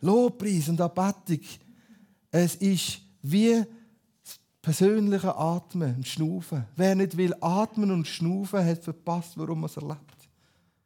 Lobpreis 0.00 0.68
und 0.68 0.80
Abbettung. 0.80 1.40
Es 2.30 2.56
ist 2.56 3.00
wie 3.22 3.64
persönliche 4.60 5.34
Atmen 5.36 5.96
und 5.96 6.06
Schnaufen. 6.06 6.64
Wer 6.76 6.94
nicht 6.94 7.16
will 7.16 7.34
atmen 7.40 7.90
und 7.90 8.06
schnaufen, 8.06 8.64
hat 8.64 8.84
verpasst, 8.84 9.36
warum 9.36 9.64
er 9.64 9.66
es 9.66 9.76
erlebt. 9.76 10.00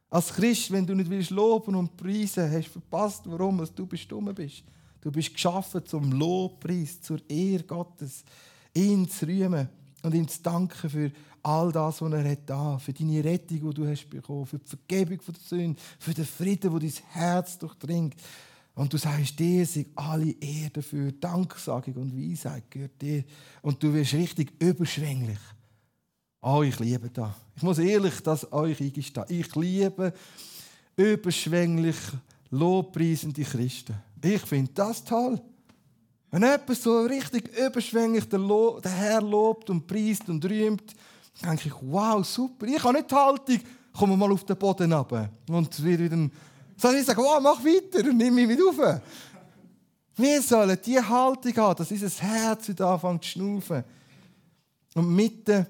Als 0.09 0.33
Christ, 0.33 0.71
wenn 0.71 0.85
du 0.85 0.95
nicht 0.95 1.09
willst 1.09 1.29
loben 1.29 1.75
und 1.75 1.95
preisen, 1.95 2.51
hast 2.51 2.67
du 2.67 2.71
verpasst, 2.79 3.23
warum 3.25 3.63
du 3.75 3.85
bestimmt 3.85 4.33
bist. 4.35 4.63
Du 5.01 5.11
bist 5.11 5.33
geschaffen 5.33 5.85
zum 5.85 6.11
Lobpreis, 6.11 7.01
zur 7.01 7.19
Ehre 7.29 7.63
Gottes, 7.63 8.23
ihn 8.73 9.07
zu 9.07 9.27
rühmen 9.27 9.69
und 10.01 10.15
ihm 10.15 10.27
zu 10.27 10.41
danken 10.41 10.89
für 10.89 11.11
all 11.47 11.71
das, 11.71 12.01
was 12.01 12.11
er 12.13 12.29
hat 12.29 12.41
da, 12.45 12.77
für 12.77 12.91
deine 12.91 13.23
Rettung, 13.23 13.69
die 13.69 13.73
du 13.73 13.87
hast 13.87 14.09
bekommen, 14.09 14.45
für 14.45 14.59
die 14.59 14.67
Vergebung 14.67 15.19
der 15.25 15.35
Sünden, 15.35 15.77
für 15.97 16.13
den 16.13 16.25
Frieden, 16.25 16.71
der 16.71 16.79
dein 16.79 16.93
Herz 17.11 17.57
durchdringt. 17.57 18.15
Und 18.75 18.91
du 18.91 18.97
sagst, 18.97 19.39
dir 19.39 19.65
sind 19.65 19.87
alle 19.95 20.31
Ehre 20.31 20.69
dafür, 20.73 21.11
Danksagung 21.13 21.95
und 21.95 22.15
Weisheit 22.15 22.69
gehört 22.69 23.01
dir. 23.01 23.23
Und 23.61 23.81
du 23.81 23.93
wirst 23.93 24.13
richtig 24.13 24.61
überschwänglich. 24.61 25.39
Oh, 26.41 26.61
ich 26.61 26.77
liebe 26.79 27.09
das. 27.09 27.31
Ich 27.55 27.63
muss 27.63 27.79
ehrlich 27.79 28.21
das 28.21 28.51
euch 28.51 28.79
eingestehen. 28.79 29.25
Ich 29.29 29.55
liebe 29.55 30.13
überschwänglich 30.95 31.95
lobpreisende 32.51 33.43
Christen. 33.43 33.95
Ich 34.23 34.41
finde 34.41 34.71
das 34.73 35.03
toll. 35.03 35.41
Wenn 36.29 36.43
jemand 36.43 36.75
so 36.75 37.05
richtig 37.05 37.57
überschwänglich 37.57 38.27
den 38.27 38.47
Herr 38.83 39.21
lobt 39.21 39.69
und 39.69 39.87
preist 39.87 40.27
und 40.29 40.43
rühmt, 40.45 40.93
denke 41.41 41.67
ich, 41.67 41.73
wow, 41.81 42.25
super. 42.25 42.65
Ich 42.65 42.83
habe 42.83 42.93
nicht 42.93 43.11
die 43.11 43.15
Haltung, 43.15 43.59
komme 43.93 44.17
mal 44.17 44.31
auf 44.31 44.43
den 44.43 44.57
Boden 44.57 44.91
runter 44.93 45.29
und 45.49 45.83
wird 45.83 45.99
wieder 45.99 46.29
sondern 46.77 47.01
ich 47.01 47.07
sage, 47.07 47.21
oh, 47.21 47.39
mach 47.41 47.63
weiter 47.63 48.07
und 48.07 48.17
nimm 48.17 48.35
mich 48.35 48.47
mit 48.47 48.59
auf. 48.61 49.01
Wir 50.15 50.41
sollen 50.41 50.77
die 50.83 50.99
Haltung 50.99 51.55
haben, 51.55 51.75
dass 51.75 51.91
unser 51.91 52.09
Herz 52.09 52.69
wieder 52.69 52.87
anfängt 52.87 53.23
zu 53.23 53.31
schnaufen. 53.31 53.83
Und 54.95 55.15
mitten 55.15 55.65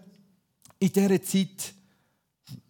in 0.80 0.92
dieser 0.92 1.22
Zeit 1.22 1.74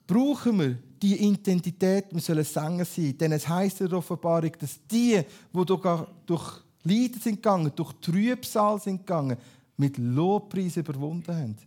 brauchen 0.06 0.60
wir 0.60 0.78
die 1.02 1.18
Identität, 1.18 2.06
wir 2.12 2.22
sollen 2.22 2.44
Sänger 2.44 2.86
sein. 2.86 3.18
Denn 3.18 3.32
es 3.32 3.48
heisst 3.48 3.82
in 3.82 3.90
der 3.90 3.98
Offenbarung, 4.00 4.52
dass 4.60 4.80
die, 4.88 5.22
die 5.54 5.66
durch 5.66 6.62
Leiden 6.84 7.22
sind 7.22 7.36
gegangen, 7.36 7.72
durch 7.76 7.94
Trübsal 8.02 8.80
sind 8.80 9.06
gegangen, 9.06 9.38
mit 9.76 9.98
Lobpreis 9.98 10.78
überwunden 10.78 11.36
haben. 11.36 11.58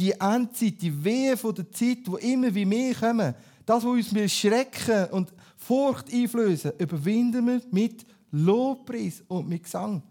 Die 0.00 0.12
Endzeit, 0.12 0.80
die 0.80 1.04
Wehe 1.04 1.36
von 1.36 1.54
der 1.54 1.70
Zeit, 1.70 1.98
wo 2.06 2.16
immer 2.16 2.54
wie 2.54 2.64
mehr 2.64 2.94
kommen, 2.94 3.34
das, 3.66 3.84
was 3.84 4.12
uns 4.12 4.32
schrecken 4.32 5.10
und 5.10 5.30
Furcht 5.58 6.10
einflößen, 6.10 6.72
überwinden 6.78 7.46
wir 7.46 7.60
mit 7.70 8.06
Lobpreis 8.30 9.22
und 9.28 9.46
mit 9.46 9.64
Gesang. 9.64 10.02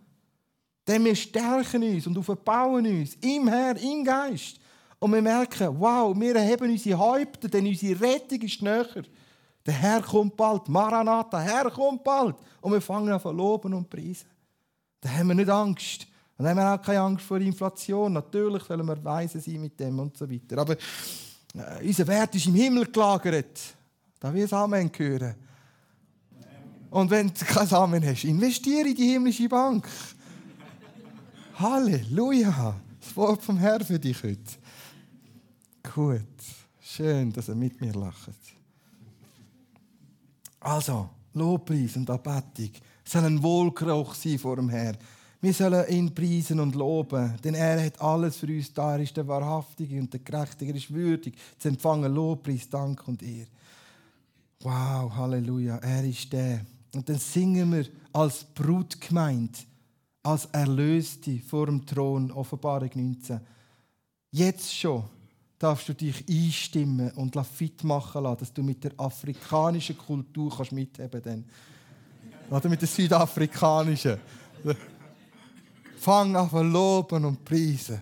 Denn 0.88 1.04
wir 1.04 1.16
stärken 1.16 1.84
uns 1.84 2.06
und 2.06 2.24
verbauen 2.24 2.86
uns 2.86 3.16
im 3.16 3.48
Herr, 3.48 3.76
im 3.78 4.04
Geist. 4.04 4.60
Und 5.00 5.12
wir 5.12 5.24
merken, 5.24 5.80
wow, 5.80 6.16
wir 6.16 6.36
erheben 6.36 6.70
unsere 6.70 7.00
Häupter, 7.00 7.48
denn 7.48 7.66
unsere 7.66 8.00
Rettung 8.00 8.42
ist 8.42 8.62
näher. 8.62 9.04
Der 9.66 9.74
Herr 9.74 10.02
kommt 10.04 10.38
bald, 10.38 10.70
Maranatha, 10.70 11.44
der 11.44 11.52
Herr 11.52 11.72
kommt 11.72 12.04
bald. 12.04 12.36
Und 12.62 12.74
wir 12.74 12.82
fangen 12.82 13.12
an 13.12 13.20
zu 13.20 13.32
loben 13.32 13.74
und 13.74 13.90
preisen. 13.90 14.30
Da 15.02 15.10
haben 15.10 15.30
wir 15.30 15.36
nicht 15.36 15.50
Angst. 15.50 16.06
Und 16.40 16.46
dann 16.46 16.58
haben 16.58 16.64
wir 16.64 16.74
auch 16.74 16.82
keine 16.82 17.02
Angst 17.02 17.26
vor 17.26 17.38
Inflation. 17.38 18.14
Natürlich 18.14 18.64
sollen 18.64 18.88
wir 18.88 19.04
weise 19.04 19.42
sein 19.42 19.60
mit 19.60 19.78
dem 19.78 20.00
und 20.00 20.16
so 20.16 20.30
weiter. 20.32 20.58
Aber 20.58 20.72
äh, 20.74 21.86
unser 21.86 22.08
Wert 22.08 22.34
ist 22.34 22.46
im 22.46 22.56
Himmel 22.56 22.86
gelagert. 22.86 23.60
Da 24.22 24.34
wir 24.34 24.54
Amen 24.54 24.90
hören. 24.96 25.36
Und 26.92 27.12
wenn 27.12 27.28
du 27.28 27.44
kein 27.44 27.70
Amen 27.74 28.06
hast, 28.06 28.24
investiere 28.24 28.88
in 28.88 28.96
die 28.96 29.12
himmlische 29.12 29.50
Bank. 29.50 29.86
Halleluja. 31.56 32.74
Das 33.02 33.18
Wort 33.18 33.44
vom 33.44 33.58
Herrn 33.58 33.84
für 33.84 34.00
dich 34.00 34.24
heute. 34.24 34.40
Gut. 35.94 36.22
Schön, 36.80 37.34
dass 37.34 37.50
er 37.50 37.56
mit 37.56 37.82
mir 37.82 37.92
lacht. 37.92 38.30
Also, 40.62 41.10
Lobpreis 41.34 41.98
und 41.98 42.10
Abbettung 42.10 42.72
soll 43.04 43.26
ein 43.26 43.44
Wohlgeruch 43.44 44.16
sein 44.16 44.40
vor 44.40 44.56
dem 44.56 44.70
Herrn. 44.70 44.98
Wir 45.42 45.54
sollen 45.54 45.88
ihn 45.90 46.14
preisen 46.14 46.60
und 46.60 46.76
loben, 46.76 47.36
denn 47.42 47.56
er 47.56 47.86
hat 47.86 48.02
alles 48.02 48.36
für 48.38 48.48
uns 48.48 48.74
da. 48.74 48.94
Er 48.94 49.00
ist 49.00 49.16
der 49.16 49.26
Wahrhaftige 49.26 49.98
und 49.98 50.12
der 50.12 50.20
Gerechte. 50.20 50.66
Er 50.66 50.76
ist 50.76 50.94
würdig 50.94 51.38
zu 51.58 51.70
empfangen 51.70 52.14
Lobpreis, 52.14 52.70
Dank 52.70 53.08
und 53.08 53.24
Ehre. 53.24 53.48
Wow, 54.62 55.16
Halleluja, 55.16 55.78
er 55.78 56.04
ist 56.04 56.34
der. 56.34 56.66
Und 56.94 57.08
dann 57.08 57.20
singen 57.20 57.72
wir 57.72 57.86
als 58.12 58.44
Brutgemeinde, 58.44 59.60
als 60.24 60.46
Erlöste 60.48 61.40
vor 61.40 61.68
dem 61.68 61.86
Thron, 61.86 62.32
Offenbarung 62.32 62.90
19. 62.94 63.40
Jetzt 64.32 64.76
schon 64.76 65.06
darfst 65.58 65.88
du 65.88 65.94
dich 65.94 66.26
einstimmen 66.28 67.12
und 67.12 67.38
fit 67.46 67.82
machen 67.86 68.24
lassen, 68.24 68.40
dass 68.40 68.54
du 68.54 68.62
mit 68.62 68.84
der 68.84 68.92
afrikanischen 68.98 69.98
Kultur 69.98 70.54
kannst 70.54 70.74
mitheben 70.74 71.22
kannst. 71.24 71.50
Oder 72.50 72.68
mit 72.68 72.82
der 72.82 72.88
südafrikanischen. 72.90 74.18
Fang 76.00 76.34
an 76.36 76.50
zu 76.50 76.62
loben 76.64 77.26
und 77.26 77.44
preisen. 77.44 78.02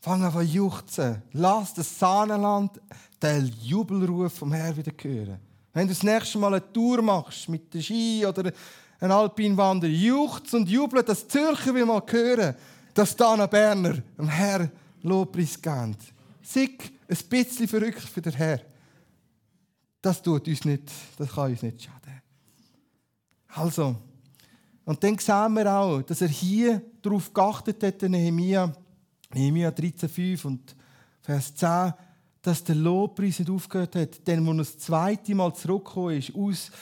Fang 0.00 0.24
an 0.24 0.32
zu 0.32 0.40
juchzen. 0.40 1.22
Lass 1.32 1.72
das 1.74 1.98
Sahnenland 1.98 2.80
den 3.22 3.46
Jubelruf 3.62 4.34
vom 4.34 4.52
Herrn 4.52 4.76
wieder 4.76 4.92
hören. 5.00 5.38
Wenn 5.72 5.86
du 5.86 5.94
das 5.94 6.02
nächste 6.02 6.38
Mal 6.38 6.54
eine 6.54 6.72
Tour 6.72 7.00
machst 7.00 7.48
mit 7.48 7.72
der 7.72 7.80
Ski 7.80 8.26
oder 8.26 8.50
ein 8.98 9.12
Alpinwander, 9.12 9.86
juchzt 9.86 10.52
und 10.52 10.68
jubelt, 10.68 11.08
dass 11.08 11.28
Zürcher 11.28 11.72
will 11.74 11.86
mal 11.86 12.02
hören, 12.04 12.56
dass 12.92 13.14
Dana 13.14 13.46
Berner 13.46 14.02
dem 14.18 14.28
Herr 14.28 14.68
Lobpreis 15.02 15.62
geben. 15.62 15.96
Sick, 16.42 16.92
ein 17.08 17.16
bisschen 17.28 17.68
verrückt 17.68 18.00
für 18.00 18.20
den 18.20 18.32
Herr. 18.32 18.60
Das 20.02 20.20
tut 20.20 20.48
uns 20.48 20.64
nicht, 20.64 20.90
das 21.16 21.30
kann 21.30 21.52
uns 21.52 21.62
nicht 21.62 21.84
schaden. 21.84 22.20
Also, 23.54 23.96
und 24.90 25.04
dann 25.04 25.16
sehen 25.18 25.54
wir 25.54 25.72
auch, 25.72 26.02
dass 26.02 26.20
er 26.20 26.26
hier 26.26 26.82
darauf 27.00 27.32
geachtet 27.32 27.80
hat, 27.80 28.02
Nehemiah, 28.02 28.72
Nehemiah 29.32 29.68
13,5 29.68 30.44
und 30.44 30.74
Vers 31.22 31.54
10, 31.54 31.92
dass 32.42 32.64
der 32.64 32.74
Lobpreis 32.74 33.38
nicht 33.38 33.52
aufgehört 33.52 33.94
hat. 33.94 34.26
Denn 34.26 34.40
als 34.40 34.48
er 34.48 34.56
das 34.56 34.78
zweite 34.78 35.32
Mal 35.36 35.54
zurückgekommen 35.54 36.18
ist, 36.18 36.34
aus 36.34 36.72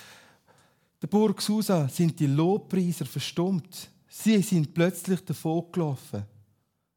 der 1.03 1.07
Burg 1.07 1.43
Susa, 1.43 1.87
sind 1.87 2.19
die 2.19 2.29
Lobpreiser 2.29 3.05
verstummt. 3.05 3.91
Sie 4.09 4.41
sind 4.41 4.73
plötzlich 4.73 5.23
davon 5.27 5.71
gelaufen. 5.71 6.25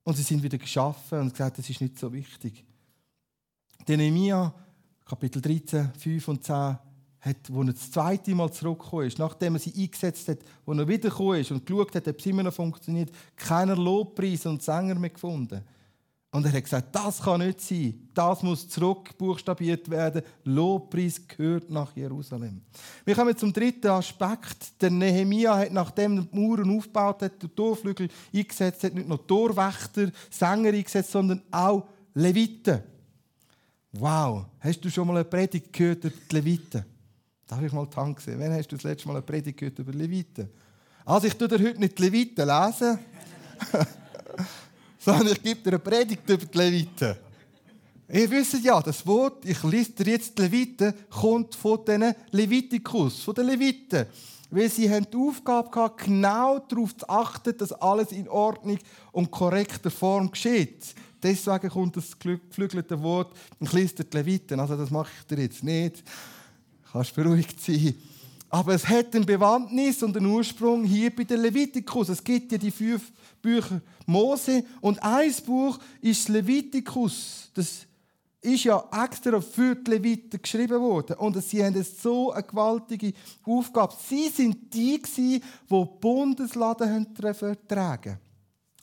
Und 0.04 0.16
sie 0.16 0.24
sind 0.24 0.42
wieder 0.42 0.60
geschaffen 0.60 1.20
und 1.20 1.32
gesagt, 1.32 1.58
das 1.58 1.70
ist 1.70 1.82
nicht 1.82 2.00
so 2.00 2.14
wichtig. 2.14 2.64
Der 3.86 3.98
Nehemiah, 3.98 4.56
Kapitel 5.04 5.42
13, 5.42 5.92
5 5.94 6.28
und 6.30 6.42
10, 6.46 6.78
hat, 7.22 7.38
wo 7.50 7.62
er 7.62 7.74
das 7.74 7.92
zweite 7.92 8.34
Mal 8.36 8.52
zurückgekommen 8.52 9.08
ist, 9.08 9.20
nachdem 9.20 9.56
er 9.56 9.60
sie 9.60 9.74
eingesetzt 9.76 10.28
hat, 10.28 10.40
wo 10.66 10.74
er 10.74 10.88
wiedergekommen 10.88 11.40
ist 11.40 11.52
und 11.52 11.66
geschaut 11.66 11.96
hat, 11.96 12.08
ob 12.08 12.20
es 12.20 12.26
immer 12.26 12.44
noch 12.44 12.54
funktioniert, 12.54 13.12
keiner 13.36 13.76
Lobpreis 13.76 14.46
und 14.46 14.62
Sänger 14.62 14.96
mehr 14.96 15.12
gefunden. 15.12 15.64
Und 16.34 16.46
er 16.46 16.54
hat 16.54 16.64
gesagt, 16.64 16.96
das 16.96 17.22
kann 17.22 17.42
nicht 17.42 17.60
sein. 17.60 18.08
Das 18.14 18.42
muss 18.42 18.68
zurückbuchstabiert 18.70 19.90
werden. 19.90 20.22
Lobpreis 20.46 21.28
gehört 21.28 21.70
nach 21.70 21.94
Jerusalem. 21.94 22.62
Wir 23.04 23.16
kommen 23.16 23.36
zum 23.36 23.52
dritten 23.52 23.88
Aspekt. 23.88 24.82
Der 24.82 24.92
Nehemia 24.92 25.58
hat, 25.58 25.74
nachdem 25.74 26.22
die 26.22 26.40
Mauern 26.40 26.78
aufgebaut 26.78 27.22
hat, 27.22 27.44
den 27.44 27.54
Torflügel 27.54 28.08
eingesetzt 28.34 28.86
hat, 28.86 28.94
nicht 28.94 29.10
nur 29.10 29.28
Torwächter, 29.28 30.10
Sänger 30.30 30.70
eingesetzt, 30.70 31.12
sondern 31.12 31.42
auch 31.52 31.90
Leviten. 32.14 32.82
Wow, 33.92 34.46
hast 34.60 34.80
du 34.86 34.90
schon 34.90 35.08
mal 35.08 35.18
eine 35.18 35.26
Predigt 35.26 35.74
gehört 35.74 36.06
über 36.06 36.16
die 36.32 36.36
Leviten? 36.36 36.86
Darf 37.52 37.62
ich 37.64 37.74
mal 37.74 37.86
sehen? 38.18 38.40
Wann 38.40 38.54
hast 38.54 38.72
du 38.72 38.78
das 38.78 38.84
letzte 38.84 39.10
Mal 39.10 39.16
eine 39.16 39.24
Predigt 39.24 39.58
gehört 39.58 39.78
über 39.78 39.92
Leviten? 39.92 40.48
Also 41.04 41.28
ich 41.28 41.34
tue 41.34 41.50
dir 41.50 41.60
heute 41.60 41.82
nicht 41.82 42.00
die 42.00 42.04
Leviten 42.04 42.48
lesen. 42.48 42.98
sondern 44.98 45.34
ich 45.34 45.44
gebe 45.44 45.60
dir 45.60 45.72
eine 45.72 45.80
Predigt 45.80 46.30
über 46.30 46.46
die 46.46 46.58
Leviten. 46.58 47.16
Ihr 48.08 48.32
wisst 48.32 48.64
ja, 48.64 48.82
das 48.82 49.06
Wort, 49.06 49.44
ich 49.44 49.62
lese 49.64 49.92
dir 49.92 50.14
jetzt 50.14 50.38
die 50.38 50.44
Leviten, 50.44 50.94
kommt 51.10 51.54
von 51.56 51.84
den 51.84 52.16
Levitikus, 52.32 53.22
von 53.22 53.36
den 53.36 53.48
Leviten. 53.48 54.06
Weil 54.50 54.70
sie 54.70 54.90
haben 54.90 55.08
die 55.12 55.18
Aufgabe 55.18 55.70
gehabt, 55.70 56.06
genau 56.06 56.58
darauf 56.58 56.96
zu 56.96 57.10
achten, 57.10 57.58
dass 57.58 57.74
alles 57.74 58.14
in 58.14 58.30
Ordnung 58.30 58.80
und 59.12 59.30
korrekter 59.30 59.92
Form 59.92 60.32
geschieht. 60.32 60.96
Deswegen 61.22 61.68
kommt 61.68 61.98
das 61.98 62.18
geflügelte 62.18 63.02
Wort, 63.04 63.38
ich 63.60 63.74
lese 63.74 63.96
dir 63.96 64.04
die 64.06 64.18
Leviten. 64.18 64.58
Also 64.58 64.78
das 64.78 64.90
mache 64.90 65.12
ich 65.20 65.28
dir 65.28 65.44
jetzt 65.44 65.66
nicht. 65.66 66.02
Kannst 66.92 67.16
beruhigt 67.16 67.60
sein. 67.62 67.96
Aber 68.50 68.74
es 68.74 68.88
hat 68.88 69.16
eine 69.16 69.26
Bewandtnis 69.26 70.04
und 70.04 70.16
einen 70.18 70.26
Ursprung 70.26 70.84
hier 70.84 71.16
bei 71.16 71.24
den 71.24 71.42
Levitikus. 71.42 72.10
Es 72.10 72.24
gibt 72.24 72.52
ja 72.52 72.58
die 72.58 72.72
fünf 72.72 73.12
Bücher 73.42 73.82
Mose 74.06 74.66
und 74.82 75.02
ein 75.02 75.34
Buch 75.46 75.80
ist 76.02 76.28
Levitikus. 76.28 77.50
Das 77.54 77.86
ist 78.42 78.64
ja 78.66 78.84
extra 79.06 79.40
für 79.40 79.76
die 79.76 79.92
Leviten 79.92 80.42
geschrieben 80.42 80.82
worden. 80.82 81.16
Und 81.18 81.42
sie 81.42 81.64
haben 81.64 81.82
so 81.84 82.32
eine 82.32 82.44
gewaltige 82.44 83.14
Aufgabe. 83.44 83.96
Sie 84.10 84.28
sind 84.30 84.74
die, 84.74 85.02
die 85.02 85.40
die 85.40 85.86
Bundesladen 86.02 87.08
vertragen 87.34 88.20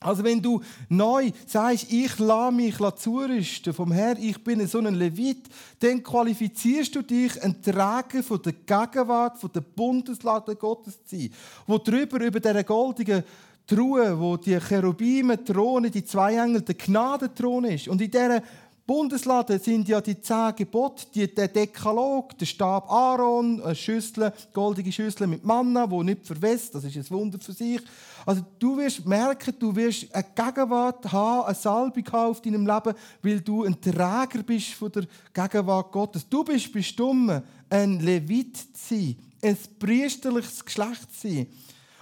also 0.01 0.23
wenn 0.23 0.41
du 0.41 0.61
neu 0.89 1.33
sagst, 1.47 1.93
ich 1.93 2.19
lasse 2.19 2.55
mich 2.55 2.77
zurüsten 2.97 3.73
vom 3.73 3.91
Herrn, 3.91 4.19
ich 4.21 4.43
bin 4.45 4.65
so 4.67 4.79
ein 4.79 4.95
Levit, 4.95 5.49
dann 5.81 6.03
qualifizierst 6.03 6.95
du 6.95 7.03
dich, 7.03 7.43
ein 7.43 7.61
Träger 7.61 8.23
von 8.23 8.41
der 8.43 8.53
Gegenwart, 8.53 9.39
von 9.39 9.51
der 9.53 9.61
Bundeslade 9.61 10.55
Gottes 10.55 11.05
zu 11.05 11.17
sein, 11.17 11.31
wo 11.67 11.79
drüber 11.79 12.21
über 12.21 12.39
dieser 12.39 12.63
goldigen 12.63 13.25
Truhe, 13.67 14.19
wo 14.19 14.37
die 14.37 14.59
Cherubime 14.59 15.45
Throne, 15.45 15.91
die 15.91 16.05
zwei 16.05 16.37
Engel, 16.37 16.63
der 16.63 16.77
Gnadenthron 16.77 17.65
ist. 17.65 17.89
Und 17.89 18.01
in 18.01 18.11
dieser 18.11 18.43
Bundeslade 18.89 19.59
sind 19.59 19.86
ja 19.86 20.01
die 20.01 20.18
zehn 20.18 20.57
Gebote, 20.57 21.05
die, 21.14 21.34
der 21.34 21.49
Dekalog, 21.49 22.39
der 22.39 22.47
Stab 22.47 22.91
Aaron, 22.91 23.61
eine 23.61 23.74
Schüssel, 23.74 24.32
goldige 24.55 24.91
Schüssel 24.91 25.26
mit 25.26 25.45
Manna, 25.45 25.91
wo 25.91 26.03
nicht 26.03 26.24
verwest, 26.24 26.74
das 26.74 26.84
ist 26.84 26.97
ein 26.97 27.11
Wunder 27.11 27.39
für 27.39 27.53
sich. 27.53 27.82
Also 28.24 28.41
du 28.59 28.78
wirst 28.78 29.05
merken, 29.05 29.55
du 29.59 29.76
wirst 29.76 30.07
eine 30.14 30.24
Gegenwart 30.34 31.12
haben, 31.12 31.45
eine 31.45 31.55
Salbung 31.55 32.05
haben 32.11 32.30
auf 32.30 32.41
deinem 32.41 32.66
Leben, 32.66 32.95
weil 33.20 33.41
du 33.43 33.64
ein 33.64 33.78
Träger 33.78 34.43
bist 34.43 34.68
von 34.68 34.91
der 34.91 35.05
Gegenwart 35.34 35.93
Gottes. 35.93 36.26
Du 36.26 36.43
bist 36.43 36.72
bestimmt, 36.72 37.43
ein 37.68 38.01
Levit 38.01 38.57
zu 38.57 38.95
sein, 38.95 39.16
ein 39.43 39.59
priesterliches 39.78 40.64
Geschlecht 40.64 41.14
zu 41.14 41.28
sein. 41.28 41.47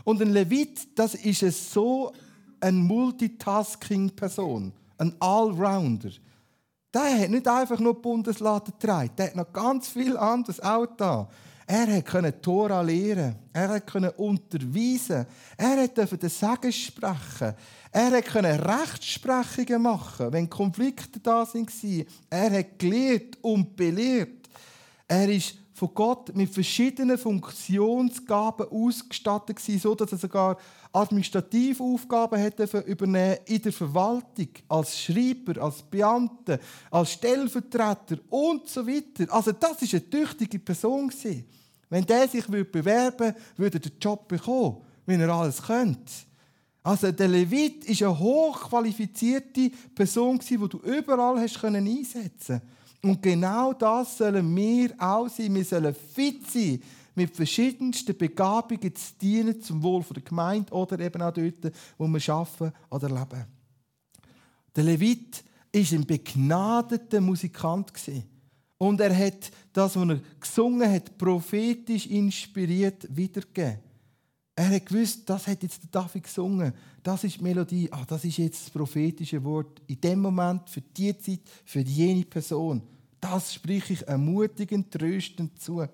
Und 0.04 0.22
ein 0.22 0.32
Levit, 0.32 0.86
das 0.94 1.16
ist 1.16 1.72
so 1.72 2.12
eine 2.60 2.78
Multitasking-Person, 2.78 4.72
ein 4.98 5.16
Allrounder. 5.18 6.12
Der 6.96 7.20
hat 7.20 7.28
nicht 7.28 7.46
einfach 7.46 7.78
nur 7.78 7.92
die 7.92 8.00
Bundeslade 8.00 8.72
getragen, 8.72 9.10
der 9.18 9.26
hat 9.26 9.36
noch 9.36 9.52
ganz 9.52 9.88
viel 9.88 10.16
anderes 10.16 10.58
auch 10.60 10.86
da. 10.96 11.28
Er 11.66 12.00
konnte 12.00 12.40
Tora 12.40 12.80
lehren, 12.80 13.36
er 13.52 13.80
konnte 13.82 14.12
unterweisen, 14.12 15.26
er 15.58 15.88
durfte 15.88 16.16
den 16.16 16.30
Segen 16.30 16.72
sprechen, 16.72 17.52
er 17.92 18.22
konnte 18.22 18.64
Rechtsprechungen 18.66 19.82
machen, 19.82 20.32
wenn 20.32 20.48
Konflikte 20.48 21.20
da 21.20 21.46
waren. 21.46 22.06
Er 22.30 22.58
hat 22.58 22.78
gelehrt 22.78 23.36
und 23.42 23.76
belehrt. 23.76 24.48
Er 25.06 25.28
ist 25.28 25.56
von 25.76 25.90
Gott 25.92 26.34
mit 26.34 26.48
verschiedenen 26.48 27.18
Funktionsgaben 27.18 28.66
ausgestattet 28.66 29.56
gewesen, 29.56 29.78
so 29.78 29.94
dass 29.94 30.10
er 30.10 30.16
sogar 30.16 30.56
Administrativaufgaben 30.90 32.38
hätte 32.38 32.78
übernehmen 32.86 33.36
in 33.44 33.60
der 33.60 33.72
Verwaltung, 33.74 34.48
als 34.68 34.98
Schreiber, 34.98 35.60
als 35.62 35.82
Beamter, 35.82 36.58
als 36.90 37.12
Stellvertreter 37.12 38.16
und 38.30 38.66
so 38.66 38.86
weiter. 38.86 39.30
Also 39.30 39.52
das 39.52 39.82
ist 39.82 39.92
eine 39.92 40.08
tüchtige 40.08 40.58
Person 40.58 41.08
gewesen. 41.08 41.44
Wenn 41.90 42.06
der 42.06 42.26
sich 42.26 42.46
bewerben 42.46 43.34
würde, 43.34 43.36
würde 43.58 43.76
er 43.76 43.80
den 43.80 43.98
Job 44.00 44.26
bekommen, 44.26 44.78
wenn 45.04 45.20
er 45.20 45.28
alles 45.28 45.60
könnte. 45.62 46.10
Also 46.82 47.12
der 47.12 47.28
Levit 47.28 47.84
ist 47.84 48.02
eine 48.02 48.18
hochqualifizierte 48.18 49.70
Person 49.94 50.38
die 50.38 50.56
du 50.56 50.78
überall 50.78 51.38
hast 51.38 51.62
einsetzen 51.62 52.60
können. 52.60 52.62
Und 53.02 53.22
genau 53.22 53.72
das 53.72 54.18
sollen 54.18 54.54
wir 54.56 54.94
auch 54.98 55.28
sein. 55.28 55.54
Wir 55.54 55.64
sollen 55.64 55.94
fit 55.94 56.50
sein, 56.50 56.82
mit 57.14 57.34
verschiedensten 57.34 58.16
Begabungen 58.16 58.94
zu 58.94 59.12
dienen, 59.20 59.60
zum 59.60 59.82
Wohl 59.82 60.04
der 60.14 60.22
Gemeinde 60.22 60.72
oder 60.72 60.98
eben 61.00 61.22
auch 61.22 61.32
dort, 61.32 61.72
wo 61.96 62.06
wir 62.06 62.34
arbeiten 62.34 62.72
oder 62.90 63.08
leben. 63.08 63.46
Der 64.74 64.84
Levit 64.84 65.42
war 65.72 65.98
ein 65.98 66.06
begnadeter 66.06 67.20
Musikant. 67.20 67.92
Und 68.78 69.00
er 69.00 69.16
hat 69.16 69.50
das, 69.72 69.96
was 69.96 70.08
er 70.08 70.20
gesungen 70.38 70.90
hat, 70.90 71.16
prophetisch 71.16 72.06
inspiriert 72.06 73.06
wiedergegeben. 73.08 73.85
Er 74.58 74.70
hat 74.70 74.86
gewusst, 74.86 75.28
das 75.28 75.46
hat 75.46 75.62
jetzt 75.62 75.82
der 75.82 75.90
David 75.90 76.24
gesungen. 76.24 76.72
Das 77.02 77.22
ist 77.24 77.36
die 77.36 77.42
Melodie. 77.42 77.92
Ah, 77.92 78.06
das 78.06 78.24
ist 78.24 78.38
jetzt 78.38 78.64
das 78.64 78.70
prophetische 78.70 79.44
Wort. 79.44 79.82
In 79.86 80.00
dem 80.00 80.20
Moment, 80.20 80.70
für 80.70 80.80
die 80.80 81.16
Zeit, 81.18 81.40
für 81.66 81.80
jene 81.80 82.24
Person. 82.24 82.82
Das 83.20 83.52
spreche 83.52 83.92
ich 83.92 84.08
ermutigend, 84.08 84.90
tröstend 84.90 85.60
zu. 85.60 85.84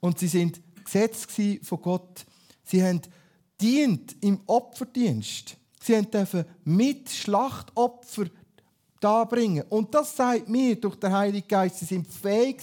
Und 0.00 0.18
sie 0.18 0.28
sind 0.28 0.60
gesetzt 0.84 1.26
von 1.62 1.80
Gott. 1.80 2.26
Sie 2.64 2.82
haben 2.82 3.00
dient 3.58 4.14
im 4.20 4.40
Opferdienst. 4.46 5.56
Sie 5.80 6.02
dürfen 6.02 6.44
mit 6.64 7.08
Schlachtopfer 7.08 8.26
darbringen. 9.00 9.64
Und 9.68 9.94
das 9.94 10.16
sagt 10.16 10.48
mir 10.48 10.80
durch 10.80 10.96
den 10.96 11.12
Heiligen 11.12 11.46
Geist, 11.46 11.78
sie 11.78 11.84
sind 11.84 12.06
fähig, 12.06 12.62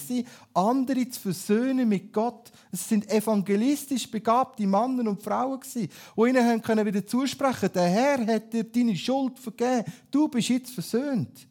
andere 0.52 1.08
zu 1.08 1.20
versöhnen 1.20 1.88
mit 1.88 2.12
Gott. 2.12 2.50
Es 2.72 2.88
sind 2.88 3.08
evangelistisch 3.10 4.10
begabte 4.10 4.66
Männer 4.66 5.08
und 5.08 5.22
Frauen, 5.22 5.60
die 5.74 5.88
ihnen 6.16 6.62
können 6.62 6.86
wieder 6.86 7.06
zusprechen 7.06 7.70
der 7.74 7.88
Herr 7.88 8.26
hat 8.26 8.52
dir 8.52 8.64
deine 8.64 8.96
Schuld 8.96 9.38
vergeben. 9.38 9.84
Du 10.10 10.28
bist 10.28 10.48
jetzt 10.48 10.74
versöhnt. 10.74 11.46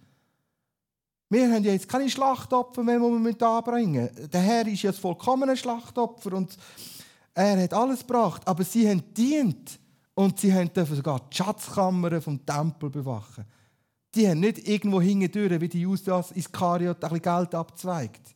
Wir 1.30 1.52
haben 1.52 1.64
ja 1.64 1.72
jetzt 1.72 1.90
keine 1.90 2.10
Schlachtopfer 2.10 2.84
mehr, 2.84 3.00
die 3.00 3.04
wir 3.04 3.48
anbringen 3.48 4.10
müssen. 4.14 4.30
Der 4.30 4.42
Herr 4.42 4.68
ist 4.68 4.84
ja 4.84 4.92
das 4.92 5.00
vollkommene 5.00 5.58
Schlachtopfer 5.58 6.34
und 6.34 6.56
er 7.34 7.64
hat 7.64 7.74
alles 7.74 8.02
gebracht. 8.02 8.48
Aber 8.48 8.64
sie 8.64 8.88
haben 8.88 9.04
dient 9.14 9.80
und 10.14 10.40
sie 10.40 10.52
dürfen 10.52 10.96
sogar 10.96 11.22
die 11.32 11.36
Schatzkammern 11.36 12.22
vom 12.22 12.46
Tempel 12.46 12.90
bewachen. 12.90 13.46
Die 14.16 14.28
haben 14.28 14.42
nicht 14.42 14.68
irgendwo 14.68 15.02
hingedüren, 15.02 15.60
wie 15.60 15.70
die 15.70 15.82
Judas 15.82 16.32
Iskariot 16.32 17.04
ein 17.04 17.10
bisschen 17.10 17.22
Geld 17.22 17.56
abzweigt. 17.56 18.36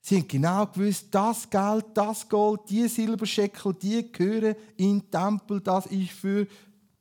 Sie 0.00 0.16
haben 0.16 0.26
genau 0.26 0.66
gewusst, 0.66 1.06
das 1.12 1.48
Geld, 1.48 1.86
das 1.94 2.28
Gold, 2.28 2.62
die 2.68 2.88
Silberscheckel, 2.88 3.72
die 3.74 4.10
gehören 4.10 4.56
in 4.76 4.98
den 4.98 5.10
Tempel. 5.10 5.60
Das 5.60 5.86
ist 5.86 6.10
für 6.10 6.46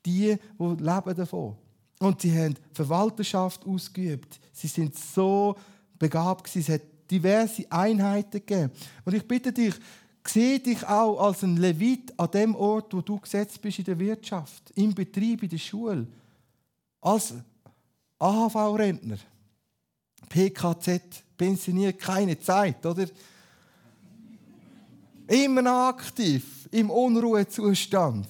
die, 0.06 0.38
die 0.38 0.64
leben 0.64 1.16
davon. 1.16 1.56
Und 2.00 2.22
sie 2.22 2.38
haben 2.38 2.56
Verwalterschaft 2.74 3.66
ausgeübt. 3.66 4.40
Sie 4.54 4.68
sind 4.68 4.96
so 4.96 5.56
begabt. 5.98 6.56
Es 6.56 6.70
hat 6.70 6.82
diverse 7.10 7.66
Einheiten 7.72 8.32
gegeben. 8.46 8.72
Und 9.04 9.16
ich 9.16 9.28
bitte 9.28 9.52
dich, 9.52 9.74
sehe 10.26 10.60
dich 10.60 10.88
auch 10.88 11.20
als 11.20 11.44
ein 11.44 11.58
Levit 11.58 12.14
an 12.20 12.30
dem 12.32 12.56
Ort, 12.56 12.94
wo 12.94 13.02
du 13.02 13.20
gesetzt 13.20 13.62
bist 13.62 13.80
in 13.80 13.86
der 13.86 14.00
Wirtschaft, 14.00 14.72
im 14.76 14.94
Betrieb, 14.94 15.42
in 15.42 15.50
der 15.50 15.58
Schule. 15.58 16.08
Als 17.02 17.34
AHV-Rentner, 18.22 19.18
PKZ, 20.30 21.02
pensioniert, 21.36 22.00
keine 22.00 22.40
Zeit, 22.40 22.86
oder? 22.86 23.08
Immer 25.28 25.62
noch 25.64 25.88
aktiv, 25.88 26.70
im 26.72 26.90
Unruhezustand. 26.92 28.28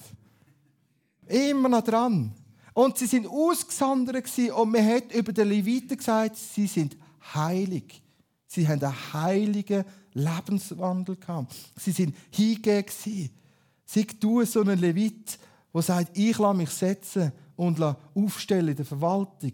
Immer 1.26 1.68
noch 1.68 1.82
dran. 1.82 2.32
Und 2.74 2.96
sie 2.96 3.06
sind 3.06 3.26
ausgesondert 3.26 4.26
und 4.56 4.72
man 4.72 4.86
hat 4.86 5.12
über 5.12 5.32
die 5.32 5.42
Leviten 5.42 5.98
gesagt, 5.98 6.36
sie 6.36 6.66
sind 6.66 6.96
heilig. 7.34 8.02
Sie 8.46 8.66
haben 8.66 8.82
einen 8.82 9.12
heiligen 9.12 9.84
Lebenswandel 10.14 11.16
gehabt. 11.16 11.54
Sie 11.76 11.92
sind 11.92 12.16
hingegeben. 12.30 13.30
Sei 13.84 14.06
du 14.18 14.44
so 14.44 14.62
ein 14.62 14.78
Levit, 14.78 15.38
der 15.74 15.82
sagt, 15.82 16.16
ich 16.16 16.38
lasse 16.38 16.56
mich 16.56 16.70
setzen 16.70 17.32
und 17.56 17.80
aufstellen 18.14 18.68
in 18.68 18.76
der 18.76 18.86
Verwaltung, 18.86 19.52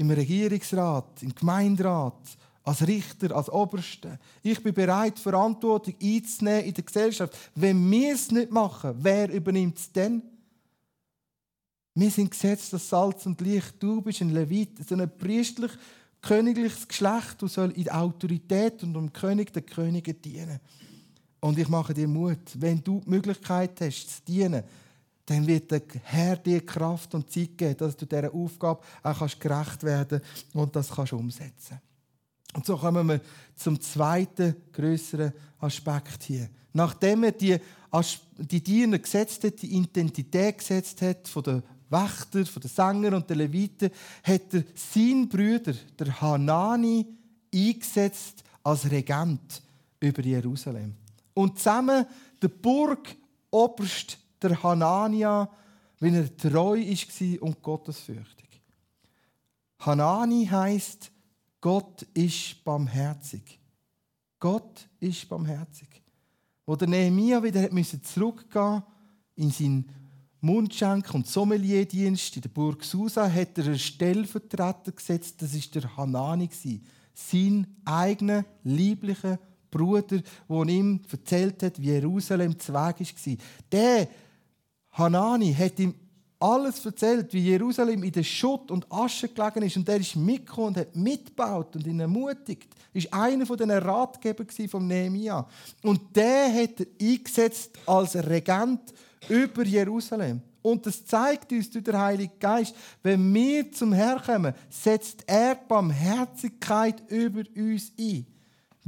im 0.00 0.10
Regierungsrat, 0.10 1.22
im 1.22 1.34
Gemeinderat, 1.34 2.16
als 2.62 2.86
Richter, 2.86 3.36
als 3.36 3.50
Oberste. 3.50 4.18
Ich 4.42 4.62
bin 4.62 4.72
bereit, 4.72 5.18
Verantwortung 5.18 5.94
einzunehmen 6.02 6.64
in 6.64 6.74
der 6.74 6.84
Gesellschaft. 6.84 7.36
Wenn 7.54 7.90
wir 7.90 8.14
es 8.14 8.30
nicht 8.30 8.50
machen, 8.50 8.94
wer 8.98 9.30
übernimmt 9.30 9.76
es 9.76 9.92
denn? 9.92 10.22
Wir 11.94 12.10
sind 12.10 12.30
gesetzt 12.30 12.72
das 12.72 12.88
Salz 12.88 13.26
und 13.26 13.40
Licht. 13.42 13.74
Du 13.78 14.00
bist 14.00 14.22
ein 14.22 14.30
Levit, 14.30 14.88
so 14.88 14.94
ein 14.94 15.10
priestlich 15.18 15.72
königliches 16.22 16.88
Geschlecht, 16.88 17.36
du 17.40 17.48
soll 17.48 17.70
in 17.72 17.90
Autorität 17.90 18.82
und 18.82 18.96
um 18.96 19.12
König 19.12 19.52
der 19.52 19.62
Könige 19.62 20.14
dienen. 20.14 20.60
Und 21.40 21.58
ich 21.58 21.68
mache 21.68 21.94
dir 21.94 22.08
Mut, 22.08 22.38
wenn 22.56 22.82
du 22.82 23.00
die 23.00 23.10
Möglichkeit 23.10 23.80
hast, 23.80 24.08
zu 24.08 24.22
dienen, 24.26 24.62
dann 25.30 25.46
wird 25.46 25.70
der 25.70 25.82
Herr 26.02 26.36
dir 26.36 26.66
Kraft 26.66 27.14
und 27.14 27.30
Zeit 27.30 27.56
geben, 27.56 27.76
dass 27.76 27.96
du 27.96 28.04
dieser 28.04 28.34
Aufgabe 28.34 28.80
auch 29.00 29.38
gerecht 29.38 29.84
werden 29.84 30.20
kannst 30.20 30.54
und 30.56 30.74
das 30.74 30.90
kannst 30.90 31.12
umsetzen 31.12 31.80
Und 32.52 32.66
so 32.66 32.76
kommen 32.76 33.06
wir 33.06 33.20
zum 33.54 33.80
zweiten 33.80 34.56
größeren 34.72 35.32
Aspekt 35.60 36.24
hier. 36.24 36.50
Nachdem 36.72 37.22
er 37.22 37.30
die, 37.30 37.56
die 38.38 38.60
Diener 38.60 38.98
gesetzt 38.98 39.44
hat, 39.44 39.62
die 39.62 39.72
Identität 39.72 40.58
gesetzt 40.58 41.00
hat 41.00 41.28
von 41.28 41.44
der 41.44 41.62
Wächter, 41.88 42.44
von 42.44 42.62
den 42.62 42.68
Sänger 42.68 43.16
und 43.16 43.30
den 43.30 43.38
Leviten, 43.38 43.90
hat 44.24 44.52
er 44.52 44.64
seinen 44.74 45.28
Bruder, 45.28 45.74
der 45.96 46.20
Hanani, 46.20 47.06
eingesetzt 47.54 48.42
als 48.64 48.90
Regent 48.90 49.62
über 50.00 50.22
Jerusalem. 50.22 50.96
Und 51.34 51.56
zusammen 51.58 52.04
der 52.42 52.48
Burgoberst, 52.48 54.18
der 54.42 54.62
Hanania, 54.62 55.48
wenn 55.98 56.14
er 56.14 56.36
treu 56.36 56.78
war 56.78 57.42
und 57.42 57.62
gottesfürchtig. 57.62 58.62
Hanani 59.80 60.46
heißt 60.46 61.10
Gott 61.60 62.02
ist 62.14 62.64
barmherzig. 62.64 63.58
Gott 64.38 64.88
ist 64.98 65.28
barmherzig. 65.28 65.88
Wo 66.64 66.74
der 66.74 66.88
Nehemia 66.88 67.42
wieder 67.42 67.68
zurückgehen 68.02 68.82
in 69.36 69.50
seinen 69.50 69.90
Mundschenk- 70.40 71.12
und 71.12 71.26
Sommelierdienst 71.26 72.36
in 72.36 72.42
der 72.42 72.48
Burg 72.48 72.82
Susa 72.82 73.30
hat 73.30 73.58
er 73.58 73.66
einen 73.66 73.78
Stellvertreter 73.78 74.92
gesetzt, 74.92 75.42
das 75.42 75.52
ist 75.52 75.74
der 75.74 75.94
Hanani, 75.96 76.48
sein 77.12 77.66
eigener 77.84 78.44
lieblicher 78.64 79.38
Bruder, 79.70 80.22
der 80.48 80.66
ihm 80.68 81.00
erzählt 81.10 81.62
hat, 81.62 81.80
wie 81.80 81.86
Jerusalem 81.86 82.58
zu 82.58 82.72
Weg 82.72 83.14
war. 83.26 83.36
Der 83.70 84.08
Hanani 84.92 85.54
hat 85.54 85.78
ihm 85.78 85.94
alles 86.40 86.84
erzählt, 86.86 87.32
wie 87.34 87.40
Jerusalem 87.40 88.02
in 88.02 88.12
der 88.12 88.22
Schutt 88.22 88.70
und 88.70 88.90
Asche 88.90 89.28
gelegen 89.28 89.62
ist. 89.62 89.76
Und 89.76 89.88
er 89.88 89.98
ist 89.98 90.16
mitgekommen 90.16 90.68
und 90.68 90.76
hat 90.78 90.96
mitgebaut 90.96 91.76
und 91.76 91.86
ihn 91.86 92.00
ermutigt. 92.00 92.74
Er 92.94 93.04
war 93.04 93.22
einer 93.22 93.44
von 93.44 93.58
den 93.58 93.70
Ratgeber 93.70 94.44
von 94.68 94.86
Nehemia. 94.86 95.46
Und 95.82 96.16
der 96.16 96.52
hat 96.52 96.80
er 96.80 96.86
eingesetzt 97.00 97.78
als 97.86 98.16
Regent 98.16 98.80
über 99.28 99.64
Jerusalem. 99.64 100.40
Und 100.62 100.84
das 100.86 101.04
zeigt 101.04 101.52
uns 101.52 101.70
durch 101.70 101.84
den 101.84 101.98
Heiligen 101.98 102.38
Geist, 102.38 102.74
wenn 103.02 103.32
wir 103.32 103.70
zum 103.72 103.92
Herrn 103.92 104.22
kommen, 104.22 104.54
setzt 104.68 105.22
er 105.26 105.54
Barmherzigkeit 105.54 107.02
über 107.10 107.42
uns 107.56 107.92
ein. 107.98 108.26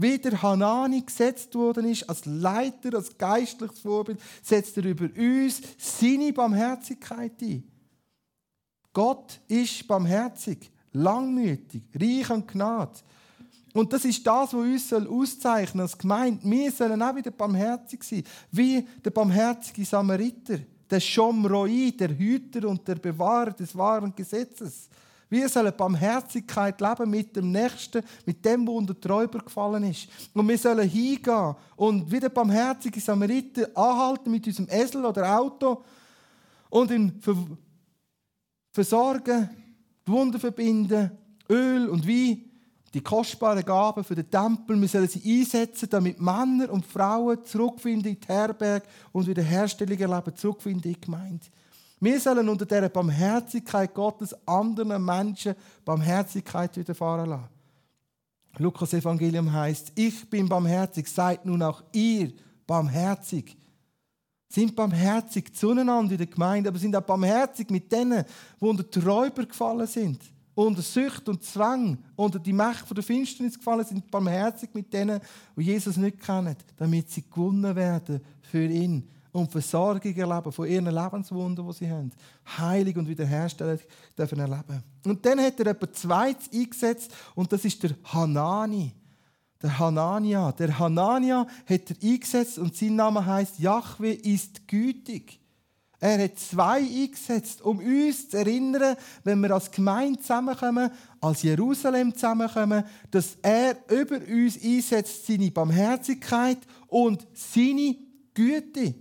Wie 0.03 0.19
der 0.19 0.43
Hanani 0.43 1.01
gesetzt 1.01 1.55
worden 1.55 1.87
ist, 1.87 2.09
als 2.09 2.27
Leiter, 2.27 2.97
als 2.97 3.17
geistliches 3.17 3.79
Vorbild, 3.79 4.21
setzt 4.43 4.77
er 4.77 4.85
über 4.85 5.05
uns 5.17 5.63
seine 5.79 6.33
Barmherzigkeit 6.33 7.41
ein. 7.41 7.63
Gott 8.93 9.39
ist 9.47 9.87
barmherzig, 9.87 10.73
langmütig, 10.93 11.85
reich 11.95 12.29
an 12.31 12.45
Gnade. 12.45 12.99
Und 13.75 13.93
das 13.93 14.05
ist 14.05 14.27
das, 14.27 14.53
was 14.53 14.55
uns 14.55 14.93
auszeichnen 14.93 15.83
als 15.83 15.97
Gemeinde. 15.97 16.51
Wir 16.51 16.73
sollen 16.73 17.01
auch 17.01 17.15
wieder 17.15 17.31
barmherzig 17.31 18.03
sein, 18.03 18.25
wie 18.51 18.85
der 19.05 19.11
barmherzige 19.11 19.85
Samariter, 19.85 20.59
der 20.91 20.99
Shomroi, 20.99 21.93
der 21.93 22.19
Hüter 22.19 22.69
und 22.69 22.87
der 22.89 22.97
Bewahrer 22.97 23.53
des 23.53 23.77
wahren 23.77 24.13
Gesetzes. 24.17 24.89
Wir 25.33 25.49
sollen 25.49 25.73
Barmherzigkeit 25.75 26.79
leben 26.79 27.09
mit 27.09 27.35
dem 27.35 27.51
Nächsten, 27.51 28.03
mit 28.27 28.45
dem, 28.45 28.67
der 28.67 28.75
unter 28.75 29.01
Träuber 29.01 29.39
gefallen 29.39 29.85
ist. 29.85 30.07
Und 30.35 30.47
wir 30.47 30.59
sollen 30.59 30.87
hingehen 30.87 31.55
und 31.75 32.13
wie 32.13 32.21
der 32.21 32.29
barmherzige 32.29 33.01
Samariter 33.01 33.67
anhalten 33.75 34.31
mit 34.31 34.47
unserem 34.47 34.69
Esel 34.69 35.07
oder 35.07 35.41
Auto 35.41 35.83
und 36.69 36.91
ihn 36.91 37.19
versorgen, 38.73 39.49
die 40.07 40.13
Wunden 40.13 40.39
verbinden, 40.39 41.13
Öl 41.49 41.89
und 41.89 42.07
Wein 42.07 42.45
die 42.93 43.01
kostbaren 43.01 43.65
Gaben 43.65 44.05
für 44.05 44.15
den 44.15 44.31
Tempel, 44.31 44.79
wir 44.79 44.87
sollen 44.87 45.09
sie 45.09 45.41
einsetzen, 45.41 45.89
damit 45.89 46.21
Männer 46.21 46.71
und 46.71 46.85
Frauen 46.85 47.43
zurückfinden 47.43 48.13
in 48.13 48.21
die 48.21 48.27
Herberge 48.27 48.87
und 49.13 49.27
wieder 49.27 49.43
Herstellung 49.43 49.99
erleben, 49.99 50.37
zurückfinden 50.37 50.83
in 50.85 50.93
die 50.93 51.01
Gemeinde. 51.01 51.47
Wir 52.03 52.19
sollen 52.19 52.49
unter 52.49 52.67
dieser 52.67 52.89
Barmherzigkeit 52.89 53.95
Gottes 53.95 54.35
anderen 54.45 55.05
Menschen 55.05 55.55
Barmherzigkeit 55.85 56.77
widerfahren 56.77 57.31
lassen. 57.31 57.49
Lukas 58.59 58.93
Evangelium 58.93 59.53
heißt: 59.53 59.93
Ich 59.95 60.29
bin 60.29 60.49
barmherzig, 60.49 61.07
seid 61.07 61.47
nun 61.47 61.63
auch 61.63 61.81
ihr 61.93 62.33
barmherzig. 62.67 63.57
Sind 64.49 64.75
barmherzig 64.75 65.55
zueinander 65.55 66.11
in 66.11 66.19
der 66.19 66.27
Gemeinde, 66.27 66.71
aber 66.71 66.79
sind 66.81 66.97
auch 66.97 67.03
barmherzig 67.03 67.71
mit 67.71 67.93
denen, 67.93 68.25
die 68.61 68.65
unter 68.65 68.83
die 68.83 68.99
Räuber 68.99 69.47
gefallen 69.47 69.87
sind 69.87 70.21
unter 70.55 70.83
Sucht 70.83 71.27
und 71.31 71.43
Zwang, 71.43 71.97
unter 72.15 72.39
die 72.39 72.53
Macht 72.53 72.95
der 72.95 73.03
Finsternis 73.03 73.57
gefallen 73.57 73.87
sind, 73.87 74.11
barmherzig 74.11 74.69
mit 74.75 74.93
denen, 74.93 75.19
die 75.57 75.63
Jesus 75.63 75.97
nicht 75.97 76.21
kennen, 76.21 76.57
damit 76.77 77.11
sie 77.11 77.23
gewonnen 77.23 77.75
werden 77.75 78.21
für 78.43 78.67
ihn 78.67 79.09
und 79.33 79.51
Versorgung 79.51 80.15
erleben 80.15 80.53
von 80.53 80.69
ihren 80.69 80.95
Lebenswunden, 80.95 81.67
die 81.67 81.73
sie 81.73 81.91
haben. 81.91 82.13
Heilig 82.59 82.97
und 82.97 83.09
wiederherstellen 83.09 83.81
dürfen 84.17 84.39
erleben. 84.39 84.83
Und 85.05 85.25
dann 85.25 85.41
hat 85.41 85.59
er 85.59 85.69
etwas 85.69 85.93
Zweites 86.03 86.51
eingesetzt 86.53 87.13
und 87.35 87.51
das 87.51 87.65
ist 87.65 87.83
der 87.83 87.97
Hanani. 88.05 88.93
Der 89.63 89.79
Hanania. 89.79 90.53
Der 90.53 90.79
Hanania 90.79 91.47
hat 91.67 91.91
er 91.91 91.97
eingesetzt 92.03 92.59
und 92.59 92.77
sein 92.77 92.97
Name 92.97 93.25
heißt 93.25 93.59
Yahweh 93.59 94.13
ist 94.13 94.69
gütig. 94.69 95.39
Er 95.99 96.25
hat 96.25 96.37
zwei 96.37 96.79
eingesetzt, 96.79 97.63
um 97.63 97.79
uns 97.79 98.29
zu 98.29 98.37
erinnern, 98.37 98.97
wenn 99.23 99.39
wir 99.41 99.53
als 99.53 99.71
Gemeinde 99.71 100.21
zusammenkommen, 100.21 100.91
als 101.21 101.43
Jerusalem 101.43 102.13
zusammenkommen, 102.13 102.83
dass 103.13 103.39
er 103.41 103.77
über 103.89 104.17
uns 104.17 104.61
einsetzt 104.61 105.27
seine 105.27 105.53
Barmherzigkeit 105.53 106.59
und 106.89 107.25
seine 107.35 107.97
Güte. 108.35 108.95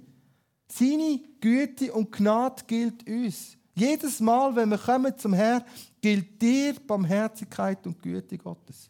Seine 0.72 1.20
Güte 1.40 1.92
und 1.94 2.12
Gnade 2.12 2.64
gilt 2.66 3.08
uns. 3.08 3.58
Jedes 3.76 4.20
Mal, 4.20 4.56
wenn 4.56 4.70
wir 4.70 4.78
kommen 4.78 5.18
zum 5.18 5.34
Herrn, 5.34 5.64
gilt 6.02 6.42
dir 6.42 6.76
Barmherzigkeit 6.86 7.86
und 7.86 8.02
Güte 8.02 8.38
Gottes. 8.38 8.90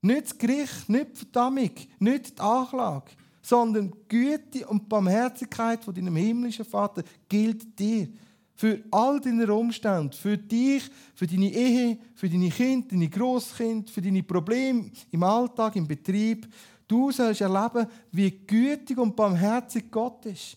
Nicht 0.00 0.24
das 0.24 0.38
Gericht, 0.38 0.88
nicht 0.88 1.12
die 1.12 1.18
Verdammung, 1.18 1.70
nicht 1.98 2.38
die 2.38 2.40
Anklage 2.40 3.12
sondern 3.42 3.92
Güte 4.08 4.66
und 4.68 4.88
Barmherzigkeit 4.88 5.84
von 5.84 5.92
deinem 5.92 6.14
himmlischen 6.16 6.64
Vater 6.64 7.02
gilt 7.28 7.78
dir. 7.78 8.08
Für 8.54 8.80
all 8.92 9.18
deine 9.18 9.52
Umstände, 9.52 10.16
für 10.16 10.38
dich, 10.38 10.84
für 11.14 11.26
deine 11.26 11.52
Ehe, 11.52 11.98
für 12.14 12.28
deine 12.28 12.48
Kinder, 12.48 12.86
deine 12.90 13.08
Großkind, 13.08 13.90
für 13.90 14.00
deine 14.00 14.22
Probleme 14.22 14.90
im 15.10 15.22
Alltag, 15.24 15.74
im 15.74 15.88
Betrieb. 15.88 16.46
Du 16.86 17.10
sollst 17.10 17.40
erleben, 17.40 17.88
wie 18.12 18.30
gütig 18.30 18.98
und 18.98 19.16
barmherzig 19.16 19.90
Gott 19.90 20.24
ist. 20.26 20.56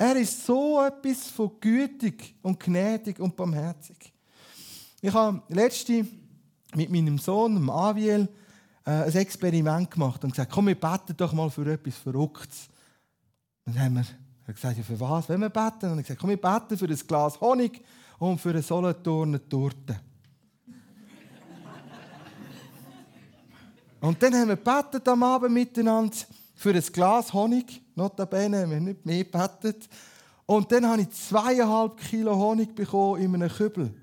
Er 0.00 0.14
ist 0.14 0.46
so 0.46 0.80
etwas 0.80 1.26
von 1.26 1.50
gütig 1.60 2.36
und 2.42 2.60
gnädig 2.60 3.18
und 3.18 3.34
barmherzig. 3.34 4.12
Ich 5.00 5.12
habe 5.12 5.42
letzte 5.48 6.06
mit 6.76 6.88
meinem 6.88 7.18
Sohn, 7.18 7.68
Aviel, 7.68 8.28
äh, 8.86 8.90
ein 8.90 9.12
Experiment 9.12 9.90
gemacht 9.90 10.22
und 10.22 10.30
gesagt, 10.30 10.52
komm, 10.52 10.68
wir 10.68 10.78
beten 10.78 11.16
doch 11.16 11.32
mal 11.32 11.50
für 11.50 11.66
etwas 11.72 11.96
Verrücktes. 11.96 12.68
Dann 13.64 13.80
haben 13.80 13.94
wir 14.46 14.54
gesagt, 14.54 14.76
ja, 14.76 14.84
für 14.84 15.00
was 15.00 15.28
wollen 15.28 15.40
wir 15.40 15.50
beten? 15.50 15.90
Und 15.90 15.98
ich 15.98 16.04
gesagt, 16.04 16.20
komm, 16.20 16.30
wir 16.30 16.40
beten 16.40 16.78
für 16.78 16.86
ein 16.86 16.98
Glas 17.08 17.40
Honig 17.40 17.82
und 18.20 18.40
für 18.40 18.50
eine 18.50 18.62
Solothurner 18.62 19.48
Torte. 19.48 19.98
und 24.00 24.22
dann 24.22 24.32
haben 24.32 24.48
wir 24.48 25.12
am 25.12 25.22
Abend 25.24 25.52
miteinander 25.52 26.16
für 26.58 26.74
ein 26.74 26.82
Glas 26.92 27.32
Honig. 27.32 27.80
Notabene 27.94 28.62
haben 28.62 28.72
wir 28.72 28.80
nicht 28.80 29.06
mehr 29.06 29.22
gebetet. 29.22 29.88
Und 30.44 30.70
dann 30.72 30.86
habe 30.88 31.02
ich 31.02 31.10
zweieinhalb 31.10 31.96
Kilo 31.98 32.34
Honig 32.34 32.74
bekommen 32.74 33.22
in 33.22 33.32
einem 33.32 33.48
Kübel. 33.48 33.94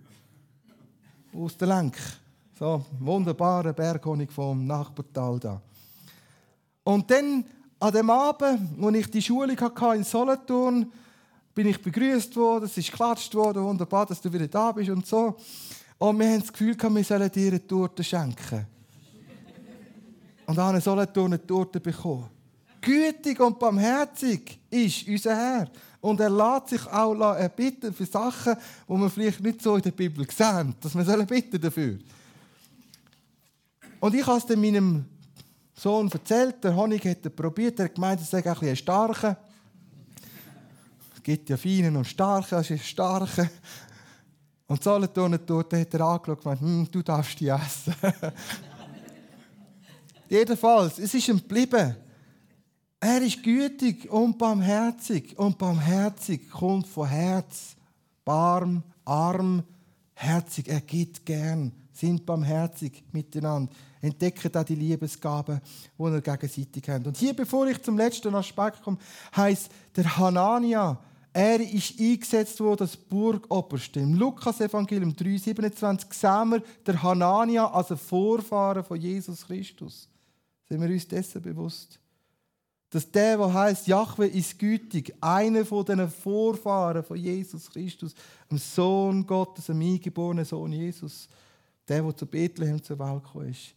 Aus 1.35 1.57
der 1.57 1.67
Lenk. 1.67 1.97
So, 2.57 2.85
wunderbarer 2.97 3.73
Berghonig 3.73 4.31
vom 4.31 4.65
Nachbartal 4.65 5.37
da. 5.37 5.61
Und 6.85 7.11
dann, 7.11 7.43
an 7.77 7.91
dem 7.91 8.09
Abend, 8.09 8.69
wo 8.77 8.89
ich 8.89 9.11
die 9.11 9.21
Schulung 9.21 9.59
hatte 9.59 9.97
in 9.97 10.05
Solothurn, 10.05 10.89
bin 11.53 11.67
ich 11.67 11.81
begrüßt 11.81 12.37
worden, 12.37 12.65
es 12.65 12.77
ist 12.77 12.89
geklatscht 12.89 13.35
worden, 13.35 13.63
wunderbar, 13.63 14.05
dass 14.05 14.21
du 14.21 14.31
wieder 14.31 14.47
da 14.47 14.71
bist 14.71 14.89
und 14.89 15.05
so. 15.05 15.35
Und 15.97 16.17
wir 16.19 16.29
haben 16.29 16.39
das 16.39 16.53
Gefühl, 16.53 16.77
wir 16.77 17.03
sollen 17.03 17.31
dir 17.31 17.47
eine 17.49 17.67
Torte 17.67 18.01
schenken. 18.01 18.65
und 20.45 20.57
haben 20.57 20.79
so 20.79 20.93
eine 20.93 21.13
Torte 21.45 21.81
bekommen. 21.81 22.34
Gütig 22.85 23.39
und 23.39 23.57
barmherzig 23.57 24.59
ist 24.69 25.07
unser 25.07 25.35
Herr. 25.35 25.67
Und 26.01 26.19
er 26.19 26.29
lässt 26.29 26.67
sich 26.67 26.85
auch 26.85 27.49
bitten 27.49 27.91
für 27.91 28.05
Sachen, 28.05 28.55
die 28.87 28.93
wir 28.93 29.09
vielleicht 29.09 29.41
nicht 29.41 29.59
so 29.59 29.75
in 29.75 29.81
der 29.81 29.89
Bibel 29.89 30.23
sehen, 30.29 30.75
dass 30.79 30.95
wir 30.95 31.25
bitten 31.25 31.59
dafür. 31.59 31.97
Und 33.99 34.13
ich 34.13 34.27
habe 34.27 34.37
es 34.37 34.55
meinem 34.55 35.03
Sohn 35.73 36.11
erzählt, 36.11 36.63
der 36.63 36.75
Honig 36.75 37.03
hat 37.05 37.25
er 37.25 37.31
probiert, 37.31 37.79
er 37.79 37.85
hat 37.85 37.95
gemeint, 37.95 38.21
es 38.21 38.29
sei 38.29 38.37
ein 38.37 38.53
bisschen 38.53 38.75
starker. 38.75 39.35
Es 41.15 41.23
gibt 41.23 41.49
ja 41.49 41.57
feinen 41.57 41.95
und 41.95 42.05
starken, 42.05 42.51
das 42.51 42.69
ist 42.69 42.85
starke. 42.85 43.49
Und 44.67 44.83
Solothurner 44.83 45.39
dort 45.39 45.73
hat 45.73 45.91
er 45.91 46.01
angeschaut 46.01 46.45
und 46.45 46.61
hm, 46.61 46.87
du 46.91 47.01
darfst 47.01 47.39
die 47.39 47.47
essen. 47.47 47.95
Jedenfalls, 50.29 50.99
es 50.99 51.15
ist 51.15 51.27
ihm 51.27 51.37
geblieben. 51.37 52.04
Er 52.99 53.21
ist 53.21 53.43
gütig 53.43 54.09
und 54.09 54.37
barmherzig. 54.37 55.37
Und 55.37 55.57
barmherzig 55.57 56.49
kommt 56.49 56.87
von 56.87 57.07
Herz. 57.07 57.75
Barm, 58.23 58.83
arm, 59.03 59.63
herzig. 60.13 60.67
Er 60.67 60.81
gibt 60.81 61.25
gern. 61.25 61.71
Sind 61.93 62.25
barmherzig 62.25 63.03
miteinander. 63.11 63.71
Entdecken 64.01 64.51
da 64.51 64.63
die 64.63 64.75
Liebesgaben, 64.75 65.61
die 65.97 66.03
er 66.03 66.21
gegenseitig 66.21 66.89
haben. 66.89 67.05
Und 67.05 67.17
hier, 67.17 67.33
bevor 67.33 67.67
ich 67.67 67.81
zum 67.81 67.97
letzten 67.97 68.35
Aspekt 68.35 68.81
komme, 68.81 68.97
heißt 69.35 69.69
der 69.95 70.17
Hanania, 70.17 70.99
er 71.31 71.59
ist 71.59 71.99
eingesetzt 71.99 72.59
worden 72.61 72.83
als 72.83 72.95
Burgoberste. 72.95 73.99
Im 73.99 74.13
Lukas-Evangelium 74.13 75.11
3,27 75.11 76.13
sehen 76.13 76.49
wir 76.49 76.63
der 76.85 77.03
Hanania 77.03 77.69
als 77.71 77.91
ein 77.91 77.97
Vorfahren 77.97 78.83
von 78.83 78.99
Jesus 78.99 79.45
Christus. 79.45 80.07
Sind 80.69 80.81
wir 80.81 80.89
uns 80.89 81.07
dessen 81.07 81.41
bewusst? 81.41 81.99
Dass 82.95 83.11
der, 83.11 83.35
der 83.35 83.53
heißt 83.53 83.87
Jahwe 83.87 84.25
ist 84.25 84.57
gütig, 84.57 85.13
einer 85.19 85.65
von 85.65 85.83
den 85.83 86.09
Vorfahren 86.09 87.03
von 87.03 87.17
Jesus 87.17 87.69
Christus, 87.69 88.15
dem 88.49 88.57
Sohn 88.57 89.27
Gottes, 89.27 89.65
dem 89.65 89.81
eingeborenen 89.81 90.45
Sohn 90.45 90.71
Jesus, 90.71 91.27
der, 91.89 92.01
der 92.01 92.15
zu 92.15 92.25
Bethlehem 92.25 92.81
zur 92.81 92.97
Welt 92.97 93.21
gekommen 93.21 93.49
ist. 93.49 93.75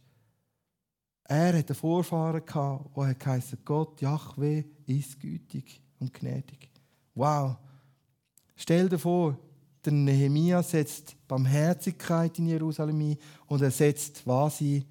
Er 1.25 1.47
hatte 1.47 1.73
einen 1.73 1.75
Vorfahren 1.75 2.45
gehabt, 2.45 2.95
der 2.95 3.33
heißt 3.33 3.57
Gott, 3.65 3.99
Jahwe 3.99 4.63
ist 4.85 5.19
gütig 5.19 5.81
und 5.99 6.13
gnädig. 6.13 6.69
Wow! 7.13 7.57
Stell 8.55 8.87
dir 8.87 8.99
vor, 8.99 9.37
der 9.83 9.91
Nehemia 9.91 10.63
setzt 10.63 11.17
Barmherzigkeit 11.27 12.39
in 12.39 12.47
Jerusalem 12.47 13.01
ein 13.01 13.17
und 13.47 13.61
er 13.61 13.71
setzt 13.71 14.23
ein? 14.25 14.85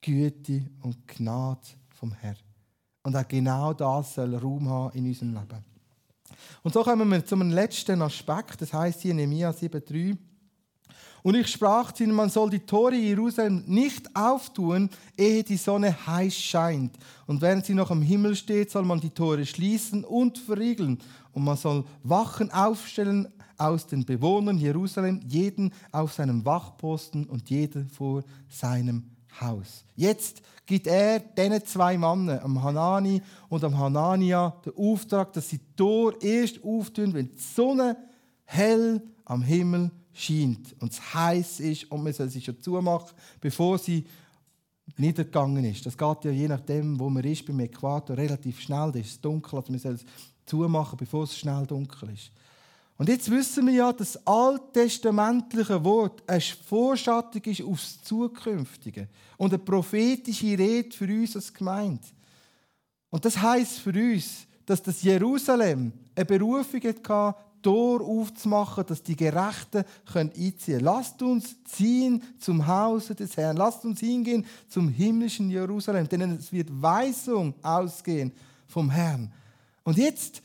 Güte 0.00 0.64
und 0.82 1.06
Gnade 1.06 1.60
vom 1.90 2.12
Herrn. 2.12 2.47
Und 3.02 3.16
auch 3.16 3.28
genau 3.28 3.72
das 3.72 4.14
soll 4.14 4.34
Raum 4.34 4.68
haben 4.68 4.96
in 4.96 5.06
unserem 5.06 5.34
Leben. 5.34 5.64
Und 6.62 6.74
so 6.74 6.82
kommen 6.82 7.08
wir 7.10 7.24
zum 7.24 7.42
letzten 7.50 8.02
Aspekt, 8.02 8.60
das 8.60 8.72
heißt 8.72 9.02
hier 9.02 9.12
in 9.12 9.16
Nehemia 9.18 9.50
7,3. 9.50 10.16
Und 11.22 11.34
ich 11.34 11.48
sprach 11.48 11.92
zu 11.92 12.04
ihnen, 12.04 12.14
man 12.14 12.30
soll 12.30 12.50
die 12.50 12.60
Tore 12.60 12.94
Jerusalem 12.94 13.64
nicht 13.66 14.14
auftun, 14.14 14.88
ehe 15.16 15.42
die 15.42 15.56
Sonne 15.56 16.06
heiß 16.06 16.34
scheint. 16.34 16.96
Und 17.26 17.42
während 17.42 17.66
sie 17.66 17.74
noch 17.74 17.90
am 17.90 18.02
Himmel 18.02 18.36
steht, 18.36 18.70
soll 18.70 18.84
man 18.84 19.00
die 19.00 19.10
Tore 19.10 19.44
schließen 19.44 20.04
und 20.04 20.38
verriegeln. 20.38 20.98
Und 21.32 21.44
man 21.44 21.56
soll 21.56 21.84
Wachen 22.02 22.52
aufstellen 22.52 23.28
aus 23.56 23.86
den 23.86 24.04
Bewohnern 24.04 24.58
Jerusalem, 24.58 25.20
jeden 25.26 25.72
auf 25.90 26.12
seinem 26.12 26.44
Wachposten 26.44 27.26
und 27.26 27.50
jeder 27.50 27.84
vor 27.86 28.22
seinem 28.48 29.10
Haus. 29.40 29.84
Jetzt 29.96 30.42
gibt 30.68 30.86
er 30.86 31.18
diesen 31.20 31.64
zwei 31.64 31.96
Männern, 31.96 32.40
am 32.40 32.62
Hanani 32.62 33.22
und 33.48 33.64
am 33.64 33.76
Hanania, 33.76 34.54
den 34.66 34.74
Auftrag, 34.76 35.32
dass 35.32 35.48
sie 35.48 35.60
Tor 35.74 36.20
erst 36.22 36.62
auftun, 36.62 37.14
wenn 37.14 37.34
die 37.34 37.40
Sonne 37.40 37.96
hell 38.44 39.02
am 39.24 39.42
Himmel 39.42 39.90
scheint 40.12 40.76
und 40.80 40.92
es 40.92 41.14
heiß 41.14 41.60
ist 41.60 41.90
und 41.90 42.04
man 42.04 42.12
soll 42.12 42.28
sie 42.28 42.42
schon 42.42 42.60
zumachen, 42.60 43.16
bevor 43.40 43.78
sie 43.78 44.04
niedergegangen 44.98 45.64
ist. 45.64 45.86
Das 45.86 45.96
geht 45.96 46.24
ja 46.24 46.30
je 46.30 46.48
nachdem, 46.48 47.00
wo 47.00 47.08
man 47.08 47.24
ist, 47.24 47.46
beim 47.46 47.60
Äquator 47.60 48.16
relativ 48.16 48.60
schnell. 48.60 48.92
Da 48.92 48.98
ist 48.98 49.10
es 49.10 49.20
dunkel, 49.22 49.56
also 49.58 49.72
man 49.72 49.80
soll 49.80 49.94
es 49.94 50.04
zumachen, 50.44 50.98
bevor 50.98 51.24
es 51.24 51.38
schnell 51.38 51.66
dunkel 51.66 52.10
ist. 52.10 52.30
Und 52.98 53.08
jetzt 53.08 53.30
wissen 53.30 53.66
wir 53.68 53.74
ja, 53.74 53.92
dass 53.92 54.14
das 54.14 54.26
alttestamentliche 54.26 55.82
Wort 55.84 56.28
eine 56.28 56.40
Vorschattung 56.40 57.42
ist 57.44 57.62
aufs 57.62 58.02
Zukünftige 58.02 59.08
und 59.36 59.52
eine 59.52 59.62
prophetische 59.62 60.58
Rede 60.58 60.94
für 60.94 61.06
uns 61.06 61.36
als 61.36 61.54
Gemeinde. 61.54 62.02
Und 63.08 63.24
das 63.24 63.40
heißt 63.40 63.78
für 63.78 63.94
uns, 63.94 64.46
dass 64.66 64.82
das 64.82 65.02
Jerusalem 65.02 65.92
eine 66.14 66.24
Berufung 66.24 66.82
hatte, 66.82 67.34
Tor 67.62 68.00
aufzumachen, 68.02 68.84
dass 68.86 69.02
die 69.02 69.16
Gerechten 69.16 69.84
einziehen 70.12 70.58
können. 70.64 70.84
Lasst 70.84 71.22
uns 71.22 71.64
ziehen 71.64 72.22
zum 72.38 72.66
Hause 72.66 73.14
des 73.14 73.36
Herrn. 73.36 73.56
Lasst 73.56 73.84
uns 73.84 74.00
hingehen 74.00 74.46
zum 74.68 74.88
himmlischen 74.88 75.50
Jerusalem, 75.50 76.08
denn 76.08 76.22
es 76.32 76.52
wird 76.52 76.68
Weisung 76.70 77.54
ausgehen 77.62 78.32
vom 78.66 78.90
Herrn. 78.90 79.32
Und 79.82 79.98
jetzt 79.98 80.42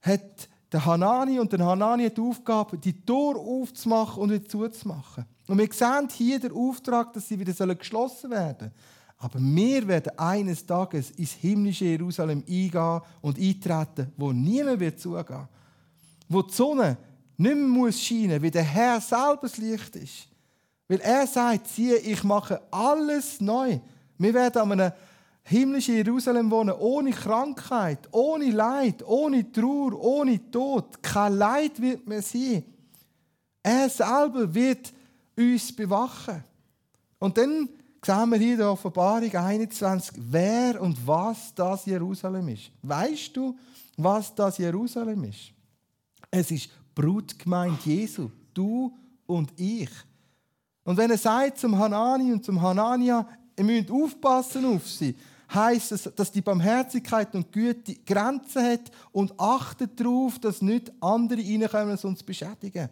hat 0.00 0.48
der 0.74 0.84
Hanani 0.84 1.38
und 1.38 1.52
der 1.52 1.64
Hanani 1.64 2.10
die 2.10 2.20
Aufgabe, 2.20 2.76
die 2.76 3.00
Tor 3.04 3.36
aufzumachen 3.36 4.20
und 4.20 4.32
wieder 4.32 4.48
zuzumachen. 4.48 5.24
Und 5.46 5.58
wir 5.58 5.68
sehen 5.72 6.08
hier 6.10 6.40
den 6.40 6.50
Auftrag, 6.50 7.12
dass 7.12 7.28
sie 7.28 7.38
wieder 7.38 7.74
geschlossen 7.76 8.30
werden 8.32 8.58
sollen. 8.58 8.72
Aber 9.18 9.38
wir 9.38 9.86
werden 9.86 10.18
eines 10.18 10.66
Tages 10.66 11.12
ins 11.12 11.32
himmlische 11.32 11.84
Jerusalem 11.84 12.42
eingehen 12.46 13.00
und 13.22 13.38
eintreten, 13.38 14.12
wo 14.16 14.32
niemand 14.32 14.80
wird 14.80 14.98
zugehen 14.98 15.48
wo 16.28 16.42
die 16.42 16.52
Sonne 16.52 16.96
nicht 17.36 17.54
mehr 17.54 17.68
muss 17.68 18.00
scheinen 18.00 18.42
weil 18.42 18.50
der 18.50 18.64
Herr 18.64 19.00
selber 19.00 19.40
das 19.42 19.58
Licht 19.58 19.94
ist. 19.94 20.26
Weil 20.88 21.00
er 21.00 21.26
sagt, 21.26 21.68
siehe, 21.68 21.98
ich 21.98 22.24
mache 22.24 22.60
alles 22.72 23.40
neu. 23.40 23.78
Wir 24.18 24.34
werden 24.34 24.62
an 24.62 24.72
einem 24.72 24.92
himmlischen 25.44 25.96
Jerusalem 25.96 26.50
wohnen, 26.50 26.74
ohne 26.78 27.10
Krankheit, 27.10 28.08
ohne 28.12 28.50
Leid, 28.50 29.02
ohne 29.06 29.50
Trauer, 29.52 29.98
ohne 30.00 30.50
Tod. 30.50 31.02
Kein 31.02 31.36
Leid 31.36 31.80
wird 31.80 32.06
mehr 32.06 32.22
sein. 32.22 32.64
Er 33.62 33.88
selber 33.88 34.52
wird 34.52 34.92
uns 35.36 35.74
bewachen. 35.74 36.42
Und 37.18 37.36
dann 37.36 37.68
sehen 38.04 38.30
wir 38.30 38.38
hier 38.38 38.52
in 38.52 38.58
der 38.58 38.70
Offenbarung 38.70 39.34
21, 39.34 40.14
wer 40.30 40.80
und 40.80 41.06
was 41.06 41.54
das 41.54 41.86
Jerusalem 41.86 42.48
ist. 42.48 42.70
Weißt 42.82 43.36
du, 43.36 43.56
was 43.96 44.34
das 44.34 44.58
Jerusalem 44.58 45.24
ist? 45.24 45.52
Es 46.30 46.50
ist 46.50 46.68
Brutgemeinde 46.94 47.78
Jesu, 47.84 48.30
du 48.52 48.94
und 49.26 49.52
ich. 49.58 49.90
Und 50.84 50.96
wenn 50.96 51.10
er 51.10 51.18
sagt 51.18 51.58
zum 51.58 51.78
Hanani 51.78 52.32
und 52.32 52.44
zum 52.44 52.60
Hanania, 52.60 53.26
ihr 53.56 53.64
müsst 53.64 53.90
aufpassen 53.90 54.64
auf 54.66 54.88
sie, 54.88 55.14
heißt 55.52 55.92
es, 55.92 56.10
dass 56.16 56.32
die 56.32 56.40
Barmherzigkeit 56.40 57.34
und 57.34 57.52
Güte 57.52 57.96
Grenzen 58.06 58.64
hat 58.64 58.90
und 59.12 59.38
achtet 59.38 59.98
darauf, 59.98 60.38
dass 60.38 60.62
nicht 60.62 60.92
andere 61.00 61.40
reinkommen 61.40 61.90
und 61.90 62.04
uns 62.04 62.22
beschädigen. 62.22 62.88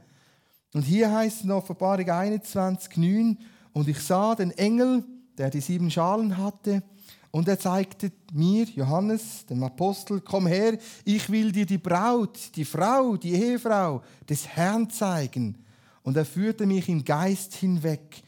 Und 0.75 0.83
hier 0.83 1.11
heißt 1.11 1.39
es 1.39 1.45
in 1.45 1.51
Offenbarung 1.51 2.09
21, 2.09 2.97
9, 2.97 3.39
und 3.75 3.89
ich 3.89 4.01
sah 4.01 4.35
den 4.35 4.51
Engel, 4.53 5.05
der 5.37 5.51
die 5.51 5.61
sieben 5.61 5.91
Schalen 5.91 6.37
hatte, 6.37 6.83
und 7.31 7.49
er 7.49 7.59
zeigte 7.59 8.13
mir, 8.33 8.65
Johannes, 8.65 9.47
dem 9.47 9.63
Apostel, 9.63 10.21
komm 10.21 10.47
her, 10.47 10.77
ich 11.03 11.31
will 11.31 11.51
dir 11.51 11.65
die 11.65 11.79
Braut, 11.79 12.39
die 12.55 12.65
Frau, 12.65 13.17
die 13.17 13.33
Ehefrau 13.33 14.03
des 14.29 14.47
Herrn 14.47 14.91
zeigen. 14.91 15.57
Und 16.03 16.17
er 16.19 16.27
führte 16.27 16.67
mich 16.67 16.91
im 16.91 17.03
Geist 17.03 17.55
hinweg 17.55 18.23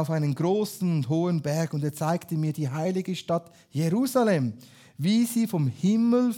auf 0.00 0.10
einen 0.10 0.34
großen 0.34 0.90
und 0.90 1.08
hohen 1.08 1.40
Berg 1.42 1.74
und 1.74 1.84
er 1.84 1.92
zeigte 1.92 2.36
mir 2.36 2.52
die 2.52 2.68
heilige 2.68 3.14
Stadt 3.14 3.50
Jerusalem, 3.70 4.54
wie 4.98 5.24
sie 5.24 5.46
vom 5.46 5.66
Himmel 5.66 6.34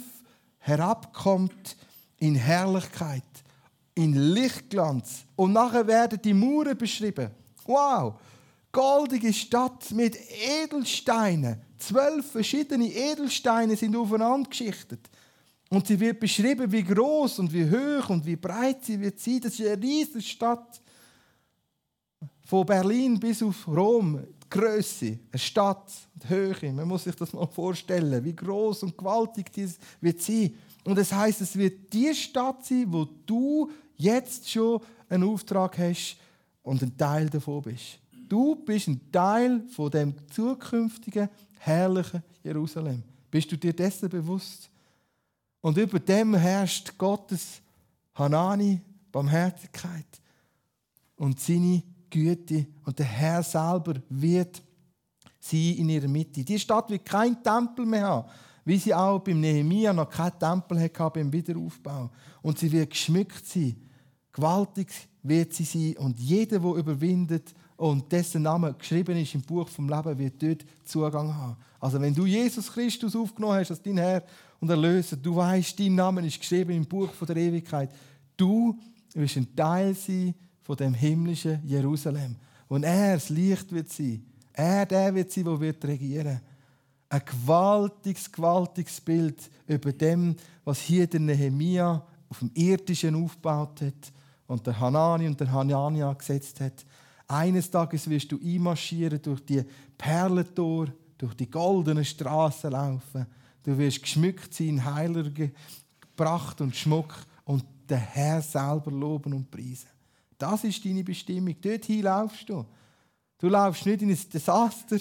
herabkommt 0.58 1.76
in 2.18 2.34
Herrlichkeit, 2.34 3.22
in 3.94 4.14
Lichtglanz. 4.14 5.24
Und 5.36 5.52
nachher 5.52 5.86
werden 5.86 6.20
die 6.22 6.34
Mure 6.34 6.74
beschrieben. 6.74 7.30
Wow! 7.64 8.14
Goldige 8.72 9.32
Stadt 9.32 9.90
mit 9.92 10.18
Edelsteinen 10.62 11.66
Zwölf 11.78 12.30
verschiedene 12.30 12.86
Edelsteine 12.86 13.76
sind 13.76 13.96
aufeinander 13.96 14.48
geschichtet. 14.48 15.10
Und 15.68 15.86
sie 15.86 15.98
wird 15.98 16.20
beschrieben, 16.20 16.70
wie 16.70 16.82
groß 16.82 17.40
und 17.40 17.52
wie 17.52 17.68
hoch 17.68 18.08
und 18.08 18.24
wie 18.24 18.36
breit 18.36 18.84
sie 18.84 19.00
wird 19.00 19.18
sein. 19.18 19.40
Das 19.40 19.58
ist 19.58 19.66
eine 19.66 19.82
riesige 19.82 20.22
Stadt. 20.22 20.80
Von 22.46 22.64
Berlin 22.64 23.18
bis 23.18 23.42
auf 23.42 23.66
Rom, 23.66 24.20
die 24.22 24.48
Größe, 24.48 25.18
eine 25.32 25.38
Stadt, 25.38 25.92
die 26.14 26.28
Höhe. 26.28 26.72
Man 26.72 26.86
muss 26.86 27.02
sich 27.02 27.16
das 27.16 27.32
mal 27.32 27.48
vorstellen, 27.48 28.24
wie 28.24 28.36
groß 28.36 28.84
und 28.84 28.96
gewaltig 28.96 29.50
dies 29.52 29.76
wird 30.00 30.22
sein. 30.22 30.54
Und 30.84 30.96
es 30.96 31.12
heißt, 31.12 31.40
es 31.40 31.56
wird 31.56 31.92
die 31.92 32.14
Stadt 32.14 32.64
sein, 32.64 32.86
wo 32.86 33.04
du 33.26 33.68
jetzt 33.96 34.48
schon 34.48 34.80
einen 35.08 35.24
Auftrag 35.24 35.76
hast 35.76 36.18
und 36.62 36.80
ein 36.82 36.96
Teil 36.96 37.28
davon 37.28 37.62
bist. 37.62 37.98
Du 38.28 38.54
bist 38.54 38.86
ein 38.86 39.00
Teil 39.10 39.64
von 39.68 39.90
dem 39.90 40.14
zukünftigen 40.30 41.28
herrlichen 41.58 42.22
Jerusalem. 42.44 43.02
Bist 43.28 43.50
du 43.50 43.56
dir 43.56 43.72
dessen 43.72 44.08
bewusst? 44.08 44.70
Und 45.60 45.76
über 45.78 45.98
dem 45.98 46.32
herrscht 46.36 46.96
Gottes 46.96 47.60
Hanani, 48.14 48.80
Barmherzigkeit 49.10 50.06
und 51.16 51.40
seine 51.40 51.82
Güte. 52.16 52.66
Und 52.84 52.98
der 52.98 53.04
Herr 53.04 53.42
selber 53.42 53.94
wird 54.08 54.62
sie 55.38 55.72
in 55.72 55.90
ihrer 55.90 56.08
Mitte. 56.08 56.42
Die 56.42 56.58
Stadt 56.58 56.88
wird 56.88 57.04
kein 57.04 57.42
Tempel 57.42 57.84
mehr 57.84 58.06
haben, 58.06 58.28
wie 58.64 58.78
sie 58.78 58.94
auch 58.94 59.18
beim 59.18 59.38
Nehemia 59.38 59.92
noch 59.92 60.08
keinen 60.08 60.38
Tempel 60.38 60.80
hatte 60.80 61.10
beim 61.10 61.30
Wiederaufbau. 61.30 62.10
Und 62.40 62.58
sie 62.58 62.72
wird 62.72 62.90
geschmückt 62.90 63.46
sein. 63.46 63.76
Gewaltig 64.32 64.88
wird 65.22 65.52
sie 65.52 65.64
sein. 65.64 65.96
Und 65.98 66.18
jeder, 66.18 66.58
der 66.58 66.70
überwindet 66.70 67.54
und 67.76 68.10
dessen 68.10 68.42
Name 68.42 68.72
geschrieben 68.72 69.16
ist 69.18 69.34
im 69.34 69.42
Buch 69.42 69.68
vom 69.68 69.86
Leben, 69.86 70.18
wird 70.18 70.42
dort 70.42 70.64
Zugang 70.84 71.34
haben. 71.34 71.56
Also 71.78 72.00
wenn 72.00 72.14
du 72.14 72.24
Jesus 72.24 72.72
Christus 72.72 73.14
aufgenommen 73.14 73.58
hast 73.58 73.70
als 73.70 73.82
dein 73.82 73.98
Herr 73.98 74.24
und 74.58 74.70
Erlöser, 74.70 75.16
du 75.16 75.36
weißt, 75.36 75.78
dein 75.78 75.94
Name 75.94 76.26
ist 76.26 76.40
geschrieben 76.40 76.72
im 76.72 76.86
Buch 76.86 77.10
von 77.10 77.26
der 77.26 77.36
Ewigkeit. 77.36 77.90
Du 78.38 78.78
wirst 79.12 79.36
ein 79.36 79.54
Teil 79.54 79.94
sein 79.94 80.34
von 80.66 80.76
dem 80.76 80.94
himmlischen 80.94 81.60
Jerusalem. 81.64 82.34
Und 82.66 82.82
er 82.82 83.14
das 83.14 83.28
Licht 83.28 83.70
wird 83.70 83.88
sein. 83.88 84.26
Er 84.52 84.84
der 84.84 85.14
wird 85.14 85.30
sein, 85.30 85.44
der 85.44 85.60
wird 85.60 85.84
regieren. 85.84 86.40
Ein 87.08 87.22
gewaltiges, 87.24 88.32
gewaltiges 88.32 89.00
Bild 89.00 89.48
über 89.68 89.92
dem, 89.92 90.34
was 90.64 90.80
hier 90.80 91.06
der 91.06 91.20
Nehemia 91.20 92.04
auf 92.28 92.40
dem 92.40 92.50
irdischen 92.52 93.14
aufgebaut 93.14 93.80
hat 93.80 94.12
und 94.48 94.66
der 94.66 94.80
Hanani 94.80 95.28
und 95.28 95.38
der 95.38 95.52
Hanania 95.52 96.12
gesetzt 96.14 96.60
hat. 96.60 96.84
Eines 97.28 97.70
Tages 97.70 98.10
wirst 98.10 98.32
du 98.32 98.40
einmarschieren 98.42 99.22
durch 99.22 99.44
die 99.46 99.62
Perlentor, 99.96 100.88
durch 101.16 101.34
die 101.34 101.48
goldenen 101.48 102.04
Straßen 102.04 102.72
laufen. 102.72 103.26
Du 103.62 103.78
wirst 103.78 104.02
geschmückt 104.02 104.52
sein 104.52 104.68
in 104.68 104.84
heiler 104.84 105.30
Pracht 106.16 106.60
und 106.60 106.74
Schmuck 106.74 107.14
und 107.44 107.64
den 107.88 107.98
Herr 107.98 108.42
selber 108.42 108.90
loben 108.90 109.32
und 109.32 109.48
preisen. 109.48 109.95
Das 110.38 110.64
ist 110.64 110.84
deine 110.84 111.04
Bestimmung. 111.04 111.54
Dorthin 111.60 112.02
laufst 112.02 112.48
du. 112.48 112.64
Du 113.38 113.48
laufst 113.48 113.86
nicht 113.86 114.02
in 114.02 114.10
ein 114.10 114.18
Desaster, 114.32 114.98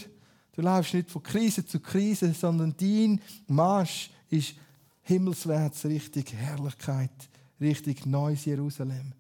du 0.54 0.62
laufst 0.62 0.94
nicht 0.94 1.10
von 1.10 1.24
Krise 1.24 1.66
zu 1.66 1.80
Krise, 1.80 2.34
sondern 2.34 2.76
dein 2.78 3.22
Marsch 3.48 4.10
ist 4.30 4.56
himmelswärts, 5.04 5.86
richtig 5.86 6.34
Herrlichkeit, 6.34 7.12
richtig 7.62 8.06
neues 8.06 8.46
Jerusalem. 8.46 9.14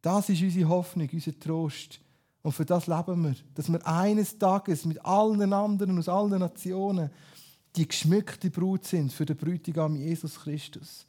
Das 0.00 0.28
ist 0.28 0.42
unsere 0.42 0.68
Hoffnung, 0.68 1.08
unser 1.12 1.38
Trost. 1.38 2.00
Und 2.42 2.52
für 2.52 2.64
das 2.64 2.86
leben 2.86 3.22
wir. 3.24 3.34
Dass 3.54 3.70
wir 3.70 3.86
eines 3.86 4.38
Tages 4.38 4.86
mit 4.86 5.04
allen 5.04 5.52
anderen 5.52 5.98
aus 5.98 6.08
allen 6.08 6.38
Nationen 6.38 7.10
die 7.76 7.86
geschmückte 7.86 8.50
Brut 8.50 8.84
sind 8.84 9.12
für 9.12 9.26
den 9.26 9.36
Bräutigam 9.36 9.94
Jesus 9.96 10.40
Christus. 10.40 11.06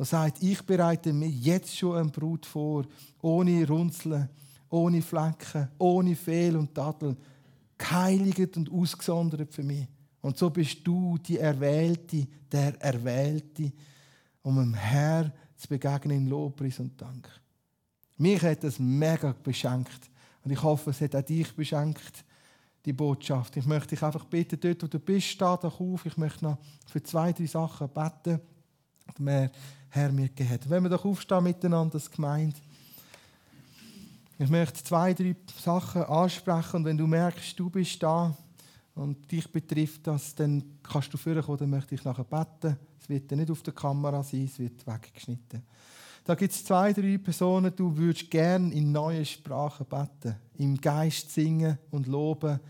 Er 0.00 0.06
sagt, 0.06 0.42
ich 0.42 0.62
bereite 0.62 1.12
mir 1.12 1.28
jetzt 1.28 1.76
schon 1.76 1.94
eine 1.94 2.08
Brut 2.08 2.46
vor, 2.46 2.86
ohne 3.20 3.68
Runzeln, 3.68 4.30
ohne 4.70 5.02
Flecken, 5.02 5.68
ohne 5.78 6.16
Fehl 6.16 6.56
und 6.56 6.74
Tadel, 6.74 7.14
geheiligt 7.76 8.56
und 8.56 8.72
ausgesondert 8.72 9.52
für 9.52 9.62
mich. 9.62 9.86
Und 10.22 10.38
so 10.38 10.48
bist 10.48 10.78
du 10.84 11.18
die 11.18 11.36
Erwählte, 11.36 12.26
der 12.50 12.80
Erwählte, 12.80 13.70
um 14.40 14.56
dem 14.56 14.72
Herr 14.72 15.30
zu 15.54 15.68
begegnen 15.68 16.16
in 16.16 16.28
Lobpreis 16.28 16.80
und 16.80 16.98
Dank. 16.98 17.28
Mich 18.16 18.40
hat 18.40 18.64
das 18.64 18.78
mega 18.78 19.34
beschenkt. 19.42 20.10
Und 20.42 20.50
ich 20.50 20.62
hoffe, 20.62 20.90
es 20.90 21.00
hat 21.02 21.14
auch 21.14 21.20
dich 21.20 21.54
beschenkt, 21.54 22.24
die 22.86 22.94
Botschaft. 22.94 23.54
Ich 23.58 23.66
möchte 23.66 23.88
dich 23.88 24.02
einfach 24.02 24.24
bitten, 24.24 24.58
dort 24.60 24.82
wo 24.82 24.86
du 24.86 24.98
bist, 24.98 25.26
steh 25.26 25.44
doch 25.44 25.78
auf. 25.78 26.06
Ich 26.06 26.16
möchte 26.16 26.46
noch 26.46 26.56
für 26.86 27.02
zwei, 27.02 27.34
drei 27.34 27.44
Sachen 27.44 27.90
beten, 27.90 28.40
die 29.18 29.22
mir 29.22 29.50
Herr 29.90 30.12
mir 30.12 30.28
gegeben 30.28 30.50
hat. 30.50 30.70
Wenn 30.70 30.84
wir 30.84 30.90
doch 30.90 31.04
aufstehen 31.04 31.42
miteinander 31.42 31.96
als 31.96 32.10
Gemeinde. 32.10 32.56
Ich 34.38 34.48
möchte 34.48 34.82
zwei, 34.82 35.12
drei 35.12 35.36
Sachen 35.60 36.02
ansprechen 36.04 36.76
und 36.76 36.84
wenn 36.86 36.96
du 36.96 37.06
merkst, 37.06 37.58
du 37.58 37.68
bist 37.68 38.02
da 38.02 38.34
und 38.94 39.30
dich 39.30 39.50
betrifft 39.50 40.06
das, 40.06 40.34
dann 40.34 40.78
kannst 40.82 41.12
du 41.12 41.18
vorkommen, 41.18 41.58
dann 41.58 41.70
möchte 41.70 41.94
ich 41.94 42.04
nachher 42.04 42.24
beten. 42.24 42.78
Es 43.00 43.08
wird 43.08 43.30
dann 43.30 43.40
nicht 43.40 43.50
auf 43.50 43.62
der 43.62 43.74
Kamera 43.74 44.22
sein, 44.22 44.44
es 44.44 44.58
wird 44.58 44.86
weggeschnitten. 44.86 45.62
Da 46.24 46.34
gibt 46.34 46.52
es 46.52 46.64
zwei, 46.64 46.92
drei 46.92 47.18
Personen, 47.18 47.74
du 47.74 47.96
würdest 47.96 48.30
gerne 48.30 48.72
in 48.72 48.92
neue 48.92 49.24
Sprachen 49.24 49.86
beten, 49.86 50.36
im 50.58 50.80
Geist 50.80 51.30
singen 51.30 51.78
und 51.90 52.06
loben 52.06 52.60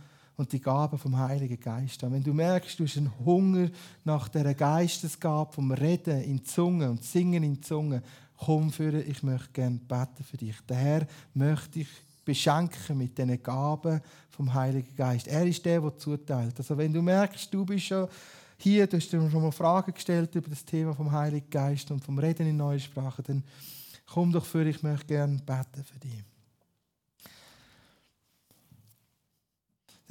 und 0.41 0.53
die 0.53 0.61
Gabe 0.61 0.97
vom 0.97 1.19
Heiligen 1.19 1.61
Geist 1.61 2.03
haben. 2.03 2.15
Wenn 2.15 2.23
du 2.23 2.33
merkst, 2.33 2.81
du 2.81 2.85
hast 2.85 2.97
einen 2.97 3.13
Hunger 3.27 3.69
nach 4.05 4.27
der 4.29 4.55
Geistesgabe 4.55 5.53
vom 5.53 5.71
Reden 5.71 6.23
in 6.23 6.43
Zungen 6.43 6.89
und 6.89 7.05
Singen 7.05 7.43
in 7.43 7.63
Zungen, 7.63 8.03
komm 8.39 8.73
für 8.73 9.01
ich 9.03 9.23
möchte 9.23 9.51
gerne 9.53 9.79
beten 9.79 10.25
für 10.25 10.39
dich. 10.39 10.57
Der 10.67 10.77
Herr 10.79 11.07
möchte 11.35 11.81
dich 11.81 11.89
beschenken 12.25 12.97
mit 12.97 13.19
diesen 13.19 13.43
Gaben 13.43 14.01
vom 14.31 14.55
Heiligen 14.55 14.97
Geist. 14.97 15.29
Er 15.29 15.45
ist 15.45 15.63
der, 15.63 15.83
der 15.83 15.99
zuteilt. 15.99 16.55
Also 16.57 16.77
wenn 16.79 16.93
du 16.93 17.03
merkst, 17.03 17.53
du 17.53 17.67
bist 17.67 17.85
schon 17.85 18.09
hier, 18.57 18.87
du 18.87 18.97
hast 18.97 19.13
dir 19.13 19.31
schon 19.31 19.43
mal 19.43 19.53
Fragen 19.53 19.93
gestellt 19.93 20.35
über 20.35 20.49
das 20.49 20.65
Thema 20.65 20.95
vom 20.95 21.13
Heiligen 21.13 21.51
Geist 21.51 21.91
und 21.91 22.03
vom 22.03 22.19
Reden 22.19 22.47
in 22.47 22.57
neuen 22.57 22.81
Sprachen, 22.81 23.25
dann 23.27 23.45
komm 24.07 24.33
doch 24.33 24.47
für, 24.47 24.67
ich 24.67 24.83
möchte 24.83 25.07
gerne 25.07 25.37
beten 25.37 25.85
für 25.85 25.99
dich. 25.99 26.30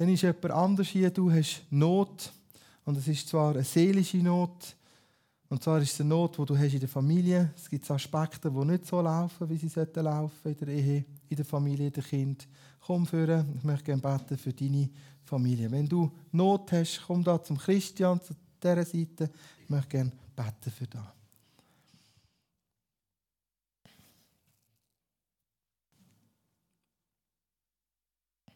Dann 0.00 0.08
ist 0.08 0.22
jemand 0.22 0.50
anders 0.50 0.88
hier, 0.88 1.10
du 1.10 1.30
hast 1.30 1.66
Not 1.68 2.32
und 2.86 2.96
es 2.96 3.06
ist 3.06 3.28
zwar 3.28 3.52
eine 3.52 3.62
seelische 3.62 4.16
Not, 4.16 4.74
und 5.50 5.62
zwar 5.62 5.78
ist 5.82 5.92
es 5.92 6.00
eine 6.00 6.08
Not, 6.08 6.38
die 6.38 6.44
du 6.46 6.56
hast 6.56 6.72
in 6.72 6.80
der 6.80 6.88
Familie. 6.88 7.52
Es 7.54 7.68
gibt 7.68 7.90
Aspekte, 7.90 8.50
die 8.50 8.64
nicht 8.64 8.86
so 8.86 9.02
laufen, 9.02 9.50
wie 9.50 9.58
sie 9.58 9.68
sollten 9.68 10.02
laufen 10.02 10.52
in 10.52 10.56
der 10.56 10.68
Ehe, 10.68 11.04
in 11.28 11.36
der 11.36 11.44
Familie, 11.44 11.88
in 11.88 11.92
der 11.92 12.02
Kind. 12.02 12.48
Komm 12.80 13.06
führen. 13.06 13.52
Ich 13.58 13.62
möchte 13.62 13.84
gerne 13.84 14.00
beten 14.00 14.38
für 14.38 14.54
deine 14.54 14.88
Familie. 15.22 15.70
Wenn 15.70 15.86
du 15.86 16.10
Not 16.32 16.72
hast, 16.72 17.02
komm 17.06 17.22
da 17.22 17.44
zum 17.44 17.58
Christian, 17.58 18.22
zu 18.22 18.32
dieser 18.62 18.86
Seite. 18.86 19.30
Ich 19.62 19.68
möchte 19.68 19.88
gerne 19.88 20.12
beten 20.34 20.70
für 20.70 20.86
das. 20.86 21.19